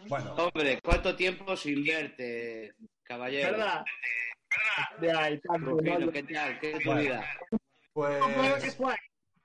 Bueno, 0.09 0.35
Hombre, 0.35 0.81
¿cuánto 0.83 1.14
tiempo 1.17 1.57
sin 1.57 1.85
verte, 1.85 2.75
caballero? 3.03 3.53
¿verdad? 3.53 3.85
Rufino, 5.59 5.99
¿no? 5.99 6.12
¿qué 6.12 6.23
tal? 6.25 6.59
¿Qué 6.61 6.73
es 6.73 6.79
tu 6.83 6.90
Bueno. 6.90 7.01
vida? 7.01 7.25
pues... 7.93 8.77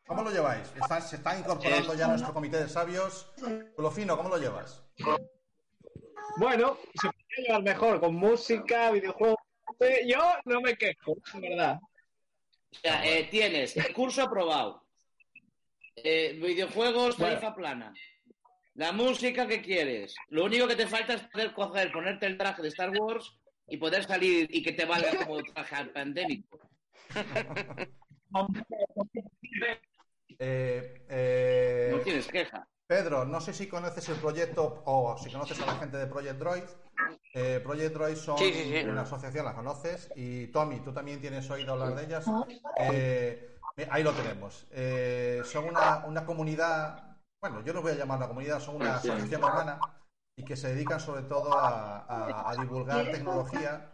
¿Cómo 0.06 0.24
lo 0.24 0.32
lleváis? 0.32 0.68
Está- 0.76 1.02
se 1.02 1.18
está 1.18 1.38
incorporando 1.38 1.94
ya 1.94 2.08
nuestro 2.08 2.34
comité 2.34 2.58
de 2.58 2.68
sabios. 2.70 3.32
Lo 3.78 3.92
fino, 3.92 4.18
¿cómo 4.18 4.30
lo 4.30 4.38
llevas? 4.38 4.84
Bueno, 6.38 6.78
se 7.00 7.10
puede 7.10 7.48
llevar 7.48 7.62
mejor 7.64 8.00
con 8.00 8.16
música, 8.16 8.90
videojuegos. 8.92 9.38
Eh, 9.80 10.08
Yo 10.08 10.20
no 10.46 10.62
me 10.62 10.76
quejo, 10.76 11.16
en 11.36 11.42
verdad. 11.42 11.80
O 12.72 12.76
sea, 12.82 13.06
eh, 13.06 13.28
tienes 13.30 13.78
el 13.78 13.94
curso 13.94 14.24
aprobado, 14.24 14.84
eh, 15.96 16.38
videojuegos, 16.42 17.18
Bueno. 17.18 17.36
tarifa 17.36 17.56
plana, 17.56 17.94
la 18.80 18.94
música 18.94 19.46
que 19.46 19.62
quieres. 19.62 20.16
Lo 20.30 20.46
único 20.46 20.66
que 20.66 20.78
te 20.78 20.88
falta 20.88 21.14
es 21.14 21.22
poder 21.24 21.54
coger, 21.54 21.92
ponerte 21.92 22.26
el 22.28 22.38
traje 22.38 22.62
de 22.62 22.70
Star 22.70 22.90
Wars 22.98 23.38
y 23.68 23.76
poder 23.76 24.06
salir 24.06 24.48
y 24.50 24.64
que 24.64 24.72
te 24.72 24.86
valga 24.86 25.26
como 25.26 25.44
traje 25.44 25.76
al 25.76 25.90
pandémico. 25.92 26.60
Eh, 30.42 31.06
eh, 31.10 31.90
No 31.92 32.00
tienes 32.00 32.26
queja. 32.28 32.66
Pedro, 32.88 33.26
no 33.26 33.42
sé 33.42 33.54
si 33.54 33.68
conoces 33.68 34.08
el 34.08 34.16
proyecto 34.16 34.82
o 34.86 35.18
si 35.18 35.30
conoces 35.30 35.60
a 35.60 35.66
la 35.66 35.76
gente 35.76 35.98
de 35.98 36.08
Project 36.08 36.40
Droid. 36.40 36.64
Eh, 37.34 37.60
Project 37.62 37.94
Droid 37.94 38.16
son 38.16 38.38
Sí, 38.38 38.54
sí, 38.54 38.64
sí. 38.72 38.86
una 38.88 39.02
asociación, 39.02 39.44
la 39.44 39.54
conoces. 39.54 40.10
Y 40.16 40.48
Tommy, 40.48 40.80
tú 40.80 40.94
también 40.94 41.20
tienes 41.20 41.50
oído 41.50 41.74
hablar 41.74 41.94
de 41.96 42.06
ellas. 42.06 42.26
Ahí 43.90 44.04
lo 44.04 44.14
tenemos. 44.14 44.66
Son 45.52 45.66
una, 45.66 46.06
una 46.06 46.26
comunidad, 46.26 47.09
bueno, 47.42 47.62
yo 47.62 47.74
no 47.74 47.82
voy 47.82 47.94
a 47.94 47.96
llamar 47.96 48.18
una 48.18 48.28
comunidad, 48.28 48.60
son 48.60 48.76
una 48.78 48.96
asociación 48.96 49.44
hermana 49.44 49.80
y 50.38 50.44
que 50.44 50.56
se 50.58 50.70
dedican 50.74 51.00
sobre 51.00 51.24
todo 51.24 51.54
a, 51.54 52.00
a- 52.00 52.50
a 52.52 52.56
divulgar 52.56 53.12
tecnología, 53.12 53.92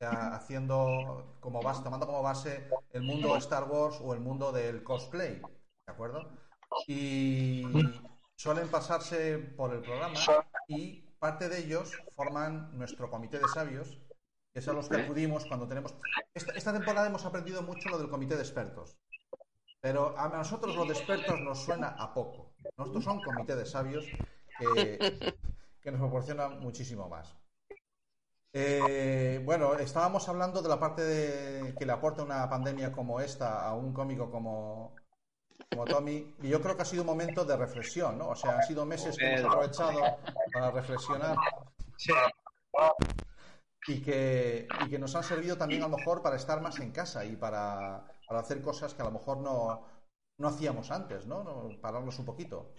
haciendo 0.00 1.36
como 1.40 1.62
base, 1.62 1.82
tomando 1.82 2.06
como 2.06 2.22
base 2.22 2.68
el 2.92 3.02
mundo 3.02 3.32
de 3.32 3.38
Star 3.38 3.64
Wars 3.64 3.98
o 4.02 4.14
el 4.14 4.20
mundo 4.20 4.50
del 4.52 4.82
cosplay, 4.82 5.40
¿de 5.40 5.92
acuerdo? 5.92 6.28
Y 6.88 7.62
suelen 8.36 8.68
pasarse 8.68 9.38
por 9.38 9.72
el 9.72 9.82
programa 9.82 10.14
y 10.68 11.02
parte 11.18 11.48
de 11.48 11.58
ellos 11.58 11.94
forman 12.16 12.76
nuestro 12.76 13.10
comité 13.10 13.38
de 13.38 13.46
sabios, 13.48 13.96
que 14.52 14.58
es 14.60 14.68
a 14.68 14.72
los 14.72 14.88
que 14.88 14.96
acudimos 14.96 15.46
cuando 15.46 15.68
tenemos... 15.68 15.94
Esta, 16.34 16.52
esta 16.52 16.72
temporada 16.72 17.06
hemos 17.06 17.24
aprendido 17.24 17.62
mucho 17.62 17.88
lo 17.88 17.98
del 17.98 18.08
comité 18.10 18.34
de 18.36 18.42
expertos, 18.42 18.96
pero 19.80 20.18
a 20.18 20.28
nosotros 20.28 20.74
lo 20.74 20.84
de 20.84 20.94
expertos 20.94 21.40
nos 21.40 21.58
suena 21.60 21.88
a 21.88 22.12
poco. 22.12 22.51
Nosotros 22.76 23.04
son 23.04 23.22
comité 23.22 23.56
de 23.56 23.66
sabios 23.66 24.04
que, 24.58 25.34
que 25.82 25.90
nos 25.90 26.00
proporcionan 26.00 26.60
muchísimo 26.60 27.08
más. 27.08 27.34
Eh, 28.54 29.40
bueno, 29.44 29.74
estábamos 29.74 30.28
hablando 30.28 30.60
de 30.60 30.68
la 30.68 30.78
parte 30.78 31.02
de, 31.02 31.74
que 31.74 31.86
le 31.86 31.92
aporta 31.92 32.22
una 32.22 32.48
pandemia 32.50 32.92
como 32.92 33.20
esta 33.20 33.66
a 33.66 33.74
un 33.74 33.94
cómico 33.94 34.30
como, 34.30 34.94
como 35.70 35.84
Tommy, 35.86 36.34
y 36.42 36.48
yo 36.48 36.60
creo 36.60 36.76
que 36.76 36.82
ha 36.82 36.86
sido 36.86 37.02
un 37.02 37.06
momento 37.06 37.46
de 37.46 37.56
reflexión, 37.56 38.18
¿no? 38.18 38.28
O 38.28 38.36
sea, 38.36 38.56
han 38.56 38.62
sido 38.62 38.84
meses 38.84 39.16
que 39.16 39.26
hemos 39.26 39.44
aprovechado 39.46 40.18
para 40.52 40.70
reflexionar 40.70 41.36
y 43.88 44.02
que, 44.02 44.68
y 44.84 44.90
que 44.90 44.98
nos 44.98 45.14
han 45.16 45.24
servido 45.24 45.56
también 45.56 45.82
a 45.82 45.88
lo 45.88 45.96
mejor 45.96 46.22
para 46.22 46.36
estar 46.36 46.60
más 46.60 46.78
en 46.78 46.92
casa 46.92 47.24
y 47.24 47.36
para, 47.36 48.04
para 48.28 48.40
hacer 48.40 48.60
cosas 48.60 48.92
que 48.92 49.00
a 49.00 49.06
lo 49.06 49.12
mejor 49.12 49.38
no, 49.38 49.82
no 50.38 50.48
hacíamos 50.48 50.90
antes, 50.90 51.26
¿no? 51.26 51.42
no 51.44 51.70
pararnos 51.80 52.18
un 52.18 52.24
poquito. 52.24 52.74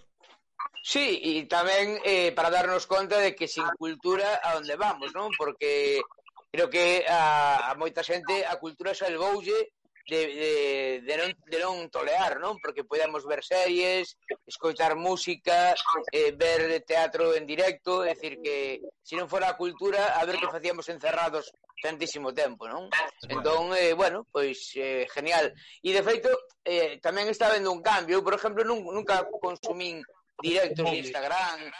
Sí, 0.83 1.21
e 1.23 1.47
tamén 1.47 1.95
eh, 2.03 2.35
para 2.35 2.51
darnos 2.51 2.83
conta 2.83 3.15
de 3.15 3.31
que 3.31 3.47
sin 3.47 3.63
cultura 3.79 4.43
a 4.43 4.59
onde 4.59 4.75
vamos, 4.75 5.15
non? 5.15 5.31
Porque 5.39 6.03
creo 6.51 6.67
que 6.67 7.07
a, 7.07 7.71
a 7.71 7.73
moita 7.79 8.03
xente 8.03 8.43
a 8.43 8.59
cultura 8.59 8.91
salvoulle 8.91 9.71
de, 10.07 10.27
de, 10.27 11.01
de, 11.07 11.13
non, 11.17 11.31
de 11.47 11.57
non 11.63 11.87
tolear, 11.87 12.39
non? 12.39 12.59
Porque 12.59 12.83
podemos 12.83 13.23
ver 13.23 13.39
series, 13.39 14.19
escoitar 14.43 14.99
música, 14.99 15.71
eh, 16.11 16.35
ver 16.35 16.83
teatro 16.83 17.31
en 17.35 17.47
directo, 17.47 18.03
é 18.03 18.11
dicir 18.11 18.43
que 18.43 18.83
se 18.99 19.15
non 19.15 19.31
fora 19.31 19.55
a 19.55 19.59
cultura, 19.59 20.19
a 20.19 20.21
ver 20.27 20.35
que 20.39 20.51
facíamos 20.51 20.91
encerrados 20.91 21.55
tantísimo 21.79 22.35
tempo, 22.35 22.67
non? 22.67 22.91
Entón, 23.31 23.71
eh, 23.75 23.95
bueno, 23.95 24.27
pois 24.27 24.75
eh, 24.75 25.07
genial. 25.07 25.55
E 25.79 25.95
de 25.95 26.03
feito, 26.03 26.31
eh, 26.67 26.99
tamén 26.99 27.31
está 27.31 27.47
vendo 27.47 27.71
un 27.71 27.79
cambio. 27.79 28.19
Eu, 28.19 28.23
por 28.23 28.35
exemplo, 28.35 28.67
nun, 28.67 28.83
nunca 28.91 29.23
consumín 29.39 30.03
directos 30.43 30.83
de 30.83 30.99
Instagram, 30.99 31.71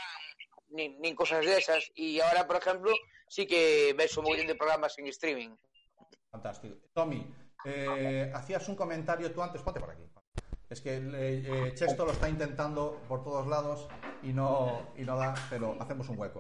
nin, 0.72 0.96
nin 1.04 1.14
cosas 1.16 1.44
desas, 1.44 1.92
e 1.96 2.24
agora, 2.24 2.48
por 2.48 2.58
exemplo, 2.60 2.92
sí 3.28 3.44
que 3.44 3.92
vexo 4.00 4.24
un 4.24 4.32
montón 4.32 4.48
de 4.48 4.56
programas 4.56 4.96
en 4.96 5.12
streaming. 5.12 5.52
Fantástico. 6.32 6.80
Tommy, 6.96 7.22
eh, 7.66 8.32
hacías 8.34 8.68
un 8.70 8.76
comentario 8.76 9.32
tú 9.32 9.42
antes, 9.42 9.62
ponte 9.62 9.80
por 9.80 9.92
aquí. 9.92 10.04
Es 10.70 10.82
que 10.82 11.00
eh, 11.02 11.72
Chesto 11.76 12.06
lo 12.06 12.12
está 12.12 12.28
intentando 12.30 13.02
por 13.08 13.24
todos 13.24 13.46
lados 13.48 13.88
y 14.24 14.34
no, 14.34 14.88
y 14.98 15.04
no 15.04 15.18
da, 15.18 15.34
pero 15.50 15.78
hacemos 15.80 16.10
un 16.10 16.18
hueco. 16.18 16.40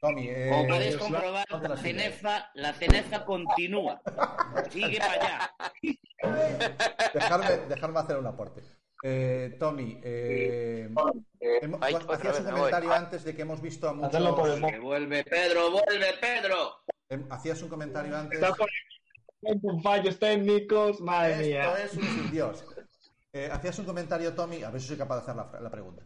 Tommy, 0.00 0.26
eh, 0.28 0.48
Como 0.50 0.66
podéis 0.68 0.96
comprobar, 0.96 1.44
la 1.50 1.76
cenefa, 1.76 2.50
la 2.54 2.72
cenefa 2.72 3.24
continúa. 3.24 4.00
Sigue 4.70 4.98
para 4.98 5.12
allá. 5.12 5.54
dejarme, 7.14 7.56
dejarme 7.68 7.98
hacer 8.00 8.16
un 8.18 8.26
aporte. 8.26 8.62
Eh, 9.04 9.56
Tommy, 9.58 10.00
eh, 10.02 10.88
Ay, 11.80 11.94
hacías 12.08 12.38
un 12.40 12.44
voy. 12.46 12.54
comentario 12.54 12.92
antes 12.92 13.24
de 13.24 13.34
que 13.34 13.42
hemos 13.42 13.60
visto 13.60 13.88
a 13.88 14.06
Hacerlo 14.06 14.36
por 14.36 14.48
el 14.48 14.60
muchos. 14.60 14.72
Que 14.72 14.78
vuelve 14.78 15.24
Pedro, 15.24 15.70
vuelve 15.72 16.14
Pedro. 16.20 16.76
em, 17.08 17.26
Hacías 17.30 17.60
un 17.62 17.68
comentario 17.68 18.16
antes. 18.16 18.40
Está 18.40 18.54
por 18.54 18.68
con 19.60 19.82
fallos 19.82 20.18
técnicos, 20.18 21.00
madre 21.00 21.32
Esto 21.32 21.44
mía. 21.44 21.84
es 21.84 21.94
un 21.94 22.30
Dios. 22.30 22.64
Eh, 23.32 23.48
hacías 23.50 23.78
un 23.78 23.86
comentario, 23.86 24.34
Tommy, 24.34 24.62
a 24.62 24.70
ver 24.70 24.80
si 24.80 24.88
soy 24.88 24.96
capaz 24.96 25.16
de 25.16 25.22
hacer 25.22 25.36
la, 25.36 25.60
la 25.60 25.70
pregunta. 25.70 26.04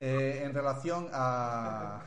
Eh, 0.00 0.40
en 0.42 0.54
relación 0.54 1.08
a, 1.12 2.02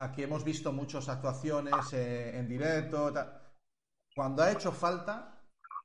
a 0.00 0.12
que 0.12 0.24
hemos 0.24 0.42
visto 0.42 0.72
muchas 0.72 1.08
actuaciones 1.08 1.92
eh, 1.92 2.36
en 2.38 2.48
directo. 2.48 3.12
tal. 3.12 3.40
Cuando 4.14 4.42
ha 4.42 4.50
hecho 4.50 4.72
falta, 4.72 5.40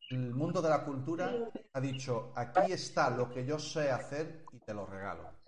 el 0.10 0.34
mundo 0.34 0.62
de 0.62 0.70
la 0.70 0.84
cultura 0.84 1.32
ha 1.74 1.80
dicho: 1.82 2.32
aquí 2.36 2.72
está 2.72 3.10
lo 3.10 3.30
que 3.30 3.46
yo 3.46 3.60
sé 3.60 3.92
hacer 3.92 4.46
y 4.52 4.60
te 4.60 4.74
lo 4.74 4.86
regalo. 4.86 5.39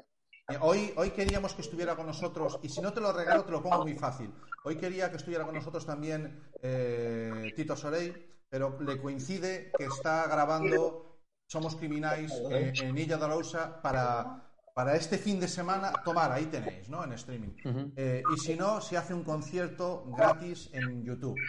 Eh, 0.50 0.58
Hoy, 0.62 0.94
hoy 0.98 1.12
queríamos 1.12 1.54
que 1.54 1.62
estuviera 1.62 1.96
con 1.96 2.08
nosotros, 2.08 2.60
y 2.62 2.70
si 2.70 2.82
no 2.82 2.94
te 2.94 3.02
lo 3.02 3.14
regalo, 3.14 3.46
te 3.46 3.52
lo 3.52 3.62
pongo 3.62 3.84
muy 3.84 3.94
fácil. 3.94 4.34
Hoy 4.64 4.76
quería 4.76 5.10
que 5.10 5.18
estuviera 5.18 5.46
con 5.46 5.56
nosotros 5.56 5.86
también 5.86 6.52
eh, 6.62 7.52
Tito 7.56 7.76
Sorey, 7.76 8.32
pero 8.50 8.78
le 8.82 9.02
coincide 9.02 9.72
que 9.78 9.86
está 9.86 10.28
grabando 10.28 11.24
Somos 11.48 11.76
Criminais 11.76 12.32
eh, 12.52 12.74
en 12.76 12.98
Illa 12.98 13.18
de 13.18 13.26
Arousa 13.26 13.82
para, 13.82 14.52
para 14.74 14.96
este 14.96 15.18
fin 15.18 15.40
de 15.40 15.48
semana. 15.48 15.94
Tomar, 16.04 16.32
ahí 16.32 16.46
tenéis, 16.46 16.90
¿no? 16.90 17.04
En 17.04 17.14
streaming. 17.14 17.56
Eh, 17.96 18.22
y 18.34 18.38
si 18.38 18.56
no, 18.56 18.82
se 18.82 18.98
hace 18.98 19.14
un 19.14 19.24
concierto 19.24 20.06
gratis 20.16 20.70
en 20.74 21.04
YouTube. 21.04 21.40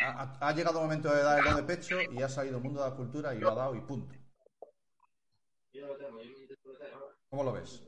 Ha, 0.00 0.52
llegado 0.52 0.78
el 0.78 0.84
momento 0.84 1.12
de 1.12 1.22
dar 1.22 1.46
el 1.46 1.56
de 1.56 1.62
pecho 1.64 1.96
y 2.12 2.22
ha 2.22 2.28
salido 2.28 2.58
el 2.58 2.62
mundo 2.62 2.82
de 2.82 2.90
la 2.90 2.96
cultura 2.96 3.34
y 3.34 3.38
lo 3.38 3.50
ha 3.50 3.54
dado 3.54 3.74
y 3.74 3.80
punto. 3.80 4.14
¿Cómo 7.28 7.44
lo 7.44 7.52
ves? 7.52 7.82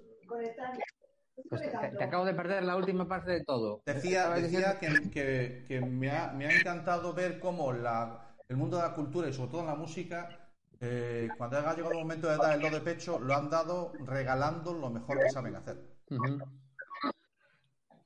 Pues 1.49 1.63
te, 1.63 1.69
te 1.97 2.05
acabo 2.05 2.25
de 2.25 2.35
perder 2.35 2.63
la 2.63 2.77
última 2.77 3.09
parte 3.09 3.33
de 3.33 3.45
todo. 3.45 3.83
Decía, 3.87 4.79
que, 4.79 5.11
que- 5.11 5.65
que 5.67 5.81
me, 5.81 6.11
ha, 6.11 6.33
me 6.33 6.47
ha 6.47 6.53
encantado 6.53 7.13
ver 7.15 7.41
cómo 7.41 7.73
la, 7.73 8.37
el 8.49 8.57
mundo 8.57 8.77
de 8.77 8.83
la 8.85 8.95
cultura 8.95 9.29
y 9.29 9.33
sobre 9.33 9.51
todo 9.51 9.65
la 9.67 9.75
música, 9.75 10.53
eh, 10.81 11.35
cuando 11.37 11.57
ha 11.59 11.75
llegado 11.75 11.95
el 11.95 12.01
momento 12.03 12.29
de 12.29 12.39
dar 12.39 12.55
el 12.57 12.61
do 12.63 12.71
de 12.71 12.81
pecho, 12.81 13.19
lo 13.19 13.35
han 13.35 13.49
dado 13.51 13.97
regalando 14.07 14.75
lo 14.75 14.91
mejor 14.91 15.23
que 15.23 15.29
saben 15.29 15.57
hacer. 15.57 15.77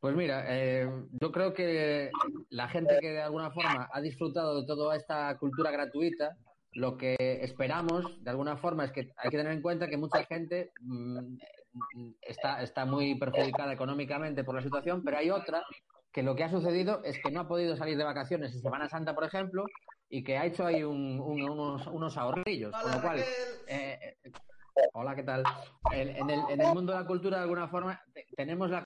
Pues 0.00 0.14
mira, 0.14 0.44
eh, 0.48 0.86
yo 1.20 1.32
creo 1.32 1.54
que 1.54 2.10
la 2.50 2.68
gente 2.68 3.00
que 3.00 3.10
de 3.10 3.22
alguna 3.22 3.50
forma 3.50 3.88
ha 3.90 4.00
disfrutado 4.00 4.60
de 4.60 4.66
toda 4.66 4.96
esta 4.96 5.36
cultura 5.38 5.70
gratuita, 5.70 6.36
lo 6.74 6.96
que 6.96 7.16
esperamos 7.18 8.22
de 8.22 8.30
alguna 8.30 8.56
forma 8.58 8.84
es 8.84 8.92
que 8.92 9.12
hay 9.16 9.30
que 9.30 9.36
tener 9.38 9.52
en 9.52 9.62
cuenta 9.62 9.88
que 9.88 9.96
mucha 9.96 10.24
gente 10.24 10.72
mm, 10.80 11.36
está, 12.22 12.62
está 12.62 12.84
muy 12.84 13.14
perjudicada 13.16 13.72
económicamente 13.72 14.44
por 14.44 14.54
la 14.54 14.62
situación, 14.62 15.02
pero 15.04 15.18
hay 15.18 15.30
otra 15.30 15.62
que 16.12 16.22
lo 16.22 16.36
que 16.36 16.44
ha 16.44 16.50
sucedido 16.50 17.02
es 17.04 17.18
que 17.18 17.30
no 17.30 17.40
ha 17.40 17.48
podido 17.48 17.76
salir 17.76 17.96
de 17.98 18.04
vacaciones 18.04 18.54
en 18.54 18.60
Semana 18.62 18.88
Santa, 18.88 19.14
por 19.14 19.24
ejemplo, 19.24 19.66
y 20.08 20.22
que 20.22 20.38
ha 20.38 20.46
hecho 20.46 20.64
ahí 20.64 20.82
un- 20.84 21.20
un- 21.20 21.42
unos, 21.42 21.86
unos 21.88 22.16
ahorrillos, 22.16 22.72
con 22.80 22.92
lo 22.92 23.00
cual 23.02 23.18
eh, 23.66 24.16
eh, 24.22 24.32
hola, 24.92 25.16
¿qué 25.16 25.22
tal? 25.24 25.44
En, 25.90 26.30
el, 26.30 26.50
en 26.50 26.60
el 26.60 26.72
mundo 26.72 26.92
de 26.92 27.00
la 27.00 27.06
cultura, 27.06 27.38
de 27.38 27.42
alguna 27.44 27.68
forma, 27.68 28.00
te- 28.12 28.26
tenemos 28.36 28.70
la 28.70 28.84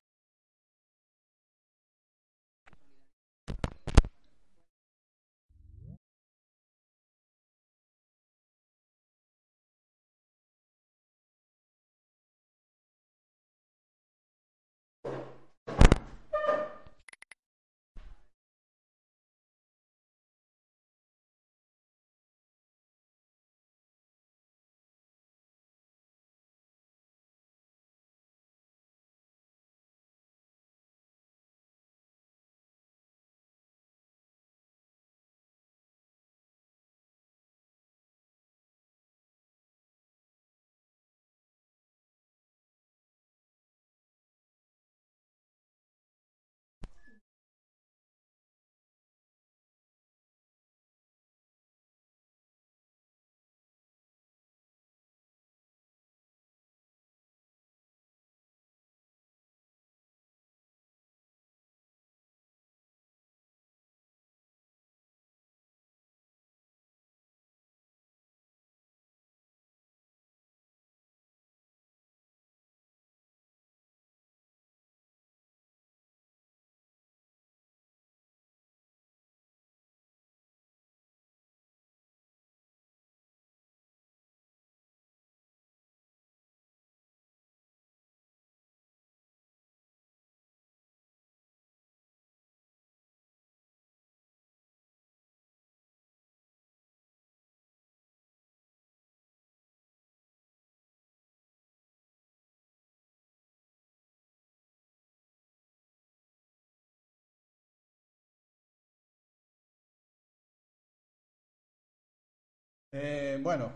Eh, 112.92 113.38
bueno, 113.42 113.70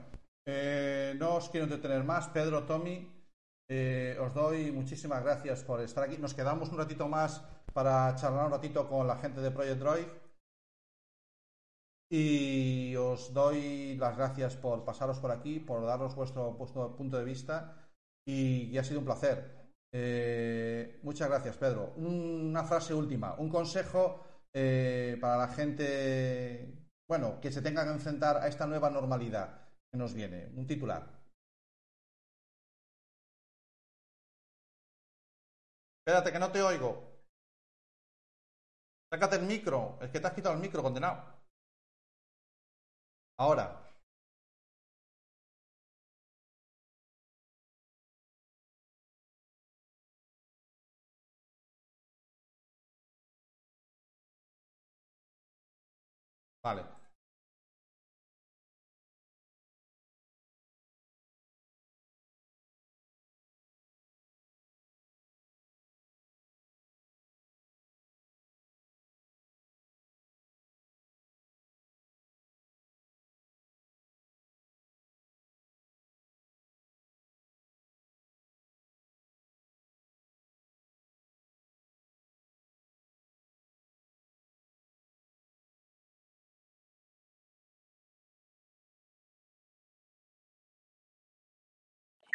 eh, 0.46 1.14
no 1.18 1.36
os 1.36 1.48
quiero 1.48 1.64
entretener 1.64 2.02
más. 2.04 2.28
Pedro, 2.28 2.64
Tommy, 2.64 3.08
eh, 3.68 4.16
os 4.20 4.34
doy 4.34 4.72
muchísimas 4.72 5.22
gracias 5.22 5.62
por 5.64 5.80
estar 5.80 6.04
aquí. 6.04 6.18
Nos 6.18 6.34
quedamos 6.34 6.70
un 6.70 6.78
ratito 6.78 7.08
más 7.08 7.40
para 7.72 8.14
charlar 8.16 8.46
un 8.46 8.52
ratito 8.52 8.88
con 8.88 9.06
la 9.06 9.16
gente 9.16 9.40
de 9.40 9.50
Project 9.50 9.78
Droid. 9.78 10.06
Y 12.10 12.94
os 12.96 13.32
doy 13.32 13.96
las 13.96 14.16
gracias 14.16 14.56
por 14.56 14.84
pasaros 14.84 15.18
por 15.18 15.30
aquí, 15.30 15.60
por 15.60 15.86
daros 15.86 16.14
vuestro, 16.14 16.56
punto 16.96 17.16
de 17.18 17.24
vista. 17.24 17.88
Y, 18.26 18.76
ha 18.76 18.84
sido 18.84 19.00
un 19.00 19.06
placer. 19.06 19.70
Eh, 19.94 21.00
muchas 21.02 21.28
gracias, 21.28 21.56
Pedro. 21.56 21.94
Una 21.96 22.64
frase 22.64 22.94
última, 22.94 23.34
un 23.34 23.48
consejo 23.48 24.24
para 24.52 25.38
la 25.38 25.48
gente, 25.48 26.82
bueno, 27.12 27.38
que 27.42 27.52
se 27.52 27.60
tenga 27.60 27.84
que 27.84 27.90
enfrentar 27.90 28.38
a 28.38 28.48
esta 28.48 28.66
nueva 28.66 28.88
normalidad 28.88 29.46
que 29.90 29.98
nos 29.98 30.14
viene? 30.14 30.46
Un 30.56 30.66
titular. 30.66 31.02
Espérate, 36.00 36.32
que 36.32 36.38
no 36.38 36.50
te 36.50 36.62
oigo. 36.62 36.90
Sácate 39.12 39.36
el 39.36 39.42
micro. 39.42 39.98
Es 40.00 40.10
que 40.10 40.20
te 40.20 40.26
has 40.26 40.34
quitado 40.34 40.54
el 40.54 40.60
micro, 40.62 40.82
condenado. 40.82 41.18
Ahora. 43.36 43.66
Vale. 56.62 57.01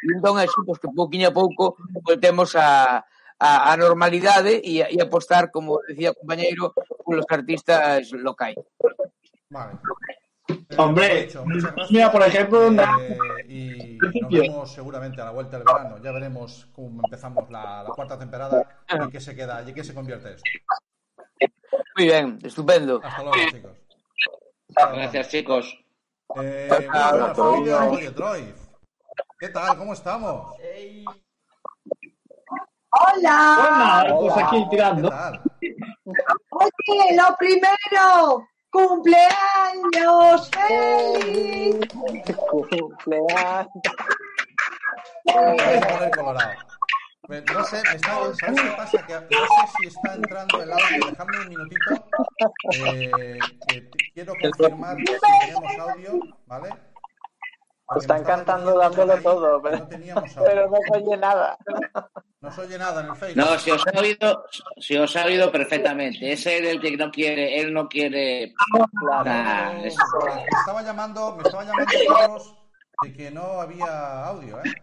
Entón, 0.03 0.37
así, 0.39 0.53
pois, 0.65 0.79
que 0.79 0.87
pouquiño 0.93 1.29
a 1.29 1.33
pouco 1.33 1.75
voltemos 2.03 2.55
a, 2.55 3.05
a, 3.39 3.49
a 3.71 3.77
normalidade 3.77 4.61
e, 4.63 4.81
a- 4.83 4.89
e 4.89 4.97
apostar, 5.01 5.49
como 5.51 5.79
decía 5.87 6.11
o 6.11 6.17
compañeiro, 6.17 6.73
polos 7.05 7.25
artistas 7.29 8.11
locais. 8.13 8.57
Vale. 9.49 9.77
Hombre, 10.77 11.05
Eh, 11.07 11.25
dicho, 11.27 11.43
muchas 11.45 11.71
gracias. 11.75 11.91
mira, 11.91 12.11
por 12.11 12.21
ejemplo, 12.23 12.57
Eh, 12.71 13.17
y 13.47 13.97
nos 14.21 14.29
vemos 14.31 14.71
seguramente 14.71 15.21
a 15.21 15.25
la 15.25 15.31
vuelta 15.31 15.57
del 15.57 15.65
verano. 15.65 15.97
Ya 16.03 16.11
veremos 16.11 16.67
cómo 16.73 17.01
empezamos 17.03 17.49
la, 17.49 17.83
la 17.83 17.89
cuarta 17.95 18.17
temporada 18.17 18.63
y 18.87 19.09
qué 19.11 19.19
se 19.19 19.35
queda 19.35 19.63
y 19.67 19.73
qué 19.73 19.83
se 19.83 19.93
convierte 19.93 20.35
esto. 20.35 20.43
Moi 21.97 22.07
ben, 22.07 22.37
estupendo. 22.43 23.01
Hasta 23.03 23.23
luego, 23.23 23.37
chicos. 23.51 23.75
Gracias, 24.75 25.29
chicos. 25.29 25.65
Eh, 26.41 26.69
muy 26.69 27.33
familia 27.33 27.79
de 27.81 27.87
Oye, 27.89 28.11
Troy. 28.11 28.53
¿Qué 29.39 29.49
tal? 29.49 29.77
¿Cómo 29.77 29.93
estamos? 29.93 30.55
Hola, 32.89 34.05
Hola. 34.09 34.15
pues 34.19 34.37
aquí 34.37 34.63
¿Qué 34.63 34.69
tirando. 34.71 35.09
Oye, 36.51 37.15
lo 37.15 37.35
primero, 37.37 38.47
cumpleaños 38.71 40.49
feliz. 40.49 41.75
Cumpleaños. 42.49 43.69
Me 45.25 45.33
voy 45.35 45.59
a 45.59 45.87
poner 45.87 46.11
colorado. 46.15 46.51
Me- 47.27 47.41
No 47.41 47.63
sé, 47.65 47.81
me 47.83 47.95
está, 47.95 48.11
¿sabes 48.35 48.61
qué 48.61 48.71
pasa? 48.77 49.05
Que 49.05 49.13
no 49.13 49.19
sé 49.41 49.67
si 49.81 49.87
está 49.87 50.13
entrando 50.15 50.63
el 50.63 50.71
audio. 50.71 51.07
Dejadme 51.09 51.39
un 51.41 51.49
minutito. 51.49 52.05
Eh, 52.73 53.39
que 53.67 53.89
quiero 54.13 54.33
confirmar 54.41 54.95
si 54.97 55.05
tenemos 55.41 55.77
audio, 55.77 56.19
¿vale? 56.45 56.69
Porque 57.87 58.01
Están 58.01 58.23
cantando 58.25 58.77
dándolo 58.77 59.17
todo, 59.21 59.61
pero, 59.61 59.77
No 59.79 59.87
teníamos 59.87 60.33
pero 60.35 60.63
audio. 60.65 60.69
no 60.71 60.77
se 60.93 60.97
oye 61.03 61.17
nada. 61.17 61.57
No 62.41 62.51
se 62.51 62.61
oye 62.61 62.77
nada 62.77 63.01
en 63.01 63.07
el 63.07 63.15
Facebook. 63.15 63.45
No, 63.45 63.57
si 63.57 63.71
os 63.71 63.83
ha 63.87 63.99
oído, 63.99 64.45
si 64.77 64.97
os 64.97 65.15
ha 65.15 65.25
oído 65.25 65.51
perfectamente. 65.51 66.31
Es 66.33 66.45
él 66.47 66.65
el 66.65 66.81
que 66.81 66.97
no 66.97 67.09
quiere, 67.09 67.59
él 67.61 67.73
no 67.73 67.87
quiere. 67.87 68.53
Nah, 69.23 69.71
es- 69.85 69.95
me 70.25 70.43
estaba 70.59 70.81
llamando, 70.83 71.35
me 71.37 71.43
estaba 71.43 71.63
llamando 71.63 71.91
Carlos 72.13 72.55
de 73.03 73.13
que 73.13 73.31
no 73.31 73.61
había 73.61 74.25
audio, 74.25 74.59
¿eh? 74.59 74.73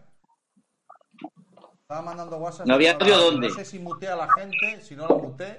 Estaba 1.81 2.01
mandando 2.01 2.37
WhatsApp. 2.37 2.65
¿No 2.65 2.73
había 2.73 2.93
audio 2.93 3.17
dónde? 3.17 3.49
No 3.49 3.53
sé 3.53 3.65
si 3.65 3.77
muteé 3.79 4.09
a 4.09 4.15
la 4.15 4.27
gente, 4.33 4.81
si 4.81 4.95
no 4.95 5.07
la 5.07 5.15
muteé. 5.15 5.55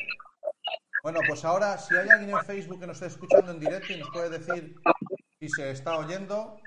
Bueno, 1.04 1.20
pues 1.28 1.44
ahora, 1.44 1.78
si 1.78 1.94
hay 1.96 2.08
alguien 2.08 2.30
en 2.36 2.44
Facebook 2.44 2.80
que 2.80 2.86
nos 2.88 2.96
esté 3.00 3.06
escuchando 3.06 3.52
en 3.52 3.60
directo 3.60 3.92
y 3.92 3.98
nos 4.00 4.10
puede 4.10 4.30
decir 4.30 4.74
si 5.38 5.48
se 5.48 5.70
está 5.70 5.96
oyendo, 5.98 6.58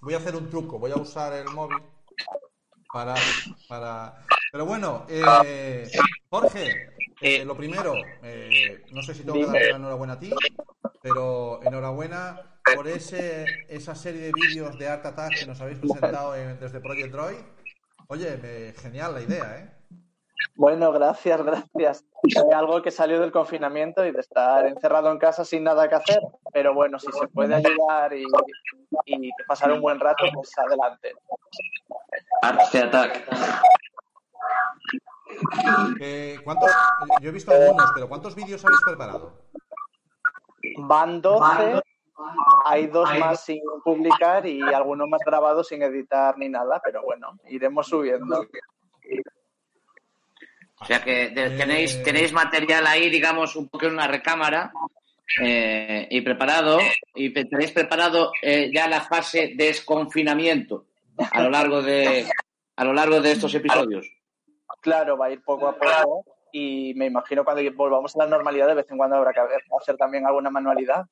voy 0.00 0.14
a 0.14 0.18
hacer 0.18 0.36
un 0.36 0.48
truco, 0.50 0.78
voy 0.78 0.92
a 0.92 0.96
usar 0.96 1.32
el 1.34 1.50
móvil 1.50 1.82
para... 2.90 3.16
para... 3.66 4.24
Pero 4.50 4.64
bueno, 4.64 5.04
eh, 5.08 5.90
Jorge, 6.30 7.14
eh, 7.20 7.44
lo 7.44 7.56
primero, 7.56 8.18
eh, 8.22 8.86
no 8.92 9.02
sé 9.02 9.14
si 9.14 9.22
tengo 9.24 9.38
que 9.40 9.46
darte 9.46 9.68
la 9.68 9.76
enhorabuena 9.76 10.14
a 10.14 10.20
ti, 10.20 10.32
pero 11.02 11.62
enhorabuena 11.62 12.60
por 12.72 12.88
ese, 12.88 13.66
esa 13.68 13.94
serie 13.94 14.20
de 14.22 14.32
vídeos 14.32 14.78
de 14.78 14.88
Art 14.88 15.04
Attack 15.04 15.38
que 15.38 15.46
nos 15.46 15.60
habéis 15.60 15.78
presentado 15.78 16.34
en- 16.34 16.58
desde 16.60 16.80
Project 16.80 17.12
Droid. 17.12 17.38
Oye, 18.08 18.36
me- 18.38 18.72
genial 18.72 19.14
la 19.14 19.22
idea, 19.22 19.58
¿eh? 19.58 19.74
Bueno, 20.54 20.92
gracias, 20.92 21.42
gracias. 21.42 22.04
Fue 22.34 22.54
algo 22.54 22.82
que 22.82 22.90
salió 22.90 23.20
del 23.20 23.32
confinamiento 23.32 24.04
y 24.04 24.12
de 24.12 24.20
estar 24.20 24.66
encerrado 24.66 25.10
en 25.10 25.18
casa 25.18 25.44
sin 25.44 25.64
nada 25.64 25.88
que 25.88 25.94
hacer. 25.94 26.20
Pero 26.52 26.74
bueno, 26.74 26.98
si 26.98 27.10
se 27.12 27.28
puede 27.28 27.54
ayudar 27.54 28.12
y, 28.12 28.24
y 29.06 29.30
pasar 29.46 29.72
un 29.72 29.80
buen 29.80 30.00
rato, 30.00 30.24
pues 30.34 30.50
adelante. 30.58 31.12
Arte 32.42 32.78
Attack. 32.78 33.28
Eh, 36.00 36.38
¿cuántos, 36.44 36.70
yo 37.20 37.28
he 37.28 37.32
visto 37.32 37.52
algunos, 37.52 37.90
pero 37.94 38.08
¿cuántos 38.08 38.34
vídeos 38.34 38.64
habéis 38.64 38.80
preparado? 38.84 39.32
Van 40.78 41.20
12, 41.20 41.80
hay 42.64 42.86
dos 42.86 43.08
más 43.18 43.44
sin 43.44 43.60
publicar 43.84 44.46
y 44.46 44.60
algunos 44.62 45.08
más 45.08 45.20
grabados 45.24 45.68
sin 45.68 45.82
editar 45.82 46.36
ni 46.38 46.48
nada, 46.48 46.80
pero 46.82 47.02
bueno, 47.02 47.38
iremos 47.48 47.86
subiendo. 47.86 48.44
O 50.80 50.84
sea 50.84 51.02
que 51.02 51.30
de- 51.30 51.46
Eh. 51.46 51.56
tenéis, 51.56 52.02
tenéis 52.02 52.32
material 52.32 52.86
ahí, 52.86 53.10
digamos, 53.10 53.56
un 53.56 53.68
poco 53.68 53.86
en 53.86 53.94
una 53.94 54.06
recámara 54.06 54.72
eh, 55.42 56.06
y 56.10 56.20
preparado. 56.22 56.78
Y 57.14 57.30
tenéis 57.32 57.72
preparado 57.72 58.32
eh, 58.42 58.70
ya 58.72 58.88
la 58.88 59.00
fase 59.02 59.52
de 59.56 59.66
desconfinamiento 59.66 60.86
a 61.32 61.42
lo 61.42 61.50
largo 61.50 61.82
de 61.82 62.26
a 62.76 62.84
lo 62.84 62.92
largo 62.92 63.20
de 63.20 63.32
estos 63.32 63.52
episodios. 63.54 64.08
Claro, 64.80 65.18
va 65.18 65.26
a 65.26 65.30
ir 65.32 65.42
poco 65.42 65.66
a 65.66 65.76
poco 65.76 66.24
y 66.52 66.94
me 66.94 67.06
imagino 67.06 67.44
cuando 67.44 67.62
volvamos 67.74 68.14
a 68.14 68.20
la 68.20 68.26
normalidad 68.26 68.68
de 68.68 68.74
vez 68.74 68.90
en 68.90 68.96
cuando 68.96 69.16
habrá 69.16 69.32
que 69.32 69.40
hacer 69.80 69.96
también 69.96 70.24
alguna 70.26 70.48
manualidad. 70.50 71.04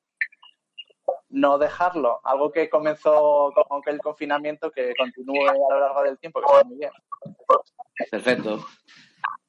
No 1.29 1.57
dejarlo, 1.57 2.21
algo 2.23 2.51
que 2.53 2.69
comenzó 2.69 3.51
con 3.53 3.81
el 3.87 3.99
confinamiento 3.99 4.71
que 4.71 4.93
continúe 4.97 5.45
a 5.49 5.53
lo 5.53 5.79
largo 5.81 6.03
del 6.03 6.17
tiempo, 6.17 6.39
que 6.39 6.45
está 6.47 6.63
muy 6.63 6.77
bien. 6.77 6.91
Perfecto. 8.09 8.65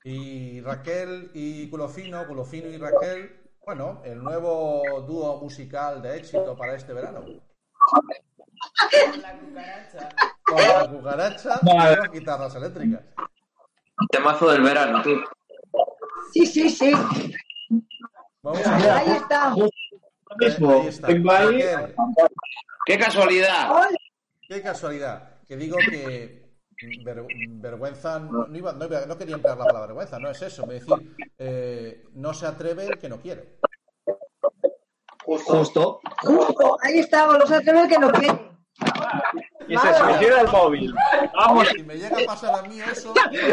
Y 0.05 0.61
Raquel 0.61 1.30
y 1.34 1.68
Culofino, 1.68 2.26
Culofino 2.26 2.68
y 2.68 2.76
Raquel, 2.76 3.51
bueno, 3.64 4.01
el 4.05 4.22
nuevo 4.22 5.03
dúo 5.07 5.40
musical 5.40 6.01
de 6.01 6.16
éxito 6.16 6.57
para 6.57 6.74
este 6.74 6.92
verano. 6.92 7.24
La 9.20 9.38
cucaracha. 9.38 10.09
Con 10.42 10.57
la 10.57 10.88
cucaracha 10.88 11.61
y 11.62 11.76
las 11.76 12.11
guitarras 12.11 12.55
eléctricas. 12.55 13.03
Temazo 14.11 14.51
del 14.51 14.62
verano, 14.62 15.03
tú. 15.03 15.11
Sí, 16.32 16.46
sí, 16.46 16.70
sí. 16.70 16.92
Vamos 18.42 18.66
a 18.66 18.78
ver. 18.78 18.90
Ahí 18.90 19.11
está. 19.11 19.55
Mismo 20.38 20.72
Ahí 20.72 20.88
está. 20.88 21.09
Raquel, 21.09 21.94
¡Qué 22.86 22.99
casualidad! 22.99 23.70
Qué 24.49 24.62
casualidad. 24.62 25.40
Que 25.46 25.57
digo 25.57 25.76
que 25.90 26.47
ver- 27.05 27.24
vergüenza, 27.37 28.18
no, 28.18 28.47
no 28.47 28.57
iba, 28.57 28.72
no, 28.72 28.85
iba- 28.87 29.07
no 29.07 29.18
quería 29.18 29.35
emplear 29.37 29.57
la 29.59 29.64
palabra 29.64 29.87
vergüenza, 29.89 30.18
no 30.18 30.31
es 30.31 30.41
eso. 30.43 30.66
Me 30.66 30.74
decir, 30.74 30.95
eh, 31.39 32.05
no 32.14 32.33
se 32.35 32.47
atreve 32.47 32.87
el 32.87 32.99
que 32.99 33.09
no 33.09 33.20
quiere. 33.20 33.59
justo 35.24 36.01
Justo, 36.22 36.79
ahí 36.83 37.01
estamos, 37.01 37.39
los 37.39 37.51
atreves 37.51 37.89
que 37.89 37.99
no 37.99 38.11
quieren. 38.12 38.49
y 39.68 39.76
se 39.76 39.95
suicida 39.95 40.41
el 40.41 40.49
móvil. 40.49 40.95
Vamos, 41.35 41.68
Si 41.68 41.83
me 41.83 41.97
llega 41.97 42.18
a 42.22 42.24
pasar 42.26 42.55
a 42.59 42.62
mí 42.62 42.81
eso, 42.81 43.12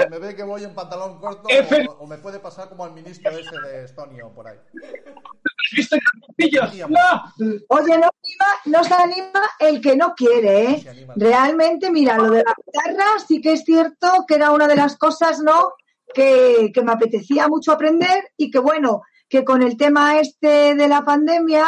me 0.10 0.20
ve 0.20 0.36
que 0.36 0.44
voy 0.44 0.64
en 0.64 0.74
pantalón 0.74 1.20
corto 1.20 1.50
o, 1.50 2.04
o 2.04 2.08
me 2.08 2.18
puede 2.20 2.40
pasar 2.40 2.70
como 2.70 2.86
al 2.86 2.94
ministro 2.94 3.32
ese 3.32 3.60
de 3.62 3.84
Estonia 3.86 4.26
o 4.26 4.34
por 4.34 4.48
ahí. 4.48 4.58
¡No! 6.90 7.56
Oye, 7.70 7.98
no, 7.98 8.10
anima, 8.10 8.50
no 8.66 8.84
se 8.84 8.94
anima 8.94 9.42
el 9.60 9.82
que 9.82 9.96
no 9.96 10.14
quiere, 10.16 10.72
¿eh? 10.72 11.08
Realmente, 11.16 11.90
mira, 11.92 12.18
lo 12.18 12.32
de 12.32 12.44
la 12.44 12.56
guitarra 12.66 13.20
sí 13.28 13.42
que 13.42 13.54
es 13.54 13.64
cierto 13.64 14.26
que 14.28 14.36
era 14.36 14.52
una 14.52 14.68
de 14.68 14.76
las 14.76 14.98
cosas, 14.98 15.40
¿no? 15.40 15.74
Que, 16.14 16.72
que 16.74 16.82
me 16.82 16.92
apetecía 16.92 17.48
mucho 17.48 17.72
aprender 17.72 18.32
y 18.38 18.50
que, 18.52 18.60
bueno, 18.60 19.02
que 19.28 19.44
con 19.44 19.64
el 19.64 19.78
tema 19.78 20.20
este 20.20 20.76
de 20.76 20.88
la 20.88 21.04
pandemia, 21.04 21.66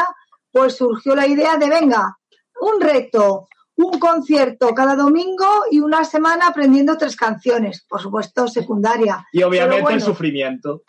pues 0.52 0.78
surgió 0.78 1.16
la 1.16 1.28
idea 1.28 1.58
de, 1.58 1.70
venga, 1.70 2.18
un 2.62 2.82
reto, 2.82 3.48
un 3.76 4.00
concierto 4.00 4.74
cada 4.74 4.96
domingo 4.96 5.64
y 5.72 5.80
una 5.80 6.04
semana 6.04 6.48
aprendiendo 6.48 6.98
tres 6.98 7.16
canciones, 7.16 7.86
por 7.88 8.02
supuesto 8.02 8.48
secundaria. 8.48 9.26
Y 9.32 9.44
obviamente 9.44 9.82
bueno, 9.82 9.98
el 9.98 10.04
sufrimiento 10.04 10.84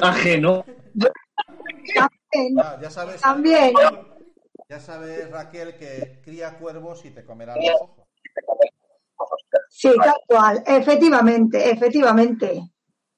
ajeno. 0.00 0.64
También, 2.30 2.58
Ah, 2.60 2.78
ya 2.80 2.90
sabes, 2.90 3.20
también. 3.20 3.72
ya 4.68 4.80
sabes, 4.80 5.30
Raquel, 5.30 5.76
que 5.76 6.20
cría 6.22 6.58
cuervos 6.58 7.04
y 7.04 7.10
te 7.10 7.24
comerán 7.24 7.56
los 7.58 7.80
ojos. 7.80 8.04
Sí, 9.70 9.90
tal 10.02 10.14
cual, 10.26 10.62
efectivamente, 10.66 11.70
efectivamente. 11.70 12.62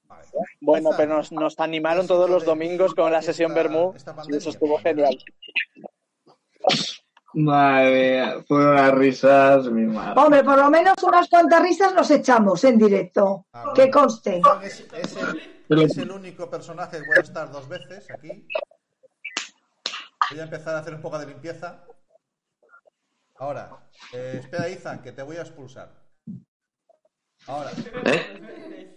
Vale. 0.04 0.26
Bueno, 0.60 0.90
Esta- 0.90 0.96
pero 1.02 1.16
nos, 1.16 1.32
nos 1.32 1.58
animaron 1.60 2.06
todos 2.06 2.28
los 2.30 2.44
domingos 2.44 2.94
con 2.94 3.10
la 3.12 3.22
sesión 3.22 3.54
Bermú. 3.54 3.92
esta 3.96 4.12
y 4.12 4.14
pandemia. 4.14 4.38
eso 4.38 4.50
estuvo 4.50 4.78
genial. 4.78 5.16
Madre 7.32 8.10
mía, 8.16 8.44
fueron 8.48 8.74
las 8.74 8.92
risas, 8.92 9.66
mi 9.70 9.86
madre. 9.86 10.20
Hombre, 10.20 10.42
por 10.44 10.58
lo 10.58 10.68
menos 10.68 10.94
unas 11.04 11.28
cuantas 11.28 11.62
risas 11.62 11.94
nos 11.94 12.10
echamos 12.10 12.62
en 12.64 12.76
directo, 12.78 13.46
Ah, 13.52 13.72
que 13.74 13.88
conste. 13.88 14.42
Es, 14.64 14.80
es 14.92 15.16
el, 15.16 15.80
es 15.82 15.96
el 15.98 16.10
único 16.10 16.50
personaje 16.50 16.98
que 16.98 17.04
puede 17.04 17.20
estar 17.20 17.50
dos 17.52 17.68
veces 17.68 18.10
aquí. 18.10 18.46
Voy 20.30 20.38
a 20.40 20.44
empezar 20.44 20.74
a 20.76 20.78
hacer 20.78 20.94
un 20.94 21.02
poco 21.02 21.18
de 21.18 21.26
limpieza. 21.26 21.84
Ahora, 23.38 23.70
eh, 24.12 24.36
espera, 24.40 24.68
Izan, 24.68 25.02
que 25.02 25.12
te 25.12 25.22
voy 25.22 25.36
a 25.36 25.40
expulsar. 25.42 25.90
Ahora, 27.46 27.70
¿Eh? 28.04 28.96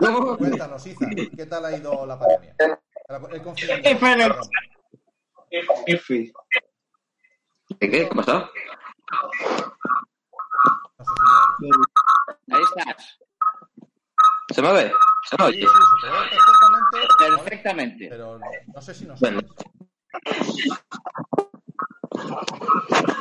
vale, 0.00 0.36
cuéntanos, 0.38 0.86
Izan, 0.86 1.10
¿qué 1.36 1.46
tal 1.46 1.64
ha 1.64 1.76
ido 1.76 2.06
la 2.06 2.18
pandemia? 2.18 2.54
El 3.32 3.42
confinamiento. 3.42 4.40
¿Qué? 5.50 5.62
¿Qué? 7.80 7.90
¿Qué 7.90 8.06
pasó? 8.14 8.50
No 10.98 11.04
sé 11.04 11.10
si 11.16 11.22
me 11.60 11.68
oyes. 11.68 11.86
Ahí 12.50 12.62
estás. 12.62 13.18
¿Se 14.54 14.62
me 14.62 14.72
ve? 14.72 14.92
¿Se 15.24 15.36
me 15.38 15.44
Sí, 15.44 15.50
oye? 15.50 15.60
sí, 15.60 15.66
se 15.66 16.06
te 16.06 16.12
ve 16.12 16.18
perfectamente. 16.30 17.38
Perfectamente. 17.44 18.06
Pero 18.10 18.38
no 18.74 18.82
sé 18.82 18.94
si 18.94 19.06
nos 19.06 19.20
Bueno. 19.20 19.38
oyes. 19.38 19.73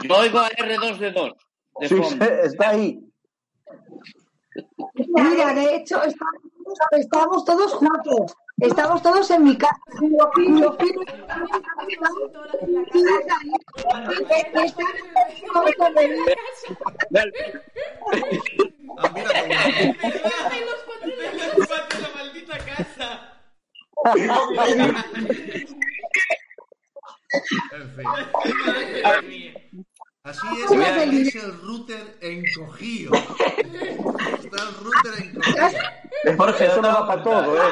Yo 0.04 0.18
oigo 0.18 0.40
a 0.40 0.50
R2D2 0.50 1.36
de 1.80 1.88
Sí, 1.88 1.96
está 2.44 2.70
ahí. 2.70 3.00
Mira, 4.94 5.54
de 5.54 5.76
hecho, 5.76 6.04
estamos, 6.04 6.42
estamos 6.92 7.46
todos 7.46 7.74
juntos. 7.74 8.36
Estamos 8.60 9.02
todos 9.02 9.32
en 9.32 9.44
mi 9.44 9.58
casa. 9.58 9.76
Ah, 9.96 10.30
mira. 24.76 25.06
En 27.64 29.24
fin. 29.26 29.54
Así 30.24 30.48
es, 31.22 31.36
es 31.36 31.44
el 31.44 31.62
router 31.62 32.18
encogido. 32.22 33.14
Está 33.14 34.64
el 34.70 34.76
router 34.84 35.14
encogido. 35.24 36.38
Jorge, 36.38 36.66
eso 36.66 36.82
no 36.82 36.88
va 36.90 37.08
para 37.08 37.24
todo, 37.24 37.58
¿eh? 37.58 37.72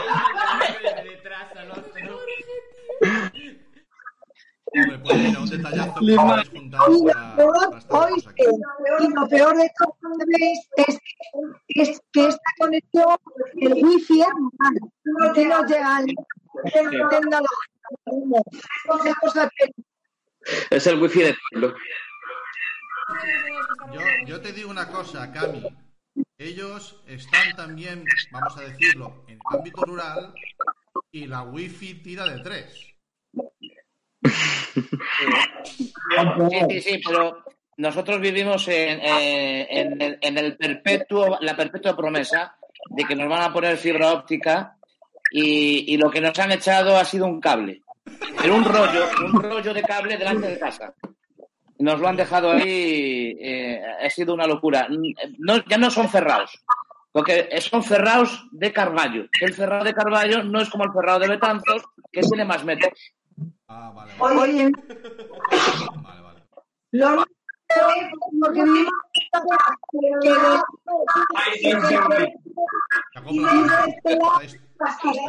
Hombre, 4.74 5.00
pues 5.04 5.18
mira, 5.18 5.40
un 5.42 5.50
detallazo 5.50 6.00
que 6.00 6.14
hemos 6.14 6.50
juntado 6.50 6.88
lo 6.88 7.04
para, 7.04 7.36
peor, 7.36 7.54
para 7.70 7.78
estar 7.78 8.12
oíste, 8.14 8.30
aquí. 8.30 8.44
y 9.02 9.14
lo 9.14 9.28
peor 9.28 9.58
de 9.58 9.70
todo 9.78 9.94
es, 10.40 10.88
es, 10.88 10.98
es 11.68 12.02
que 12.14 12.28
esta 12.28 12.52
conexión, 12.58 13.18
el 13.58 13.74
wifi 13.74 14.22
es 14.22 14.28
mal, 14.58 14.74
que 15.34 15.46
no 15.46 15.66
llega 15.66 15.98
al 15.98 16.06
que- 16.06 16.16
Es 20.70 20.88
el 20.88 21.02
wifi 21.02 21.20
de 21.24 21.36
Ellos 26.38 27.02
están 27.08 27.56
también, 27.56 28.04
vamos 28.32 28.58
a 28.58 28.62
decirlo, 28.62 29.24
en 29.28 29.36
el 29.36 29.58
ámbito 29.58 29.82
rural 29.84 30.34
y 31.12 31.28
la 31.28 31.44
wifi 31.44 31.96
tira 31.96 32.26
de 32.26 32.42
tres. 32.42 32.88
Sí, 34.74 36.60
sí, 36.70 36.82
sí, 36.82 37.02
pero 37.06 37.44
nosotros 37.78 38.20
vivimos 38.20 38.68
en, 38.68 40.02
el, 40.02 40.58
perpetuo, 40.58 41.38
la 41.42 41.56
perpetua 41.56 41.96
promesa 41.96 42.56
de 42.90 43.04
que 43.04 43.16
nos 43.16 43.30
van 43.30 43.44
a 43.44 43.54
poner 43.54 43.78
fibra 43.78 44.14
óptica 44.14 44.78
y, 45.32 45.94
y 45.94 45.98
lo 45.98 46.10
que 46.10 46.22
nos 46.22 46.38
han 46.40 46.52
echado 46.52 46.98
ha 46.98 47.06
sido 47.06 47.26
un 47.26 47.40
cable. 47.40 47.82
Pero 48.42 48.56
un 48.56 48.66
rollo, 48.66 49.08
un 49.26 49.42
rollo 49.42 49.74
de 49.74 49.84
cable 49.84 50.18
delante 50.18 50.48
de 50.48 50.60
casa. 50.60 50.94
Nos 51.82 52.00
lo 52.00 52.08
han 52.08 52.16
dejado 52.16 52.52
ahí, 52.52 53.36
eh, 53.40 53.82
ha 54.04 54.10
sido 54.10 54.34
una 54.34 54.46
locura. 54.46 54.88
No, 55.40 55.58
ya 55.66 55.78
no 55.78 55.90
son 55.90 56.08
cerrados, 56.08 56.64
porque 57.12 57.50
son 57.60 57.84
cerrados 57.84 58.48
de 58.52 58.72
Carballo. 58.72 59.26
El 59.42 59.54
cerrado 59.54 59.84
de 59.84 59.94
Carballo 59.94 60.44
no 60.44 60.62
es 60.62 60.70
como 60.70 60.86
el 60.86 60.94
cerrado 60.94 61.20
de 61.20 61.30
Betanzos, 61.30 61.84
que 62.12 62.22
tiene 62.22 62.46
más 62.46 62.64
metros. 62.64 62.94
Ah, 63.68 63.92
vale, 63.96 64.14
vale. 64.20 64.40
Oye, 64.40 64.72
vale, 66.04 66.22
vale. 66.22 67.26
lo 68.34 68.54
que. 68.54 68.62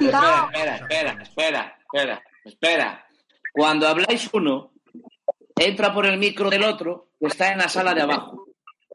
Espera, 0.01 0.75
espera, 0.75 1.23
espera, 1.23 1.77
espera, 1.81 2.23
espera. 2.45 3.07
Cuando 3.53 3.87
habláis 3.87 4.29
uno, 4.33 4.72
entra 5.57 5.93
por 5.93 6.07
el 6.07 6.19
micro 6.19 6.51
del 6.51 6.65
otro 6.65 7.09
que 7.21 7.27
está 7.27 7.53
en 7.53 7.59
la 7.59 7.69
sala 7.69 7.95
de 7.95 8.03
abajo. 8.03 8.47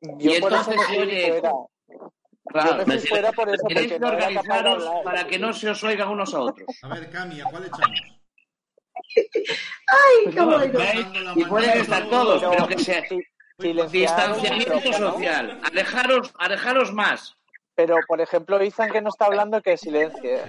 Yo 0.02 0.32
Y 0.32 0.36
entonces 0.36 0.76
se 0.90 1.00
oye 1.00 1.30
fuera. 1.30 1.52
Claro, 2.50 2.78
Yo 2.80 2.86
me 2.86 3.00
fui 3.00 3.10
fuera 3.10 3.32
por 3.32 3.50
eso, 3.50 3.64
tenéis 3.68 3.94
que 3.94 4.06
organizaros 4.06 4.90
para 5.04 5.28
que 5.28 5.38
no 5.38 5.54
se 5.54 5.70
os 5.70 5.84
oigan 5.84 6.10
unos 6.10 6.34
a 6.34 6.40
otros. 6.40 6.68
A 6.82 6.88
ver, 6.88 7.10
Cami, 7.10 7.42
¿a 7.42 7.46
cuál 7.46 7.66
echamos? 7.66 8.00
Ay, 9.88 10.34
qué 10.34 10.42
bueno. 10.42 11.34
Y 11.36 11.46
pueden 11.46 11.82
estar 11.82 12.10
todos, 12.10 12.44
pero 12.50 12.68
que 12.68 12.80
sea 12.80 13.04
distanciamiento 13.92 14.94
social. 14.94 15.60
Alejaros, 15.64 16.34
alejaros 16.38 16.94
más. 16.94 17.36
Pero, 17.76 17.98
por 18.08 18.22
ejemplo, 18.22 18.64
Izan 18.64 18.92
que 18.92 19.02
no 19.02 19.10
está 19.10 19.26
hablando, 19.26 19.62
que 19.62 19.78
silencie. 19.78 20.42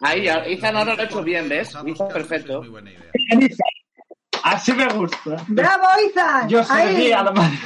Ahí, 0.00 0.28
Izan 0.48 0.76
ahora 0.76 0.94
lo 0.94 1.02
ha 1.02 1.04
hecho 1.04 1.22
bien, 1.22 1.48
¿ves? 1.48 1.76
Izan 1.86 2.08
perfecto. 2.08 2.62
Así 4.44 4.72
me 4.72 4.86
gusta. 4.88 5.36
Bravo, 5.48 5.84
Izan. 6.08 6.48
Yo 6.48 6.60
Ahí. 6.68 6.88
serví 6.94 7.12
a 7.12 7.22
la 7.22 7.32
madre. 7.32 7.58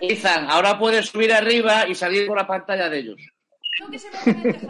Izan, 0.00 0.50
ahora 0.50 0.78
puedes 0.78 1.06
subir 1.06 1.32
arriba 1.32 1.86
y 1.86 1.94
salir 1.94 2.26
por 2.26 2.36
la 2.36 2.46
pantalla 2.46 2.88
de 2.88 2.98
ellos. 2.98 3.16
El. 4.26 4.68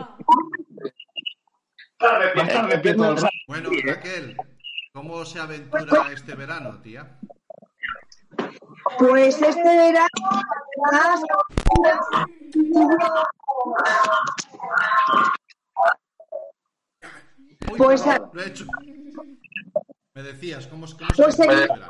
Bueno, 3.49 3.70
Raquel, 3.87 4.37
¿cómo 4.93 5.24
se 5.24 5.41
aventura 5.41 6.11
este 6.12 6.34
verano, 6.34 6.80
tía? 6.82 7.18
Pues 8.99 9.41
este 9.41 9.62
verano 9.62 10.07
has- 10.93 11.22
Uy, 17.68 17.78
Pues, 17.78 18.03
perdón, 18.03 18.30
lo 18.32 18.43
he 18.43 18.49
hecho. 18.49 18.64
Me 20.16 20.22
decías, 20.22 20.66
¿cómo, 20.66 20.86
cómo 20.86 21.10
se 21.10 21.22
Pues, 21.22 21.36
verano? 21.36 21.86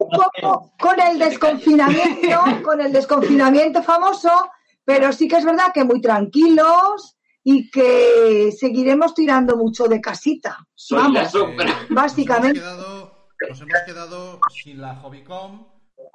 un 0.00 0.10
poco 0.10 0.72
con 0.80 1.00
el 1.00 1.16
desconfinamiento, 1.16 2.40
con 2.64 2.80
el 2.80 2.92
desconfinamiento 2.92 3.84
famoso, 3.84 4.50
pero 4.84 5.12
sí 5.12 5.28
que 5.28 5.36
es 5.36 5.44
verdad 5.44 5.72
que 5.72 5.84
muy 5.84 6.00
tranquilos 6.00 7.16
y 7.44 7.70
que 7.70 8.50
seguiremos 8.50 9.14
tirando 9.14 9.56
mucho 9.56 9.84
de 9.86 10.00
casita. 10.00 10.58
Vamos. 10.90 11.32
Eh, 11.36 11.56
básicamente. 11.90 12.58
Nos 12.58 12.68
hemos, 12.68 12.82
quedado, 12.82 13.28
nos 13.48 13.60
hemos 13.60 13.80
quedado 13.86 14.40
sin 14.52 14.80
la 14.80 14.96
Hobbycom, 14.96 15.66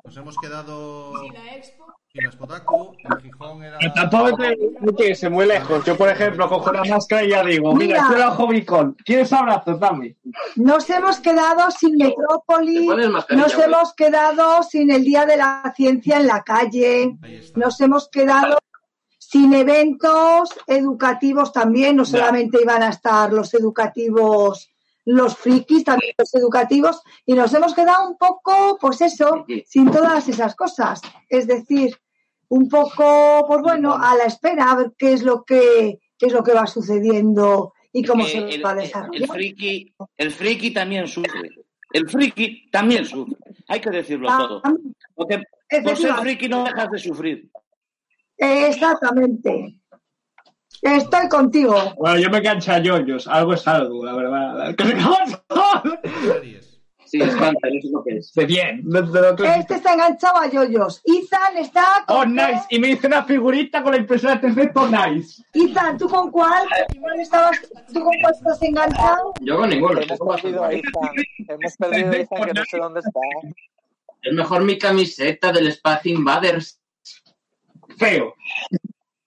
nos 0.09 0.17
hemos 0.17 0.37
quedado 0.37 1.11
sin 1.21 1.33
la 1.35 1.55
Expo, 1.55 1.85
sin 2.11 2.23
la 2.23 2.31
Spotaku, 2.31 2.95
en 2.97 3.21
Gijón 3.21 3.63
era... 3.63 3.77
Tampoco 3.93 4.37
te 4.97 5.09
irse 5.09 5.29
muy 5.29 5.45
lejos. 5.45 5.85
Yo, 5.85 5.95
por 5.95 6.09
ejemplo, 6.09 6.49
cojo 6.49 6.71
la 6.71 6.83
máscara 6.83 7.23
y 7.23 7.29
ya 7.29 7.43
digo, 7.43 7.75
mira, 7.75 7.85
Mira. 7.85 8.01
estoy 8.01 8.15
en 8.15 8.19
la 8.21 8.31
Hobbycon. 8.31 8.97
¿Quieres 9.05 9.31
abrazos? 9.31 9.79
Dame. 9.79 10.15
Nos 10.55 10.89
hemos 10.89 11.19
quedado 11.19 11.69
sin 11.69 11.95
Metrópoli, 11.95 12.87
nos 12.87 13.53
hemos 13.59 13.93
quedado 13.93 14.63
sin 14.63 14.89
el 14.89 15.03
Día 15.03 15.27
de 15.27 15.37
la 15.37 15.71
Ciencia 15.75 16.17
en 16.17 16.25
la 16.25 16.41
calle, 16.41 17.15
nos 17.55 17.79
hemos 17.79 18.09
quedado 18.09 18.57
sin 19.19 19.53
eventos 19.53 20.49
educativos 20.65 21.53
también, 21.53 21.97
no 21.97 22.03
solamente 22.03 22.59
iban 22.59 22.81
a 22.81 22.89
estar 22.89 23.31
los 23.31 23.53
educativos, 23.53 24.71
los 25.05 25.35
frikis, 25.37 25.83
también 25.83 26.13
los 26.17 26.33
educativos, 26.35 27.01
y 27.25 27.33
nos 27.33 27.53
hemos 27.53 27.73
quedado 27.73 28.07
un 28.09 28.17
poco, 28.17 28.77
pues 28.79 29.01
eso, 29.01 29.45
sin 29.65 29.89
todas 29.91 30.27
esas 30.29 30.55
cosas. 30.55 31.01
Es 31.29 31.47
decir, 31.47 31.95
un 32.49 32.67
poco, 32.69 33.45
pues 33.47 33.61
bueno, 33.61 33.95
a 33.95 34.15
la 34.15 34.25
espera, 34.25 34.71
a 34.71 34.75
ver 34.75 34.91
qué 34.97 35.13
es 35.13 35.23
lo 35.23 35.43
que, 35.43 35.99
qué 36.17 36.25
es 36.27 36.33
lo 36.33 36.43
que 36.43 36.53
va 36.53 36.67
sucediendo 36.67 37.73
y 37.91 38.03
cómo 38.03 38.25
se 38.25 38.37
el, 38.39 38.63
va 38.65 38.71
el- 38.73 38.77
desarrollando. 38.79 39.17
el 39.17 39.27
friki, 39.39 39.93
el 40.17 40.31
friki 40.31 40.71
también 40.71 41.07
sufre. 41.07 41.49
El 41.91 42.07
friki 42.07 42.69
también 42.69 43.03
sufre. 43.05 43.35
Hay 43.67 43.79
que 43.81 43.89
decirlo 43.89 44.27
Ah, 44.29 44.37
todo. 44.37 44.61
Porque 45.15 45.41
por 45.83 45.97
ser 45.97 46.13
friki 46.15 46.47
no 46.47 46.63
dejas 46.63 46.91
de 46.91 46.99
sufrir. 46.99 47.49
Exactamente. 48.37 49.78
Estoy 50.81 51.27
contigo. 51.29 51.75
Bueno, 51.97 52.19
yo 52.19 52.29
me 52.29 52.41
cancho 52.41 52.71
a 52.71 52.79
yoyos. 52.79 53.27
Algo 53.27 53.53
es 53.53 53.67
algo, 53.67 54.05
la 54.05 54.13
verdad. 54.15 54.75
¿Qué 54.77 54.85
Sí, 57.05 57.19
es 57.19 57.29
eso 57.29 57.43
es 57.63 57.85
lo 57.91 58.03
que 58.03 58.17
es. 58.17 58.31
De 58.35 58.45
bien. 58.45 58.87
De, 58.87 59.01
de 59.01 59.21
lo 59.21 59.35
que- 59.35 59.47
Este 59.47 59.73
está 59.75 59.93
enganchado 59.93 60.37
a 60.37 60.47
yoyos. 60.47 61.01
Ethan 61.05 61.57
está 61.57 62.05
Oh, 62.07 62.17
con... 62.19 62.35
nice. 62.35 62.61
Y 62.69 62.77
me 62.77 62.89
hice 62.89 63.07
una 63.07 63.23
figurita 63.23 63.81
con 63.81 63.93
la 63.93 63.97
impresora 63.97 64.39
3D, 64.39 64.71
oh, 64.75 64.87
nice. 64.87 65.41
Ethan, 65.55 65.97
¿tú 65.97 66.07
con 66.07 66.29
cuál? 66.29 66.67
Igual 66.93 67.19
estabas... 67.19 67.59
¿Tú 67.91 68.03
con 68.03 68.13
cuál 68.21 68.33
estás 68.35 68.61
enganchado? 68.61 69.33
Yo 69.41 69.57
con 69.57 69.69
ninguno. 69.71 69.99
Hemos 70.01 70.19
perdido 70.41 70.63
a 70.63 70.71
Ethan. 70.71 71.09
Hemos 71.47 71.77
perdido 71.77 72.11
a 72.11 72.15
Ethan 72.15 72.43
que 72.45 72.53
no 72.53 72.63
sé 72.69 72.77
dónde 72.77 72.99
está. 72.99 73.19
Es 74.21 74.33
mejor 74.33 74.63
mi 74.63 74.77
camiseta 74.77 75.51
del 75.51 75.67
Space 75.69 76.09
Invaders. 76.09 76.79
Feo. 77.97 78.35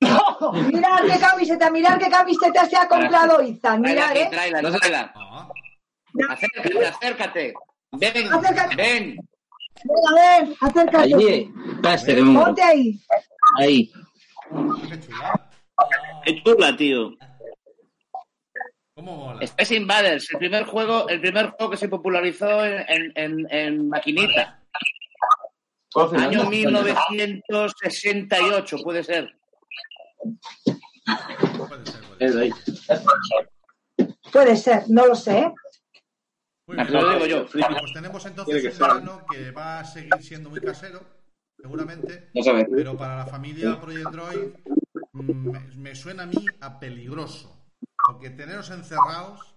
Mirad 0.03 1.05
qué 1.07 1.19
camiseta, 1.21 1.71
mirad 1.71 1.99
qué 1.99 2.11
camiseta 2.11 2.67
se 2.67 2.77
ha 2.77 2.87
comprado. 2.89 3.37
Tráela 3.61 3.79
Mirad, 3.79 4.11
aquí, 4.11 4.19
¿eh? 4.21 4.29
tráela, 4.31 4.61
tráela. 4.79 5.15
Acércate, 6.29 6.87
acércate. 6.87 7.55
Ven, 7.93 8.33
Acércate. 8.33 8.77
ven. 8.77 9.17
Venga, 9.85 10.11
a 10.11 10.15
ver, 10.15 10.49
acércate. 10.61 11.15
Allí. 11.15 11.51
De 12.07 12.23
mundo. 12.23 12.45
Ponte 12.45 12.63
ahí. 12.63 13.01
Ahí. 13.59 13.91
Qué 16.25 16.43
chula, 16.43 16.77
tío. 16.77 17.13
¿Cómo 18.95 19.17
mola? 19.17 19.43
Space 19.43 19.75
Invaders, 19.75 20.31
el 20.33 20.39
primer 20.39 20.65
juego, 20.65 21.09
el 21.09 21.19
primer 21.21 21.51
juego 21.51 21.71
que 21.71 21.77
se 21.79 21.89
popularizó 21.89 22.65
en, 22.65 22.85
en, 22.89 23.13
en, 23.17 23.47
en 23.51 23.89
maquinita. 23.89 24.61
Año 26.19 26.45
1968, 26.49 28.77
puede 28.83 29.03
ser. 29.03 29.35
Es 32.19 32.37
ahí. 32.37 32.51
Puede 34.33 34.57
ser, 34.57 34.85
no 34.89 35.07
lo 35.07 35.15
sé. 35.15 35.53
Muy 36.67 36.77
bien. 36.77 36.87
te 36.87 36.93
lo 36.93 37.13
digo 37.13 37.27
yo. 37.27 37.47
Bueno, 37.53 37.77
pues 37.81 37.93
tenemos 37.93 38.25
entonces 38.27 38.65
un 38.65 38.71
ser. 38.71 38.81
verano 38.81 39.27
que 39.31 39.51
va 39.51 39.81
a 39.81 39.85
seguir 39.85 40.15
siendo 40.21 40.49
muy 40.51 40.61
casero, 40.61 41.01
seguramente, 41.61 42.31
pero 42.71 42.97
para 42.97 43.17
la 43.17 43.27
familia 43.27 43.81
Project 43.81 44.11
Droid 44.11 44.53
mm, 45.13 45.51
me, 45.51 45.61
me 45.77 45.95
suena 45.95 46.23
a 46.23 46.27
mí 46.27 46.47
a 46.61 46.79
peligroso, 46.79 47.67
porque 48.07 48.31
teneros 48.31 48.71
encerrados 48.71 49.57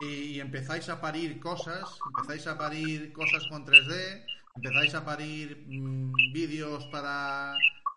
y, 0.00 0.06
y 0.06 0.40
empezáis 0.40 0.88
a 0.88 1.00
parir 1.00 1.38
cosas, 1.38 1.98
empezáis 2.08 2.46
a 2.48 2.58
parir 2.58 3.12
cosas 3.12 3.46
con 3.46 3.64
3D, 3.64 4.26
empezáis 4.56 4.94
a 4.94 5.04
parir 5.04 5.64
mm, 5.68 6.12
vídeos 6.32 6.86
para, 6.86 7.56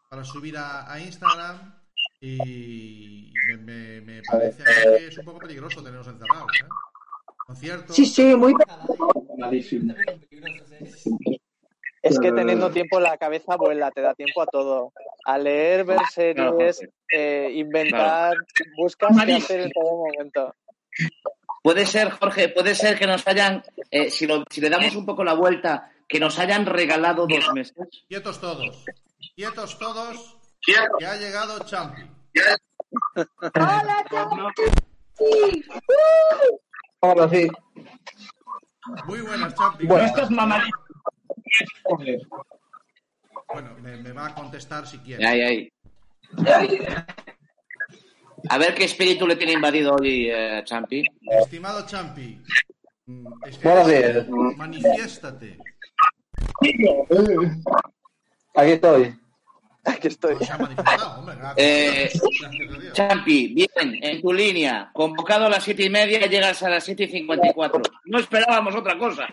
para 0.10 0.24
subir 0.24 0.58
a, 0.58 0.92
a 0.92 1.00
Instagram 1.00 1.85
y 2.22 3.34
me, 3.48 3.58
me- 3.58 4.02
me 4.02 4.22
parece 4.24 4.64
a 4.64 4.66
mí 4.92 4.98
que 5.00 5.08
es 5.08 5.18
un 5.18 5.26
poco 5.26 5.40
peligroso 5.40 5.84
teneros 5.84 6.08
encerrados. 6.08 6.48
¿eh? 6.62 6.68
Conciertos. 7.48 7.96
Sí, 7.96 8.06
sí, 8.06 8.36
muy... 8.36 8.54
Malísimo. 9.38 9.94
Es 12.02 12.20
que 12.20 12.32
teniendo 12.32 12.70
tiempo 12.72 13.00
la 13.00 13.18
cabeza 13.18 13.56
vuela, 13.58 13.90
te 13.92 14.02
da 14.02 14.14
tiempo 14.14 14.42
a 14.42 14.46
todo. 14.46 14.94
A 15.26 15.38
leer, 15.40 15.86
ver 15.86 15.98
series, 16.12 16.82
eh, 17.12 17.50
inventar, 17.54 18.36
buscas 18.78 19.16
qué 19.26 19.34
hacer 19.34 19.60
en 19.62 19.72
todo 19.72 20.06
momento. 20.06 20.56
Puede 21.64 21.86
ser, 21.88 22.12
Jorge, 22.12 22.50
puede 22.50 22.76
ser 22.76 22.98
que 22.98 23.08
nos 23.08 23.28
hayan, 23.28 23.64
eh, 23.90 24.12
si, 24.12 24.28
lo- 24.28 24.44
si 24.52 24.62
le 24.62 24.70
damos 24.70 24.96
un 24.96 25.06
poco 25.06 25.24
la 25.24 25.34
vuelta, 25.34 25.92
que 26.08 26.20
nos 26.20 26.38
hayan 26.38 26.68
regalado 26.68 27.26
dos 27.28 27.52
meses. 27.54 27.76
Quietos 28.08 28.40
todos. 28.40 28.86
Quietos 29.36 29.80
todos. 29.80 30.38
Que 30.66 31.06
ha 31.06 31.16
llegado 31.16 31.60
Champi. 31.66 32.02
¡Hola, 33.16 34.06
Champi! 34.10 34.62
¡Uh! 35.20 36.58
Ahora 37.02 37.30
sí. 37.30 37.48
Muy 39.06 39.22
buenas, 39.22 39.54
Champi. 39.56 39.86
Bueno, 39.86 40.06
esto 40.06 40.22
es 40.24 40.32
mamadito. 40.32 40.78
Bueno, 43.54 43.76
me, 43.82 43.98
me 43.98 44.12
va 44.12 44.28
a 44.28 44.36
contestar 44.36 44.88
si 44.88 44.98
quiere. 45.00 45.26
Ahí, 45.26 45.42
ahí. 45.42 45.72
A 48.50 48.58
ver 48.58 48.76
qué 48.76 48.86
espíritu 48.86 49.28
le 49.28 49.36
tiene 49.36 49.54
invadido 49.54 49.96
hoy 49.96 50.30
eh, 50.30 50.62
Champi. 50.66 51.04
Estimado 51.42 51.86
Champi. 51.86 52.42
mm. 53.06 54.58
Manifiéstate. 54.58 55.58
Aquí 58.56 58.72
estoy. 58.72 59.20
Aquí 59.94 60.08
estoy. 60.08 60.36
Eh. 61.58 62.12
Champi, 62.94 63.48
bien, 63.54 63.70
en 64.02 64.22
tu 64.22 64.34
línea. 64.34 64.90
Convocado 64.94 65.46
a 65.46 65.50
las 65.50 65.64
siete 65.64 65.84
y 65.86 65.90
media, 65.90 66.26
llegas 66.28 66.64
a 66.64 66.70
las 66.70 66.84
siete 66.84 67.04
y 67.04 67.08
cincuenta 67.08 67.48
y 67.48 67.54
cuatro. 67.54 67.82
No 68.06 68.18
esperábamos 68.20 68.76
otra 68.76 68.98
cosa. 68.98 69.28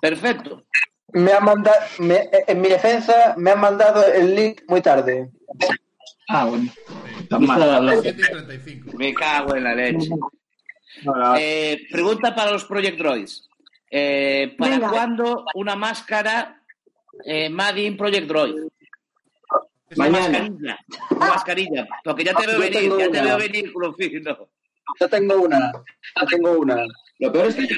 Perfecto. 0.00 0.64
Me 1.12 1.32
han 1.32 1.44
mandado, 1.44 1.76
me- 1.98 2.28
en 2.46 2.60
mi 2.60 2.68
defensa, 2.68 3.34
me 3.36 3.50
han 3.50 3.60
mandado 3.60 4.04
el 4.06 4.34
link 4.34 4.62
muy 4.68 4.80
tarde. 4.80 5.28
Ah, 6.28 6.44
bueno. 6.46 6.70
Sí. 6.72 7.26
Tan 7.28 7.44
mal. 7.44 7.98
7 8.02 8.16
y 8.20 8.22
35. 8.32 8.96
Me 8.96 9.12
cago 9.12 9.54
en 9.56 9.64
la 9.64 9.74
leche. 9.74 10.08
Eh, 11.38 11.86
pregunta 11.90 12.34
para 12.34 12.52
los 12.52 12.64
Project 12.64 12.98
Droids. 12.98 13.48
Eh, 13.90 14.54
¿Para 14.56 14.76
Venga. 14.76 14.88
cuándo 14.90 15.44
una 15.54 15.74
máscara 15.74 16.62
eh, 17.24 17.48
Made 17.50 17.82
in 17.82 17.96
Project 17.96 18.26
Droid? 18.28 18.54
Mañana. 19.96 20.28
mascarilla. 20.50 20.78
Mascarilla. 21.18 21.88
Porque 22.04 22.24
ya 22.24 22.34
te 22.34 22.46
veo 22.46 22.56
Yo 22.56 22.60
venir, 22.60 22.92
ya 22.98 23.10
te 23.10 23.22
veo 23.22 23.38
venir, 23.38 23.72
Clofino. 23.72 24.48
Yo 25.00 25.08
tengo 25.08 25.34
una. 25.36 25.72
Yo 25.72 26.26
tengo 26.26 26.52
una. 26.52 26.82
Lo 27.18 27.32
peor 27.32 27.46
es 27.46 27.54
que 27.56 27.68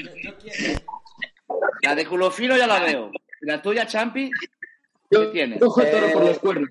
La 1.81 1.95
de 1.95 2.05
Culofino 2.05 2.55
ya 2.57 2.67
la 2.67 2.79
veo. 2.79 3.11
¿Y 3.41 3.45
la 3.45 3.61
tuya, 3.61 3.85
Champi? 3.85 4.29
¿Qué 5.09 5.17
yo 5.17 5.29
tienes? 5.31 5.59
toro 5.59 5.81
Eh, 5.83 6.11
por 6.13 6.25
los 6.25 6.39
cuernos. 6.39 6.69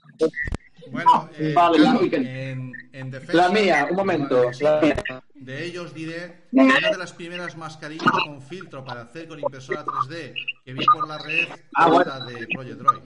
Bueno, 0.91 1.31
eh, 1.39 1.53
Vale, 1.55 1.79
en, 2.17 2.73
en 2.93 3.11
defensa 3.11 3.35
La 3.35 3.49
mía, 3.51 3.87
un 3.91 3.97
momento. 3.97 4.51
La 4.61 4.81
mía. 4.81 5.03
De 5.35 5.65
ellos 5.65 5.95
diré 5.95 6.45
que 6.51 6.61
una 6.61 6.91
de 6.91 6.99
las 6.99 7.13
primeras 7.13 7.57
mascarillas 7.57 8.11
con 8.27 8.43
filtro 8.43 8.85
para 8.85 9.03
hacer 9.03 9.29
con 9.29 9.39
impresora 9.39 9.85
3D 9.85 10.35
que 10.65 10.73
vi 10.73 10.85
por 10.87 11.07
la 11.09 11.19
red 11.19 11.49
Ah, 11.75 11.89
bueno. 11.89 12.05
la 12.19 12.25
de 12.27 12.47
Project 12.49 12.79
Droid. 12.79 13.01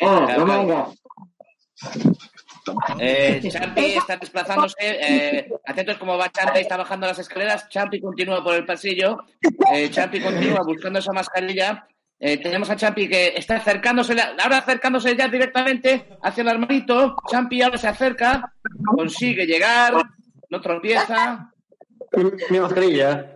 Oh, 0.00 0.44
venga. 0.44 0.88
Eh, 2.98 3.40
Champi 3.50 3.84
está 3.96 4.16
desplazándose. 4.16 4.76
Eh, 4.80 5.50
atentos 5.66 5.98
como 5.98 6.16
va 6.16 6.30
Champi, 6.30 6.60
está 6.60 6.76
bajando 6.76 7.06
las 7.06 7.18
escaleras. 7.18 7.68
Champi 7.68 8.00
continúa 8.00 8.42
por 8.42 8.54
el 8.54 8.64
pasillo. 8.64 9.24
Eh, 9.72 9.90
Champi 9.90 10.20
continúa 10.20 10.62
buscando 10.64 10.98
esa 10.98 11.12
mascarilla. 11.12 11.86
Eh, 12.18 12.38
tenemos 12.38 12.70
a 12.70 12.76
Champi 12.76 13.08
que 13.08 13.34
está 13.36 13.56
acercándose, 13.56 14.16
ahora 14.42 14.58
acercándose 14.58 15.14
ya 15.16 15.28
directamente 15.28 16.08
hacia 16.22 16.42
el 16.42 16.48
armarito. 16.48 17.16
Champi 17.30 17.60
ahora 17.60 17.76
se 17.76 17.88
acerca, 17.88 18.52
consigue 18.84 19.46
llegar, 19.46 19.94
no 20.48 20.60
tropieza. 20.60 21.50
Mi 22.50 22.60
mascarilla. 22.60 23.33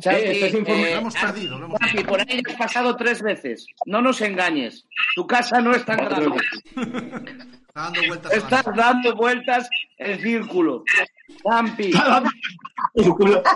Champi, 0.00 0.20
Eh, 0.20 0.46
eh, 0.48 0.62
Lo 0.62 0.98
hemos 0.98 1.14
perdido, 1.14 1.58
lo 1.58 1.66
hemos 1.66 1.80
Champi, 1.80 2.04
por 2.04 2.20
ahí 2.20 2.42
has 2.48 2.54
pasado 2.56 2.96
tres 2.96 3.22
veces. 3.22 3.66
No 3.86 4.00
nos 4.02 4.20
engañes. 4.20 4.86
Tu 5.14 5.26
casa 5.26 5.60
no 5.60 5.72
es 5.72 5.84
tan 5.84 5.96
grande. 5.98 6.36
Está 6.76 7.82
dando 7.82 8.00
vueltas 8.08 8.32
Estás 8.32 8.64
dando 8.74 9.16
vueltas 9.16 9.68
el 9.98 10.20
círculo. 10.20 10.84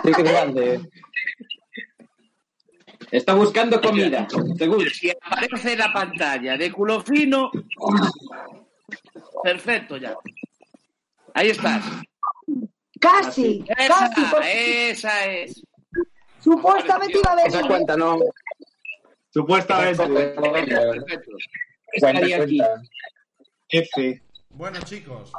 Que 0.03 0.11
es 0.11 0.17
grande. 0.17 0.81
Está 3.11 3.33
buscando 3.33 3.81
comida. 3.81 4.27
Seguro. 4.57 4.89
Si 4.89 5.09
aparece 5.09 5.75
la 5.75 5.91
pantalla 5.91 6.55
de 6.57 6.71
culo 6.71 7.01
fino, 7.01 7.51
perfecto 9.43 9.97
ya. 9.97 10.15
Ahí 11.33 11.49
estás. 11.49 11.83
Casi, 12.99 13.63
Esa, 13.77 14.09
casi. 14.11 14.21
esa 14.45 15.25
es. 15.25 15.63
Supuestamente 16.41 17.17
iba 17.17 17.33
a 17.33 17.41
Esa 17.45 17.57
venir. 17.57 17.71
cuenta 17.71 17.97
no. 17.97 18.19
Supuestamente. 19.29 20.35
Estaría 21.93 22.43
aquí. 22.43 22.61
F. 23.69 24.21
Bueno, 24.49 24.79
chicos, 24.81 25.31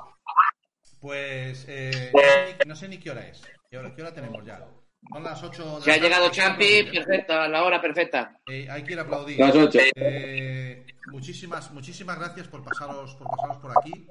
pues 1.01 1.67
eh, 1.69 2.11
no, 2.15 2.21
sé 2.21 2.47
ni, 2.47 2.69
no 2.69 2.77
sé 2.77 2.89
ni 2.89 2.99
qué 2.99 3.11
hora 3.11 3.27
es. 3.29 3.43
¿Qué 3.71 3.77
hora, 3.77 3.95
qué 3.95 4.03
hora 4.03 4.15
tenemos 4.15 4.45
ya? 4.45 4.67
Son 5.13 5.23
las 5.23 5.43
8 5.43 5.77
de 5.77 5.83
Se 5.83 5.93
ha 5.93 5.97
llegado. 5.99 6.31
Champi, 6.31 6.85
perfecto, 6.85 7.33
a 7.33 7.49
la 7.49 7.65
hora 7.65 7.81
perfecta. 7.81 8.39
Eh, 8.47 8.69
hay 8.71 8.85
que 8.85 8.93
ir 8.93 8.99
a 8.99 9.03
aplaudir. 9.03 9.39
Las 9.39 9.55
ocho. 9.55 9.79
Eh, 9.97 10.87
muchísimas, 11.09 11.71
muchísimas 11.73 12.19
gracias 12.19 12.49
por 12.49 12.63
pasaros, 12.63 13.15
por 13.17 13.29
pasaros 13.29 13.59
por 13.59 13.73
aquí. 13.77 14.09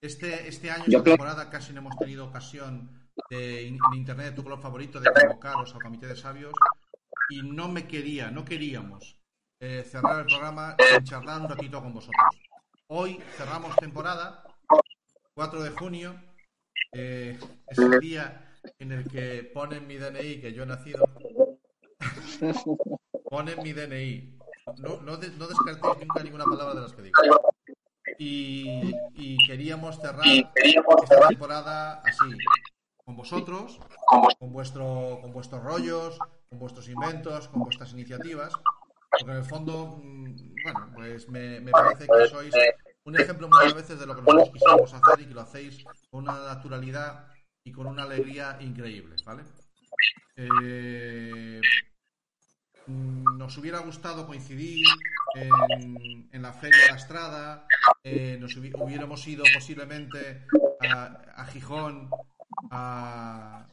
Este, 0.00 0.46
este 0.46 0.70
año, 0.70 0.84
esta 0.86 1.02
temporada, 1.02 1.50
casi 1.50 1.72
no 1.72 1.80
hemos 1.80 1.96
tenido 1.96 2.26
ocasión 2.26 3.05
de, 3.30 3.68
en 3.68 3.78
Internet 3.94 4.26
de 4.30 4.32
tu 4.32 4.42
color 4.44 4.60
favorito 4.60 5.00
de 5.00 5.10
convocaros 5.12 5.74
al 5.74 5.82
Comité 5.82 6.06
de 6.06 6.16
Sabios 6.16 6.52
y 7.30 7.42
no 7.42 7.68
me 7.68 7.86
quería, 7.86 8.30
no 8.30 8.44
queríamos 8.44 9.16
eh, 9.60 9.84
cerrar 9.88 10.20
el 10.20 10.26
programa 10.26 10.76
sin 10.78 11.04
charlar 11.04 11.40
un 11.40 11.48
ratito 11.48 11.80
con 11.82 11.92
vosotros. 11.92 12.22
Hoy 12.88 13.20
cerramos 13.36 13.74
temporada, 13.76 14.44
4 15.34 15.62
de 15.62 15.70
junio, 15.70 16.14
eh, 16.92 17.38
es 17.68 17.78
el 17.78 17.98
día 17.98 18.54
en 18.78 18.92
el 18.92 19.08
que 19.08 19.50
ponen 19.52 19.86
mi 19.86 19.96
DNI 19.96 20.40
que 20.40 20.52
yo 20.52 20.62
he 20.62 20.66
nacido. 20.66 21.04
ponen 23.30 23.62
mi 23.62 23.72
DNI. 23.72 24.32
No, 24.78 25.00
no, 25.02 25.16
de- 25.16 25.30
no 25.30 25.46
descartéis 25.46 25.98
nunca 26.06 26.22
ninguna 26.22 26.44
palabra 26.44 26.74
de 26.74 26.80
las 26.82 26.92
que 26.92 27.02
digo. 27.02 27.20
Y, 28.18 28.92
y 29.14 29.36
queríamos 29.46 29.96
cerrar 30.00 30.24
esta 30.54 31.28
temporada 31.28 32.02
así, 32.04 32.36
con 33.16 33.24
vosotros, 33.24 33.80
con, 34.38 34.52
vuestro, 34.52 35.18
con 35.22 35.32
vuestros 35.32 35.62
rollos, 35.62 36.18
con 36.50 36.58
vuestros 36.58 36.86
inventos, 36.88 37.48
con 37.48 37.62
vuestras 37.62 37.92
iniciativas, 37.92 38.52
porque 39.10 39.30
en 39.32 39.38
el 39.38 39.44
fondo, 39.44 39.98
mm, 40.02 40.34
bueno, 40.62 40.90
pues 40.94 41.28
me, 41.28 41.60
me 41.60 41.70
parece 41.72 42.06
que 42.06 42.28
sois 42.28 42.54
un 43.04 43.16
ejemplo 43.18 43.48
muchas 43.48 43.74
veces 43.74 43.98
de 43.98 44.06
lo 44.06 44.14
que 44.14 44.20
nosotros 44.22 44.50
quisimos 44.52 44.92
hacer 44.92 45.20
y 45.22 45.26
que 45.28 45.34
lo 45.34 45.40
hacéis 45.40 45.84
con 46.10 46.24
una 46.24 46.38
naturalidad 46.54 47.28
y 47.64 47.72
con 47.72 47.86
una 47.86 48.02
alegría 48.02 48.58
increíbles, 48.60 49.24
¿vale? 49.24 49.44
Eh, 50.36 51.60
mm, 52.86 53.38
nos 53.38 53.56
hubiera 53.56 53.78
gustado 53.78 54.26
coincidir 54.26 54.84
en, 55.34 56.28
en 56.32 56.42
la 56.42 56.52
Feria 56.52 56.82
de 56.82 56.90
la 56.90 56.96
Estrada, 56.96 57.66
eh, 58.04 58.36
nos 58.38 58.56
hubi- 58.58 58.74
hubiéramos 58.78 59.26
ido 59.26 59.44
posiblemente 59.54 60.46
a, 60.90 61.04
a 61.36 61.46
Gijón, 61.46 62.10
a... 62.70 63.66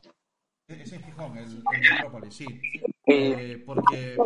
Es 0.67 0.93
en 0.93 1.03
Gijón, 1.03 1.37
el, 1.37 1.45
el 1.45 1.91
Metrópolis, 1.91 2.35
sí. 2.35 2.45
Eh, 3.05 3.61
porque 3.65 4.17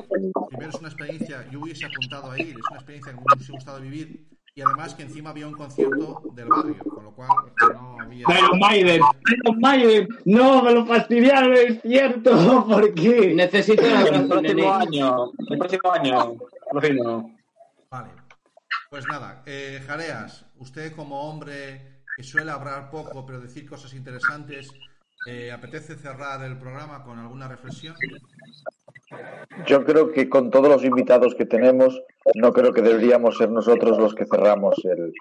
primero 0.50 0.70
es 0.70 0.76
una 0.76 0.90
experiencia, 0.90 1.50
yo 1.50 1.62
hubiese 1.62 1.86
apuntado 1.86 2.32
a 2.32 2.40
ir, 2.40 2.50
es 2.50 2.68
una 2.70 2.78
experiencia 2.78 3.12
que 3.12 3.18
me 3.18 3.26
hubiese 3.34 3.52
gustado 3.52 3.82
vivir 3.82 4.28
y 4.58 4.62
además 4.62 4.96
que 4.96 5.04
encima 5.04 5.30
había 5.30 5.48
un 5.48 5.54
concierto 5.54 6.24
del 6.34 6.48
barrio, 6.48 6.78
con 6.80 7.04
lo 7.04 7.12
cual 7.12 7.30
no 7.74 7.98
había... 8.00 8.26
Iron 8.28 8.60
Maiden, 8.60 9.02
Iron 9.32 9.60
Maiden, 9.60 10.08
no, 10.26 10.64
me 10.64 10.74
lo 10.74 10.86
fastidiaron, 10.86 11.54
es 11.54 11.82
cierto, 11.82 12.66
porque 12.70 13.34
Necesito 13.36 13.84
un 13.84 13.94
abrazo, 13.94 14.40
El 14.40 14.48
próximo 14.48 14.74
año, 14.74 15.34
el 15.50 15.58
próximo 15.60 15.92
año. 15.92 17.36
Vale. 17.92 18.10
Pues 18.90 19.06
nada, 19.08 19.44
eh, 19.46 19.84
Jareas, 19.86 20.46
usted 20.58 20.96
como 20.96 21.30
hombre 21.30 21.97
que 22.18 22.24
suele 22.24 22.50
hablar 22.50 22.90
poco 22.90 23.24
pero 23.28 23.40
decir 23.40 23.70
cosas 23.70 23.94
interesantes, 23.94 24.74
eh, 25.28 25.52
¿apetece 25.52 25.96
cerrar 25.96 26.44
el 26.44 26.58
programa 26.58 27.04
con 27.04 27.20
alguna 27.20 27.48
reflexión? 27.48 27.96
Yo 29.68 29.86
creo 29.86 30.12
que 30.12 30.28
con 30.28 30.50
todos 30.50 30.68
los 30.68 30.84
invitados 30.84 31.36
que 31.36 31.46
tenemos, 31.46 32.02
no 32.34 32.52
creo 32.54 32.74
que 32.74 32.82
deberíamos 32.82 33.38
ser 33.38 33.52
nosotros 33.52 34.00
los 34.00 34.16
que 34.16 34.26
cerramos 34.26 34.76
el, 34.84 35.14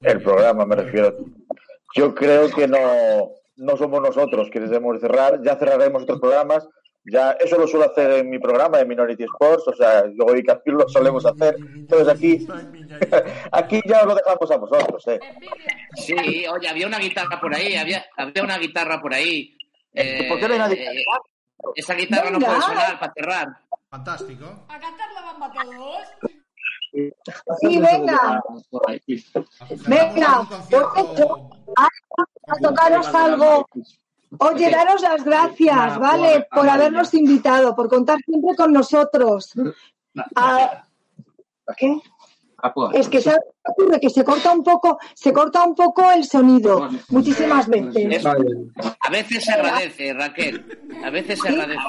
el 0.00 0.22
programa, 0.22 0.66
me 0.66 0.74
refiero. 0.74 1.16
Yo 1.94 2.12
creo 2.16 2.50
que 2.50 2.66
no, 2.66 3.30
no 3.56 3.76
somos 3.76 4.02
nosotros 4.02 4.48
quienes 4.50 4.70
debemos 4.70 5.00
cerrar, 5.00 5.40
ya 5.40 5.54
cerraremos 5.54 6.02
otros 6.02 6.18
programas. 6.18 6.68
Ya, 7.06 7.32
eso 7.32 7.58
lo 7.58 7.66
suelo 7.66 7.86
hacer 7.86 8.10
en 8.12 8.30
mi 8.30 8.38
programa 8.38 8.78
de 8.78 8.86
Minority 8.86 9.24
Sports, 9.24 9.68
o 9.68 9.74
sea, 9.74 10.04
luego 10.06 10.36
y 10.36 10.42
Capil 10.42 10.74
lo 10.74 10.88
solemos 10.88 11.24
hacer. 11.26 11.58
Entonces 11.80 12.08
aquí, 12.08 12.46
aquí 13.52 13.80
ya 13.86 14.04
lo 14.04 14.14
dejamos 14.14 14.50
a 14.50 14.56
vosotros, 14.56 15.06
eh. 15.08 15.20
Sí, 15.96 16.46
oye, 16.46 16.68
había 16.68 16.86
una 16.86 16.98
guitarra 16.98 17.38
por 17.40 17.54
ahí, 17.54 17.76
había, 17.76 18.04
había 18.16 18.42
una 18.42 18.58
guitarra 18.58 19.00
por 19.00 19.12
ahí. 19.12 19.56
Eh, 19.92 20.28
¿Por 20.28 20.40
qué 20.40 20.48
no 20.48 20.54
hay 20.54 20.58
nadie? 20.60 21.00
eh, 21.00 21.04
esa 21.76 21.94
guitarra 21.94 22.30
no 22.30 22.38
puede 22.38 22.60
sonar 22.62 22.98
para 22.98 23.12
cerrar. 23.12 23.48
Fantástico. 23.90 24.64
A 24.68 24.80
cantar 24.80 25.12
la 25.12 25.20
bamba 25.22 25.52
todos. 25.52 26.08
Sí, 27.60 27.80
venga, 27.80 28.40
venga, 29.86 30.48
por 30.70 30.92
hecho, 30.96 31.50
a, 31.76 31.88
a 32.46 32.56
tocaros 32.60 33.14
algo. 33.14 33.66
Oye, 34.38 34.70
daros 34.70 35.02
las 35.02 35.24
gracias, 35.24 35.98
¿vale? 35.98 36.46
Por 36.50 36.68
habernos 36.68 37.12
invitado, 37.14 37.74
por 37.74 37.88
contar 37.88 38.18
siempre 38.24 38.54
con 38.56 38.72
nosotros. 38.72 39.52
Ah, 40.36 40.84
¿Qué? 41.76 41.96
Es 42.94 43.08
que 43.08 43.20
¿sabes 43.20 43.40
qué 43.42 43.70
ocurre? 43.72 44.00
Que 44.00 44.08
se 44.10 44.24
corta 44.24 44.50
un 44.52 44.62
poco, 44.62 44.98
se 45.14 45.32
corta 45.32 45.64
un 45.64 45.74
poco 45.74 46.10
el 46.10 46.24
sonido, 46.24 46.88
muchísimas 47.10 47.68
veces. 47.68 48.06
Es- 48.10 48.24
a 48.26 49.10
veces 49.10 49.44
se 49.44 49.52
agradece, 49.52 50.12
Raquel. 50.14 50.78
A 51.04 51.10
veces 51.10 51.38
se 51.40 51.48
agradece. 51.48 51.80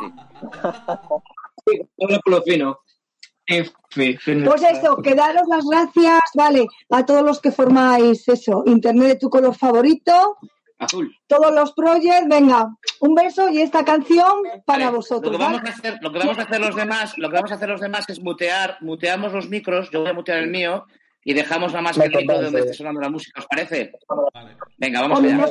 Pues 4.45 4.63
eso, 4.63 4.97
que 4.97 5.15
daros 5.15 5.47
las 5.47 5.63
gracias, 5.65 6.19
vale, 6.33 6.67
a 6.89 7.05
todos 7.05 7.21
los 7.23 7.39
que 7.39 7.51
formáis 7.51 8.27
eso, 8.27 8.63
Internet 8.65 9.07
de 9.07 9.15
tu 9.17 9.29
color 9.29 9.55
favorito, 9.55 10.37
Azul. 10.77 11.15
todos 11.27 11.53
los 11.53 11.71
projects, 11.73 12.27
venga, 12.27 12.75
un 12.99 13.15
beso 13.15 13.49
y 13.49 13.61
esta 13.61 13.85
canción 13.85 14.43
para 14.65 14.85
Vale, 14.85 14.85
Lo 14.85 14.91
vosotros, 14.97 15.31
que 15.31 15.37
vamos 15.37 15.57
¿vale? 15.61 15.69
a 15.69 15.73
hacer, 15.73 15.97
lo 16.01 16.11
que 16.11 16.19
vamos 16.19 16.37
a 16.37 16.41
hacer 16.41 16.59
los 16.59 16.75
demás, 16.75 17.13
lo 17.17 17.29
que 17.29 17.35
vamos 17.35 17.51
a 17.51 17.55
hacer 17.55 17.69
los 17.69 17.81
demás 17.81 18.09
es 18.09 18.21
mutear, 18.21 18.77
muteamos 18.81 19.31
los 19.33 19.47
micros, 19.49 19.89
yo 19.91 20.01
voy 20.01 20.09
a 20.09 20.13
mutear 20.13 20.39
el 20.39 20.49
mío 20.49 20.85
y 21.23 21.33
dejamos 21.33 21.71
nada 21.71 21.81
más 21.81 21.97
que 21.97 22.03
el 22.05 22.15
micro 22.15 22.41
donde 22.41 22.59
esté 22.59 22.73
sonando 22.73 22.99
la 23.01 23.09
música, 23.09 23.39
¿os 23.39 23.47
parece? 23.47 23.93
Vale. 24.33 24.57
Venga, 24.77 25.01
vamos 25.01 25.19
allá. 25.23 25.49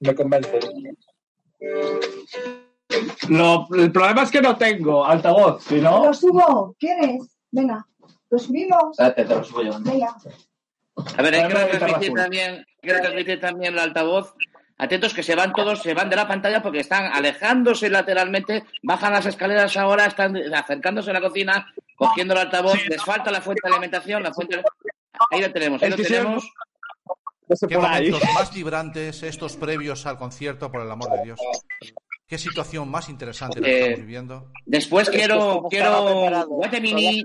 Me 0.00 0.14
convence. 0.14 0.58
Lo- 3.28 3.66
el 3.74 3.92
problema 3.92 4.22
es 4.22 4.30
que 4.30 4.40
no 4.40 4.56
tengo 4.56 5.04
altavoz, 5.04 5.64
si 5.64 5.80
no... 5.80 6.04
Lo 6.06 6.14
subo, 6.14 6.74
¿quieres? 6.78 7.36
Venga, 7.50 7.86
lo 8.30 8.38
subimos, 8.38 8.90
Espérate, 8.92 9.24
te 9.24 9.34
lo 9.34 9.44
subo 9.44 9.62
yo. 9.62 9.72
venga. 9.80 10.14
A 11.16 11.22
ver, 11.22 11.34
hay 11.34 11.40
que 11.42 11.48
guitarra 11.48 11.66
retransmitir 11.66 12.08
azul. 12.08 12.18
también, 12.20 12.50
hay 12.54 12.64
que 12.88 12.92
retransmitir 12.92 13.40
también 13.40 13.72
el 13.74 13.78
altavoz. 13.78 14.34
Atentos 14.80 15.12
que 15.12 15.24
se 15.24 15.34
van 15.34 15.52
todos, 15.52 15.82
se 15.82 15.92
van 15.92 16.08
de 16.08 16.14
la 16.14 16.28
pantalla 16.28 16.62
porque 16.62 16.78
están 16.80 17.06
alejándose 17.12 17.90
lateralmente, 17.90 18.62
bajan 18.84 19.12
las 19.12 19.26
escaleras 19.26 19.76
ahora, 19.76 20.06
están 20.06 20.36
acercándose 20.54 21.10
a 21.10 21.14
la 21.14 21.20
cocina, 21.20 21.66
cogiendo 21.96 22.34
el 22.34 22.40
altavoz, 22.40 22.78
les 22.86 23.02
falta 23.02 23.32
la 23.32 23.40
fuente 23.40 23.62
de 23.64 23.70
alimentación, 23.70 24.22
la 24.22 24.32
fuente 24.32 24.62
ahí 25.32 25.40
la 25.40 25.52
tenemos, 25.52 25.82
ahí 25.82 25.90
lo 25.90 25.96
que 25.96 26.04
tenemos. 26.04 26.48
Qué 27.68 27.76
momentos 27.76 28.22
más 28.34 28.54
vibrantes 28.54 29.22
estos 29.24 29.56
previos 29.56 30.06
al 30.06 30.16
concierto, 30.16 30.70
por 30.70 30.82
el 30.82 30.90
amor 30.90 31.10
de 31.10 31.24
Dios. 31.24 31.40
Qué 32.28 32.36
situación 32.38 32.88
más 32.90 33.08
interesante 33.08 33.58
la 33.58 33.66
que 33.66 33.72
Eh, 33.72 33.80
estamos 33.80 34.00
viviendo. 34.00 34.52
Después 34.66 35.08
Es 35.08 35.12
que 35.12 35.18
quiero, 35.18 35.64
quiero. 35.70 36.46
Guatemini. 36.46 37.24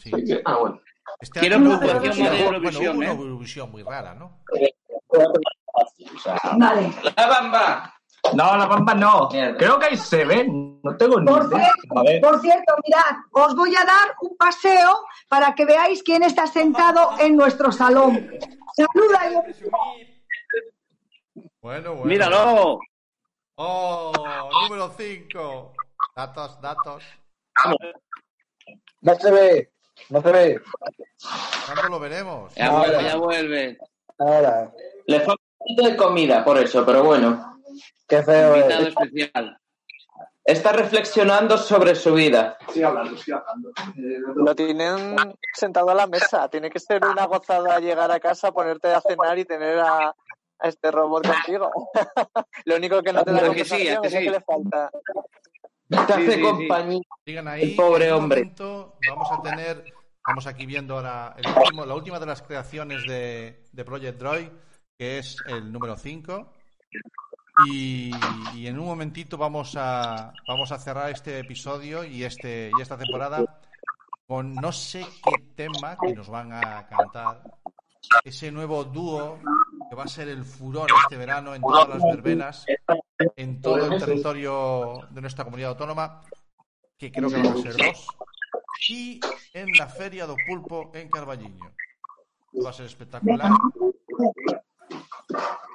Sí. 0.00 0.10
Ah, 0.44 0.56
bueno. 0.58 0.80
Este 1.20 1.40
Quiero 1.40 1.56
año 1.56 1.66
una 1.66 1.78
hubo- 1.78 1.90
actuación 1.90 2.14
de 2.16 2.30
bueno, 2.30 2.44
Eurovisión, 2.56 2.90
hubo 2.96 2.98
una 2.98 3.06
¿eh? 3.06 3.14
Eurovisión 3.14 3.70
muy 3.70 3.82
rara, 3.82 4.14
¿no? 4.14 4.38
Vale. 6.58 6.92
La 7.16 7.26
bamba. 7.26 7.94
No, 8.34 8.56
la 8.56 8.66
bamba 8.66 8.94
no. 8.94 9.28
Creo 9.28 9.78
que 9.80 9.86
ahí 9.86 9.96
se 9.96 10.24
ve, 10.24 10.46
no 10.48 10.96
tengo 10.96 11.20
ni 11.20 11.26
Por 11.26 11.46
idea. 11.46 11.72
cierto, 11.92 12.20
por 12.28 12.40
cierto, 12.40 12.74
mirad, 12.86 13.16
os 13.32 13.54
voy 13.56 13.74
a 13.74 13.84
dar 13.84 14.14
un 14.20 14.36
paseo 14.36 15.04
para 15.28 15.54
que 15.54 15.64
veáis 15.64 16.02
quién 16.04 16.22
está 16.22 16.46
sentado 16.46 17.14
en 17.18 17.36
nuestro 17.36 17.72
salón. 17.72 18.30
Saluda, 18.76 19.44
Bueno, 21.60 21.90
bueno. 21.94 22.04
Míralo. 22.06 22.78
Oh, 23.56 24.12
número 24.62 24.88
5. 24.96 25.72
Datos, 26.16 26.60
datos. 26.60 27.04
No 29.00 29.14
se 29.16 29.30
ve, 29.30 29.72
no 30.10 30.22
se 30.22 30.32
ve. 30.32 30.60
¿Cuándo 31.66 31.88
lo 31.90 32.00
veremos? 32.00 32.54
Ya 32.54 32.66
Ahora. 32.66 32.88
vuelve, 32.90 33.04
ya 33.04 33.16
vuelve. 33.16 33.78
Ahora, 34.18 34.72
Le 35.06 35.20
falta 35.20 35.42
un 35.42 35.58
poquito 35.58 35.82
de 35.90 35.96
comida 35.96 36.44
por 36.44 36.58
eso, 36.58 36.84
pero 36.84 37.02
bueno. 37.04 37.58
qué 38.08 38.22
feo 38.22 38.56
Invitado 38.56 38.82
es. 38.82 38.88
especial. 38.88 39.58
Está 40.44 40.72
reflexionando 40.72 41.56
sobre 41.56 41.94
su 41.94 42.14
vida. 42.14 42.58
Lo 44.34 44.54
tienen 44.56 45.16
sentado 45.54 45.90
a 45.90 45.94
la 45.94 46.06
mesa. 46.08 46.48
Tiene 46.48 46.68
que 46.70 46.80
ser 46.80 47.04
una 47.04 47.26
gozada 47.26 47.78
llegar 47.78 48.10
a 48.10 48.18
casa, 48.18 48.50
ponerte 48.52 48.88
a 48.92 49.00
cenar 49.00 49.38
y 49.38 49.44
tener 49.44 49.78
a, 49.78 50.08
a 50.58 50.68
este 50.68 50.90
robot 50.90 51.26
contigo. 51.26 51.70
Lo 52.64 52.76
único 52.76 53.02
que 53.02 53.12
no 53.12 53.24
te 53.24 53.32
da 53.32 53.38
¿A 53.46 53.50
que 53.54 53.64
sí? 53.64 53.88
¿A 53.88 54.00
conversación 54.00 54.02
que 54.02 54.08
es 54.08 54.14
sí? 54.14 54.18
que 54.24 54.30
le 54.30 54.40
falta. 54.40 54.90
Te 56.06 56.12
hace 56.12 56.26
sí, 56.26 56.32
sí. 56.32 56.40
compañía. 56.40 57.00
Ahí. 57.46 57.62
El 57.62 57.76
pobre 57.76 58.08
en 58.08 58.14
un 58.14 58.22
hombre. 58.22 58.40
momento 58.40 58.96
vamos 59.08 59.28
a 59.30 59.42
tener 59.42 59.84
Estamos 60.24 60.46
aquí 60.46 60.66
viendo 60.66 60.94
ahora 60.94 61.34
el 61.36 61.44
último, 61.48 61.84
la 61.84 61.94
última 61.96 62.20
de 62.20 62.26
las 62.26 62.42
creaciones 62.42 63.04
de, 63.08 63.64
de 63.72 63.84
Project 63.84 64.20
Droid, 64.20 64.48
que 64.96 65.18
es 65.18 65.36
el 65.48 65.72
número 65.72 65.96
5. 65.96 66.52
Y, 67.66 68.12
y 68.54 68.68
en 68.68 68.78
un 68.78 68.86
momentito 68.86 69.36
vamos 69.36 69.74
a, 69.76 70.32
vamos 70.46 70.70
a 70.70 70.78
cerrar 70.78 71.10
este 71.10 71.40
episodio 71.40 72.04
y, 72.04 72.22
este, 72.22 72.70
y 72.78 72.80
esta 72.80 72.96
temporada 72.96 73.60
con 74.28 74.54
no 74.54 74.70
sé 74.70 75.04
qué 75.24 75.32
tema 75.56 75.96
que 76.00 76.14
nos 76.14 76.28
van 76.28 76.52
a 76.52 76.86
cantar. 76.86 77.42
Ese 78.22 78.52
nuevo 78.52 78.84
dúo 78.84 79.40
que 79.92 79.96
va 79.96 80.04
a 80.04 80.08
ser 80.08 80.28
el 80.28 80.42
furor 80.42 80.90
este 81.02 81.18
verano 81.18 81.54
en 81.54 81.60
todas 81.60 81.86
las 81.86 82.02
verbenas, 82.02 82.64
en 83.36 83.60
todo 83.60 83.92
el 83.92 84.00
territorio 84.00 85.06
de 85.10 85.20
nuestra 85.20 85.44
comunidad 85.44 85.72
autónoma, 85.72 86.22
que 86.96 87.12
creo 87.12 87.28
que 87.28 87.36
van 87.36 87.48
a 87.48 87.56
ser 87.60 87.76
dos, 87.76 88.06
y 88.88 89.20
en 89.52 89.70
la 89.78 89.86
Feria 89.88 90.26
do 90.26 90.34
Pulpo 90.48 90.90
en 90.94 91.10
Carballiño. 91.10 91.74
Va 92.64 92.70
a 92.70 92.72
ser 92.72 92.86
espectacular. 92.86 93.50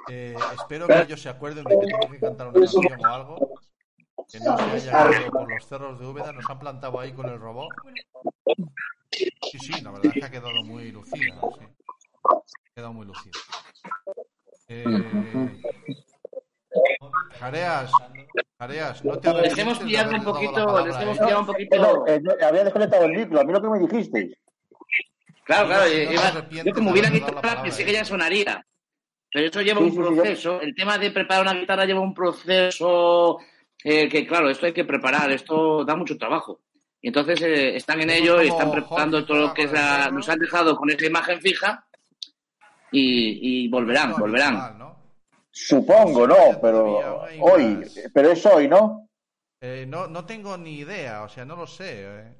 Eh, 0.08 0.34
espero 0.52 0.88
que 0.88 1.00
ellos 1.00 1.22
se 1.22 1.28
acuerden 1.28 1.62
de 1.62 1.78
que 1.78 1.86
tengo 1.86 2.10
que 2.10 2.18
cantar 2.18 2.48
una 2.48 2.58
canción 2.58 3.00
o 3.00 3.06
algo. 3.06 3.36
Que 4.28 4.40
no 4.40 4.58
se 4.58 4.90
haya 4.90 5.20
ido 5.20 5.30
por 5.30 5.48
los 5.48 5.64
cerros 5.64 6.00
de 6.00 6.06
Úbeda. 6.06 6.32
Nos 6.32 6.50
han 6.50 6.58
plantado 6.58 6.98
ahí 6.98 7.12
con 7.12 7.28
el 7.28 7.38
robot. 7.38 7.68
Sí, 9.42 9.58
sí, 9.60 9.80
la 9.80 9.92
verdad 9.92 10.06
es 10.06 10.12
que 10.14 10.24
ha 10.24 10.30
quedado 10.30 10.64
muy 10.64 10.90
lucida. 10.90 11.40
Ha 11.40 12.74
quedado 12.74 12.92
muy 12.92 13.06
lucida. 13.06 13.38
Eh, 14.70 14.84
Jareas, 17.40 17.90
Jareas, 18.58 19.04
no 19.04 19.18
te 19.18 19.32
Les 19.32 19.56
hemos 19.56 19.78
pillado 19.78 20.14
un 20.14 20.22
poquito, 20.24 20.84
les 20.86 20.94
a 20.96 21.02
hemos 21.02 21.18
pillado 21.18 21.40
un 21.40 21.46
poquito. 21.46 22.06
Eh, 22.06 22.20
había 22.44 22.64
desconectado 22.64 23.04
el 23.06 23.12
micro, 23.12 23.40
a 23.40 23.44
mí 23.44 23.52
lo 23.52 23.62
que 23.62 23.68
me 23.68 23.78
dijisteis. 23.78 24.36
Claro, 25.44 25.68
claro, 25.68 25.84
No, 25.84 26.04
no 26.04 26.12
iba- 26.12 26.20
se 26.22 26.28
arrepiente 26.28 26.68
yo 26.68 26.74
como 26.74 26.90
hubiera 26.90 27.08
guitarra 27.08 27.62
pensé 27.62 27.84
que 27.86 27.92
ya 27.92 28.00
¿eh? 28.02 28.04
sonaría. 28.04 28.66
Pero 29.32 29.46
eso 29.46 29.62
lleva 29.62 29.78
Sí, 29.80 29.84
un 29.84 29.90
sí, 29.90 29.96
sí, 29.96 30.02
yo- 30.02 30.14
proceso. 30.14 30.60
El 30.60 30.74
tema 30.74 30.98
de 30.98 31.10
preparar 31.12 31.42
una 31.42 31.54
guitarra 31.54 31.86
lleva 31.86 32.00
un 32.00 32.12
proceso 32.14 33.38
eh, 33.82 34.06
que, 34.08 34.26
claro, 34.26 34.50
esto 34.50 34.66
hay 34.66 34.72
que 34.74 34.84
preparar, 34.84 35.30
esto 35.30 35.82
da 35.84 35.96
mucho 35.96 36.18
trabajo. 36.18 36.60
Y 37.00 37.08
entonces 37.08 37.40
eh, 37.40 37.76
están 37.76 38.02
en 38.02 38.10
ello 38.10 38.42
y 38.42 38.48
están 38.48 38.70
preparando 38.70 39.24
todo 39.24 39.38
lo 39.38 39.54
que 39.54 39.62
es 39.62 39.72
la... 39.72 40.10
Nos 40.10 40.28
han 40.28 40.38
dejado 40.40 40.76
con 40.76 40.90
esa 40.90 41.06
imagen 41.06 41.40
fija 41.40 41.86
y, 42.92 43.64
y 43.64 43.68
volverán, 43.68 44.10
No, 44.10 44.18
volverán. 44.18 44.56
habitual, 44.56 44.78
¿no? 44.78 44.96
Supongo, 45.50 46.26
no, 46.26 46.36
pero 46.62 47.20
hoy, 47.40 47.80
pero 48.14 48.30
es 48.30 48.46
hoy, 48.46 48.68
¿no? 48.68 49.08
Eh, 49.60 49.86
no, 49.88 50.06
no 50.06 50.24
tengo 50.24 50.56
ni 50.56 50.76
idea, 50.78 51.22
o 51.22 51.28
sea, 51.28 51.44
no 51.44 51.56
lo 51.56 51.66
sé. 51.66 52.04
eh. 52.06 52.34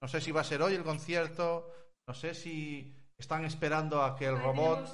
No 0.00 0.08
sé 0.08 0.20
si 0.20 0.30
va 0.30 0.42
a 0.42 0.44
ser 0.44 0.62
hoy 0.62 0.74
el 0.74 0.84
concierto, 0.84 1.70
no 2.06 2.14
sé 2.14 2.34
si 2.34 2.94
están 3.18 3.44
esperando 3.44 4.02
a 4.02 4.14
que 4.16 4.26
el 4.26 4.38
robot... 4.40 4.86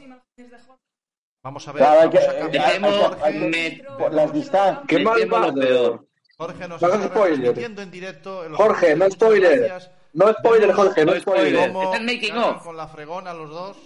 Vamos 1.43 1.67
a 1.69 1.73
ver, 1.73 1.83
Claro, 1.83 2.11
eh, 2.13 3.83
las 4.13 4.33
distancias. 4.33 4.85
Qué 4.87 4.99
mal 4.99 5.21
va, 5.33 5.41
los 5.47 5.55
dedos. 5.55 6.01
Jorge 6.37 6.69
nos 6.69 6.81
No 6.83 7.03
spoiler. 7.03 7.59
en 7.59 7.91
directo. 7.91 8.45
en 8.45 8.55
Jorge, 8.55 8.95
no 8.97 9.11
spoiler. 9.11 9.59
gracias. 9.61 9.91
No 10.13 10.33
spoiler, 10.35 10.73
Jorge, 10.73 11.05
no 11.05 11.15
spoiler. 11.21 11.55
Están 11.71 12.05
making 12.07 12.35
ganan 12.35 12.57
of. 12.57 12.63
con 12.65 12.77
la 12.77 12.89
fregona 12.89 13.33
los 13.33 13.51
dos. 13.51 13.77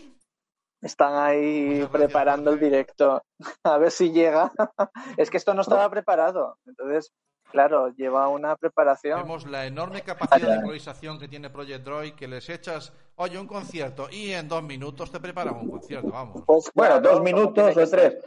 Están 0.85 1.15
ahí 1.15 1.41
Muchas 1.41 1.79
gracias, 1.79 1.91
preparando 1.91 2.51
el 2.53 2.61
directo. 2.61 3.23
A 3.65 3.79
ver 3.79 3.91
si 3.91 4.13
llega. 4.13 4.53
es 5.17 5.31
que 5.31 5.39
esto 5.39 5.55
no 5.55 5.63
estaba 5.63 5.89
preparado. 5.91 6.59
Entonces, 6.67 7.13
claro, 7.51 7.89
lleva 7.97 8.29
una 8.29 8.55
preparación. 8.57 9.21
Vemos 9.23 9.47
la 9.47 9.65
enorme 9.67 10.03
capacidad 10.03 10.47
de 10.51 10.57
improvisación 10.57 11.19
que 11.19 11.27
tiene 11.27 11.49
Project 11.49 11.85
Droid, 11.85 12.13
que 12.15 12.29
les 12.29 12.49
echas, 12.51 12.93
oye, 13.17 13.39
un 13.39 13.47
concierto, 13.47 14.09
y 14.11 14.33
en 14.33 14.47
dos 14.49 14.63
minutos 14.63 15.11
te 15.11 15.21
preparan 15.21 15.57
un 15.57 15.71
concierto, 15.71 16.11
vamos. 16.11 16.43
Pues, 16.47 16.71
Bueno, 16.75 17.01
claro, 17.01 17.15
dos 17.15 17.23
minutos 17.23 17.77
o 17.77 17.89
tres. 17.89 18.19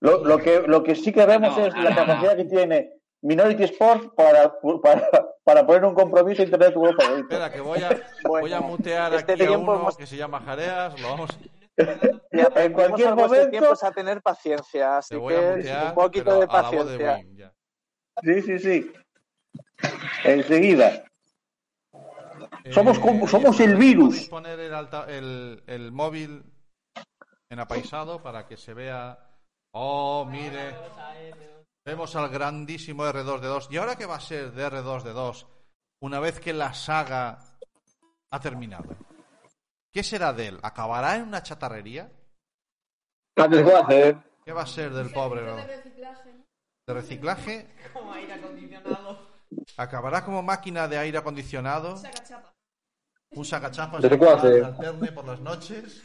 Lo, 0.00 0.22
lo 0.22 0.36
que, 0.38 0.60
lo 0.66 0.82
que 0.82 0.94
sí 0.94 1.10
que 1.10 1.24
vemos 1.24 1.56
No, 1.56 1.66
es 1.66 1.74
no, 1.74 1.82
la 1.82 1.90
no, 1.90 1.96
capacidad 1.96 2.36
que 2.36 2.44
tiene 2.44 2.92
Minority 3.22 3.64
Sports 3.64 4.10
para, 4.14 4.52
para, 4.82 5.08
para 5.42 5.66
poner 5.66 5.86
un 5.86 5.94
compromiso 5.94 6.42
Internet 6.42 6.74
tu 6.74 6.84
favorito. 6.84 7.16
Espera, 7.16 7.50
que 7.50 7.62
voy 7.62 7.78
a, 7.82 7.88
Bueno, 8.28 8.40
voy 8.42 8.52
a 8.52 8.60
mutear 8.60 9.14
este 9.14 9.32
aquí 9.32 9.42
a 9.44 9.46
tiempo 9.48 9.72
uno 9.72 9.80
hemos- 9.80 9.96
que 9.96 10.06
se 10.06 10.18
llama 10.18 10.40
Jareas, 10.40 11.00
lo 11.00 11.08
vamos... 11.08 11.30
En 11.76 12.72
cualquier 12.72 13.14
momento- 13.14 13.50
tiempo 13.50 13.72
es 13.72 13.84
a 13.84 13.92
tener 13.92 14.22
paciencia. 14.22 14.98
Así 14.98 15.10
Te 15.14 15.16
voy 15.16 15.34
a 15.34 15.38
que 15.40 15.56
mutear, 15.56 15.86
un 15.88 15.94
poquito 15.94 16.24
pero 16.24 16.40
de 16.40 16.46
paciencia. 16.48 17.16
Wim, 17.16 17.36
ya. 17.36 17.52
Sí, 18.22 18.42
sí, 18.42 18.58
sí. 18.58 18.92
Enseguida. 20.24 21.04
Somos 22.72 22.98
como- 22.98 23.28
somos 23.28 23.60
el 23.60 23.76
virus. 23.76 24.28
Poner 24.28 24.58
el, 24.58 24.74
alta- 24.74 25.06
el, 25.08 25.62
el 25.66 25.92
móvil 25.92 26.44
en 27.50 27.60
apaisado 27.60 28.22
para 28.22 28.46
que 28.46 28.56
se 28.56 28.74
vea. 28.74 29.18
Oh, 29.72 30.24
mire. 30.24 30.74
Vemos 31.84 32.16
al 32.16 32.28
grandísimo 32.30 33.04
R2D2. 33.04 33.68
¿Y 33.70 33.76
ahora 33.76 33.96
qué 33.96 34.06
va 34.06 34.16
a 34.16 34.20
ser 34.20 34.50
de 34.52 34.66
R2D2 34.66 35.46
una 36.02 36.18
vez 36.20 36.40
que 36.40 36.52
la 36.52 36.72
saga 36.74 37.38
ha 38.32 38.40
terminado? 38.40 38.96
¿Qué 39.96 40.02
será 40.02 40.34
de 40.34 40.48
él? 40.48 40.58
¿Acabará 40.62 41.16
en 41.16 41.22
una 41.22 41.42
chatarrería? 41.42 42.12
Antes 43.34 43.64
de 43.64 43.74
hacer. 43.74 44.18
¿Qué 44.44 44.52
va 44.52 44.60
a 44.60 44.66
ser 44.66 44.92
del 44.92 45.10
pobre? 45.10 45.40
de 45.40 45.46
no? 45.46 45.56
reciclaje. 45.56 46.34
¿De 46.86 46.92
reciclaje? 46.92 47.66
Como 47.94 48.12
aire 48.12 48.34
acondicionado. 48.34 49.26
¿Acabará 49.78 50.22
como 50.22 50.42
máquina 50.42 50.86
de 50.86 50.98
aire 50.98 51.16
acondicionado? 51.16 51.94
¿Un 53.30 53.44
sacachapas 53.46 54.02
¿Desde 54.02 54.18
cuándo? 54.18 54.42
que 54.42 54.64
alterne 54.64 55.12
por 55.12 55.24
las 55.24 55.40
noches? 55.40 56.02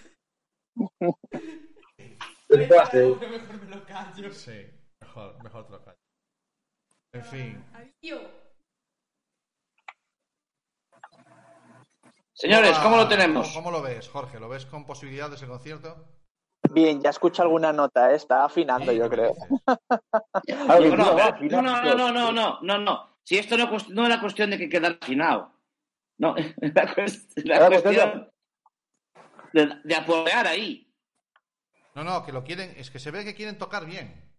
De. 2.48 2.68
Mejor 2.68 3.60
me 3.60 3.76
lo 3.76 3.86
callo. 3.86 4.32
Sí, 4.32 4.72
mejor, 5.02 5.44
mejor 5.44 5.66
te 5.66 5.72
lo 5.74 5.84
callo. 5.84 6.00
En 7.12 7.26
fin. 7.26 7.66
Adiós. 7.74 8.41
Señores, 12.42 12.76
¿cómo 12.80 12.96
lo 12.96 13.04
ah, 13.04 13.08
tenemos? 13.08 13.54
¿Cómo 13.54 13.70
lo 13.70 13.84
ves, 13.84 14.10
Jorge? 14.10 14.40
¿Lo 14.40 14.50
ves 14.50 14.66
con 14.66 14.84
posibilidades 14.84 15.36
ese 15.36 15.46
concierto? 15.46 16.08
Bien, 16.72 17.00
ya 17.00 17.12
escucha 17.12 17.44
alguna 17.44 17.72
nota, 17.72 18.12
¿eh? 18.12 18.16
está 18.16 18.44
afinando, 18.44 18.92
yo 18.92 19.08
creo. 19.08 19.36
¿eh? 20.48 20.56
No, 20.58 21.62
no, 21.62 21.84
no, 21.84 22.12
no, 22.12 22.32
no, 22.32 22.60
no, 22.64 22.78
no, 22.80 23.10
Si 23.24 23.38
esto 23.38 23.56
no, 23.58 23.70
no 23.90 24.08
era 24.08 24.20
cuestión 24.20 24.50
de 24.50 24.58
que 24.58 24.70
quedara 24.70 24.98
afinado. 25.00 25.52
No, 26.18 26.34
la, 26.74 26.96
cuestión 26.96 28.32
de, 29.54 29.96
apoyar 29.96 30.48
ahí. 30.48 30.92
No, 31.94 32.04
no, 32.04 32.26
que 32.26 32.32
lo 32.32 32.44
quieren, 32.44 32.74
es 32.76 32.90
que 32.90 32.98
se 32.98 33.12
ve 33.12 33.24
que 33.24 33.36
quieren 33.36 33.60
tocar 33.60 33.86
bien. 33.86 34.34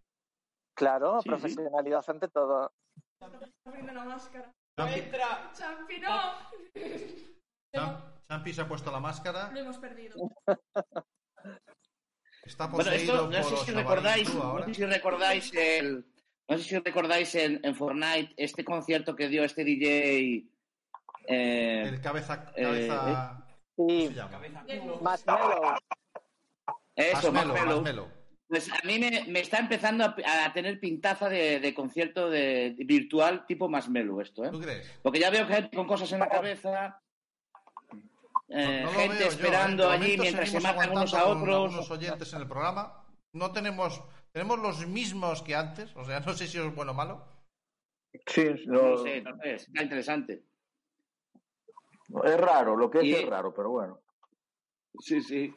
Claro, 0.75 1.21
profesionalidad 1.23 2.03
ante 2.09 2.27
todo. 2.27 2.69
Abriendo 3.63 3.93
una 3.93 4.03
máscara. 4.03 4.51
Cham- 7.73 7.97
Champi 8.29 8.53
se 8.53 8.61
ha 8.61 8.67
puesto 8.67 8.91
la 8.91 8.99
máscara, 8.99 9.49
Lo 9.51 9.59
hemos 9.59 9.77
perdido. 9.79 10.15
está 12.45 12.67
Bueno, 12.67 12.89
poseído 12.91 13.13
esto, 13.15 13.29
no 13.29 13.41
por 13.41 13.57
sé 13.59 13.65
si 13.65 13.71
recordáis, 13.71 14.33
no 14.33 14.63
sé 14.65 14.73
si 14.73 14.85
recordáis 14.85 15.53
el, 15.55 16.05
no 16.47 16.57
sé 16.57 16.63
si 16.63 16.77
recordáis 16.79 17.35
en, 17.35 17.59
en 17.63 17.75
Fortnite 17.75 18.33
este 18.37 18.63
concierto 18.63 19.15
que 19.15 19.27
dio 19.27 19.43
este 19.43 19.63
DJ. 19.63 20.45
eh, 21.27 21.83
El 21.87 21.99
cabeza, 22.01 22.51
Eh, 22.55 22.63
cabeza, 22.87 23.45
¿cómo 23.75 23.89
se 23.89 24.13
llama? 24.13 24.39
Marshmallow. 25.01 25.75
eso, 26.95 27.31
Marshmello, 27.31 27.53
Marshmello. 27.53 27.81
Marshmello. 27.81 28.07
Pues 28.49 28.71
a 28.71 28.79
mí 28.85 28.99
me, 28.99 29.25
me 29.29 29.39
está 29.39 29.57
empezando 29.57 30.03
a, 30.03 30.15
a 30.45 30.53
tener 30.53 30.79
pintaza 30.79 31.27
de, 31.27 31.59
de 31.59 31.73
concierto 31.73 32.29
de, 32.29 32.75
de 32.77 32.83
virtual 32.85 33.47
tipo 33.47 33.67
Marshmello 33.67 34.21
esto, 34.21 34.45
¿eh? 34.45 34.49
¿Tú 34.51 34.59
crees? 34.61 34.99
Porque 35.01 35.19
ya 35.19 35.31
veo 35.31 35.47
gente 35.47 35.75
con 35.75 35.87
cosas 35.87 36.11
en 36.11 36.19
la 36.19 36.29
cabeza, 36.29 37.01
eh, 38.49 38.81
No 38.83 38.89
gente 38.91 39.19
yo, 39.19 39.25
¿eh? 39.25 39.27
esperando 39.29 39.89
allí 39.89 40.17
mientras 40.17 40.49
se 40.49 40.59
matan 40.59 40.91
unos 40.91 41.13
a 41.13 41.25
otros. 41.25 41.49
algunos 41.49 41.91
oyentes 41.91 42.33
en 42.33 42.41
el 42.41 42.47
programa. 42.47 43.05
No 43.33 43.51
tenemos, 43.51 44.01
tenemos 44.31 44.59
los 44.59 44.85
mismos 44.87 45.41
que 45.41 45.55
antes, 45.55 45.95
o 45.95 46.03
sea, 46.05 46.19
no 46.25 46.33
sé 46.33 46.47
si 46.47 46.57
es 46.59 46.75
bueno 46.75 46.91
o 46.91 46.95
malo. 46.95 47.27
Sí, 48.27 48.45
No 48.67 48.81
no, 48.91 48.97
sé, 48.97 49.21
no 49.21 49.35
sé, 49.37 49.55
está 49.55 49.81
interesante. 49.83 50.43
es 52.25 52.37
raro, 52.37 52.75
lo 52.75 52.89
que 52.91 52.99
es 52.99 53.03
Y- 53.05 53.13
es 53.15 53.25
raro, 53.27 53.53
pero 53.53 53.69
bueno. 53.71 53.99
Sí, 54.99 55.21
sí. 55.21 55.53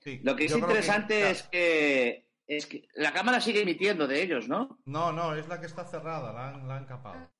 Sí, 0.00 0.20
Lo 0.22 0.36
que 0.36 0.44
es 0.44 0.52
que- 0.52 0.58
interesante 0.58 1.30
es 1.30 1.42
que 1.44 2.26
es 2.46 2.66
que 2.66 2.88
la 2.94 3.12
cámara 3.12 3.40
sigue 3.40 3.60
emitiendo 3.62 4.06
de 4.06 4.22
ellos, 4.22 4.48
¿no? 4.48 4.78
No, 4.86 5.12
no, 5.12 5.34
es 5.34 5.46
la 5.48 5.60
que 5.60 5.66
está 5.66 5.84
cerrada, 5.84 6.32
la 6.32 6.48
han, 6.48 6.66
la 6.68 6.76
han 6.76 6.86
capado. 6.86 7.30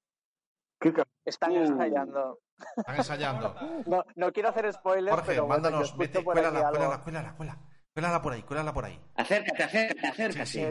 ¿Qué 0.81 0.93
ca- 0.93 1.07
están 1.29 1.53
mm. 1.53 1.57
ensayando. 1.57 2.41
Están 2.77 2.97
ensayando. 2.97 3.55
no, 4.17 4.33
quiero 4.33 4.49
hacer 4.49 4.73
spoilers, 4.73 5.15
Jorge, 5.15 5.27
pero 5.27 5.47
bueno, 5.47 5.63
mándanos, 5.63 5.97
mete, 5.97 6.25
cuélala, 6.25 6.71
cuélala, 6.71 7.03
cuélala, 7.03 7.35
cuélala. 7.37 7.59
Cuélala 7.93 8.23
por 8.23 8.33
ahí, 8.33 8.43
cuélala 8.43 8.73
por 8.73 8.85
ahí. 8.85 9.01
Acércate, 9.17 9.63
acércate, 9.65 10.07
acércate. 10.07 10.47
Sí, 10.47 10.65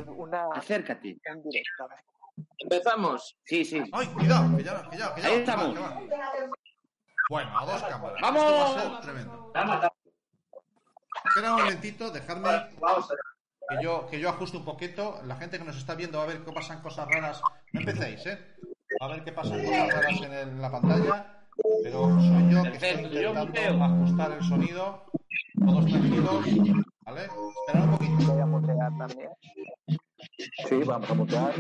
Acércate. 0.54 1.18
Empezamos. 2.60 3.38
Sí, 3.44 3.66
sí. 3.66 3.84
¡Ay, 3.92 4.08
cuidado! 4.08 4.56
Que 4.56 4.64
ya. 4.64 5.14
Ahí 5.16 5.34
estamos. 5.34 5.76
Va. 5.78 6.02
Bueno, 7.30 7.60
a 7.60 7.66
dos 7.66 7.84
cámaras. 7.84 8.22
¡Vamos! 8.22 8.44
Esto 8.44 8.56
va 8.56 8.66
a 8.66 8.92
ser 8.92 9.02
tremendo. 9.02 9.52
Vamos. 9.54 9.88
Espera 11.26 11.54
un 11.54 11.62
momentito, 11.62 12.10
dejadme. 12.12 12.50
Que 13.70 13.84
yo, 13.84 14.08
que 14.08 14.20
yo 14.20 14.30
ajuste 14.30 14.58
un 14.58 14.66
poquito. 14.66 15.20
La 15.26 15.36
gente 15.36 15.60
que 15.60 15.66
nos 15.66 15.78
está 15.78 15.96
viendo 15.96 16.20
va 16.20 16.24
a 16.24 16.28
ver 16.28 16.44
que 16.44 16.52
pasan 16.54 16.82
cosas 16.82 17.08
raras. 17.10 17.42
No 17.74 17.82
empecéis, 17.82 18.26
¿eh? 18.26 18.56
A 19.00 19.08
ver 19.08 19.24
qué 19.24 19.32
pasa 19.32 19.52
con 19.52 19.64
las 19.64 19.94
ruedas 19.94 20.22
en, 20.22 20.62
la 20.62 20.72
pantalla. 20.72 21.46
Pero 21.84 22.20
soy 22.20 22.52
yo 22.52 22.64
que 22.64 22.70
estoy 22.74 23.06
intentando 23.06 23.84
ajustar 23.84 24.32
el 24.32 24.44
sonido. 24.44 25.06
Todos 25.66 25.86
tranquilos. 25.86 26.46
¿Vale? 27.06 27.22
Esperar 27.22 27.84
un 27.84 27.92
poquito. 27.92 28.32
Voy 28.32 28.42
a 28.42 28.46
mutear 28.46 28.92
también. 28.98 29.30
Sí, 30.68 30.76
vamos 30.86 31.10
a 31.10 31.14
mutear. 31.14 31.54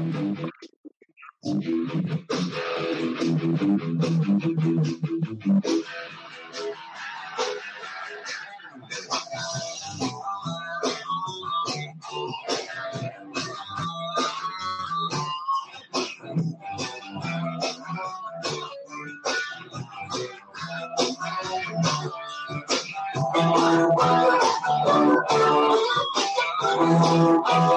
Oh, 26.89 26.97
oh, 27.03 27.43
oh. 27.45 27.76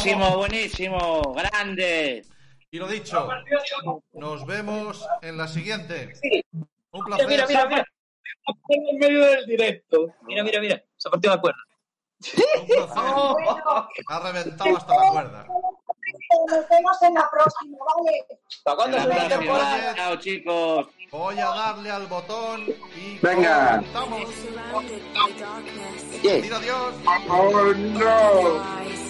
Buenísimo, 0.00 0.36
buenísimo, 0.38 1.34
grande. 1.34 2.24
Y 2.70 2.78
lo 2.78 2.88
dicho, 2.88 3.28
nos 4.14 4.46
vemos 4.46 5.06
en 5.20 5.36
la 5.36 5.46
siguiente. 5.46 6.14
Un 6.90 7.04
placer. 7.04 7.28
Mira, 7.28 7.46
mira, 7.46 7.66
mira. 7.66 7.84
En 8.70 8.98
medio 8.98 9.26
del 9.26 9.44
directo. 9.44 10.14
Mira, 10.22 10.42
mira, 10.42 10.58
mira. 10.58 10.82
Se 10.96 11.06
ha 11.06 11.10
partido 11.10 11.34
la 11.34 11.40
cuerda. 11.42 11.58
Un. 12.96 13.36
Ha 14.08 14.20
reventado 14.20 14.74
hasta 14.78 14.94
la 14.94 15.10
cuerda. 15.10 15.46
Nos 15.46 16.68
vemos 16.70 17.02
en 17.02 17.14
la 17.14 17.30
próxima, 17.30 17.78
¿vale? 17.94 18.26
¿Hasta 18.48 18.76
cuándo 18.76 18.96
es 18.96 19.04
la 19.04 19.28
temporada? 19.28 19.94
Chao, 19.96 20.16
chicos. 20.16 20.86
Voy 21.10 21.38
a 21.38 21.44
darle 21.44 21.90
al 21.90 22.06
botón 22.06 22.64
y 22.96 23.18
venga. 23.18 23.82
Estamos. 23.84 24.22
Yes. 26.22 26.42
Mira, 26.42 26.58
Dios. 26.58 26.94
Oh 27.28 27.74
no. 27.74 29.09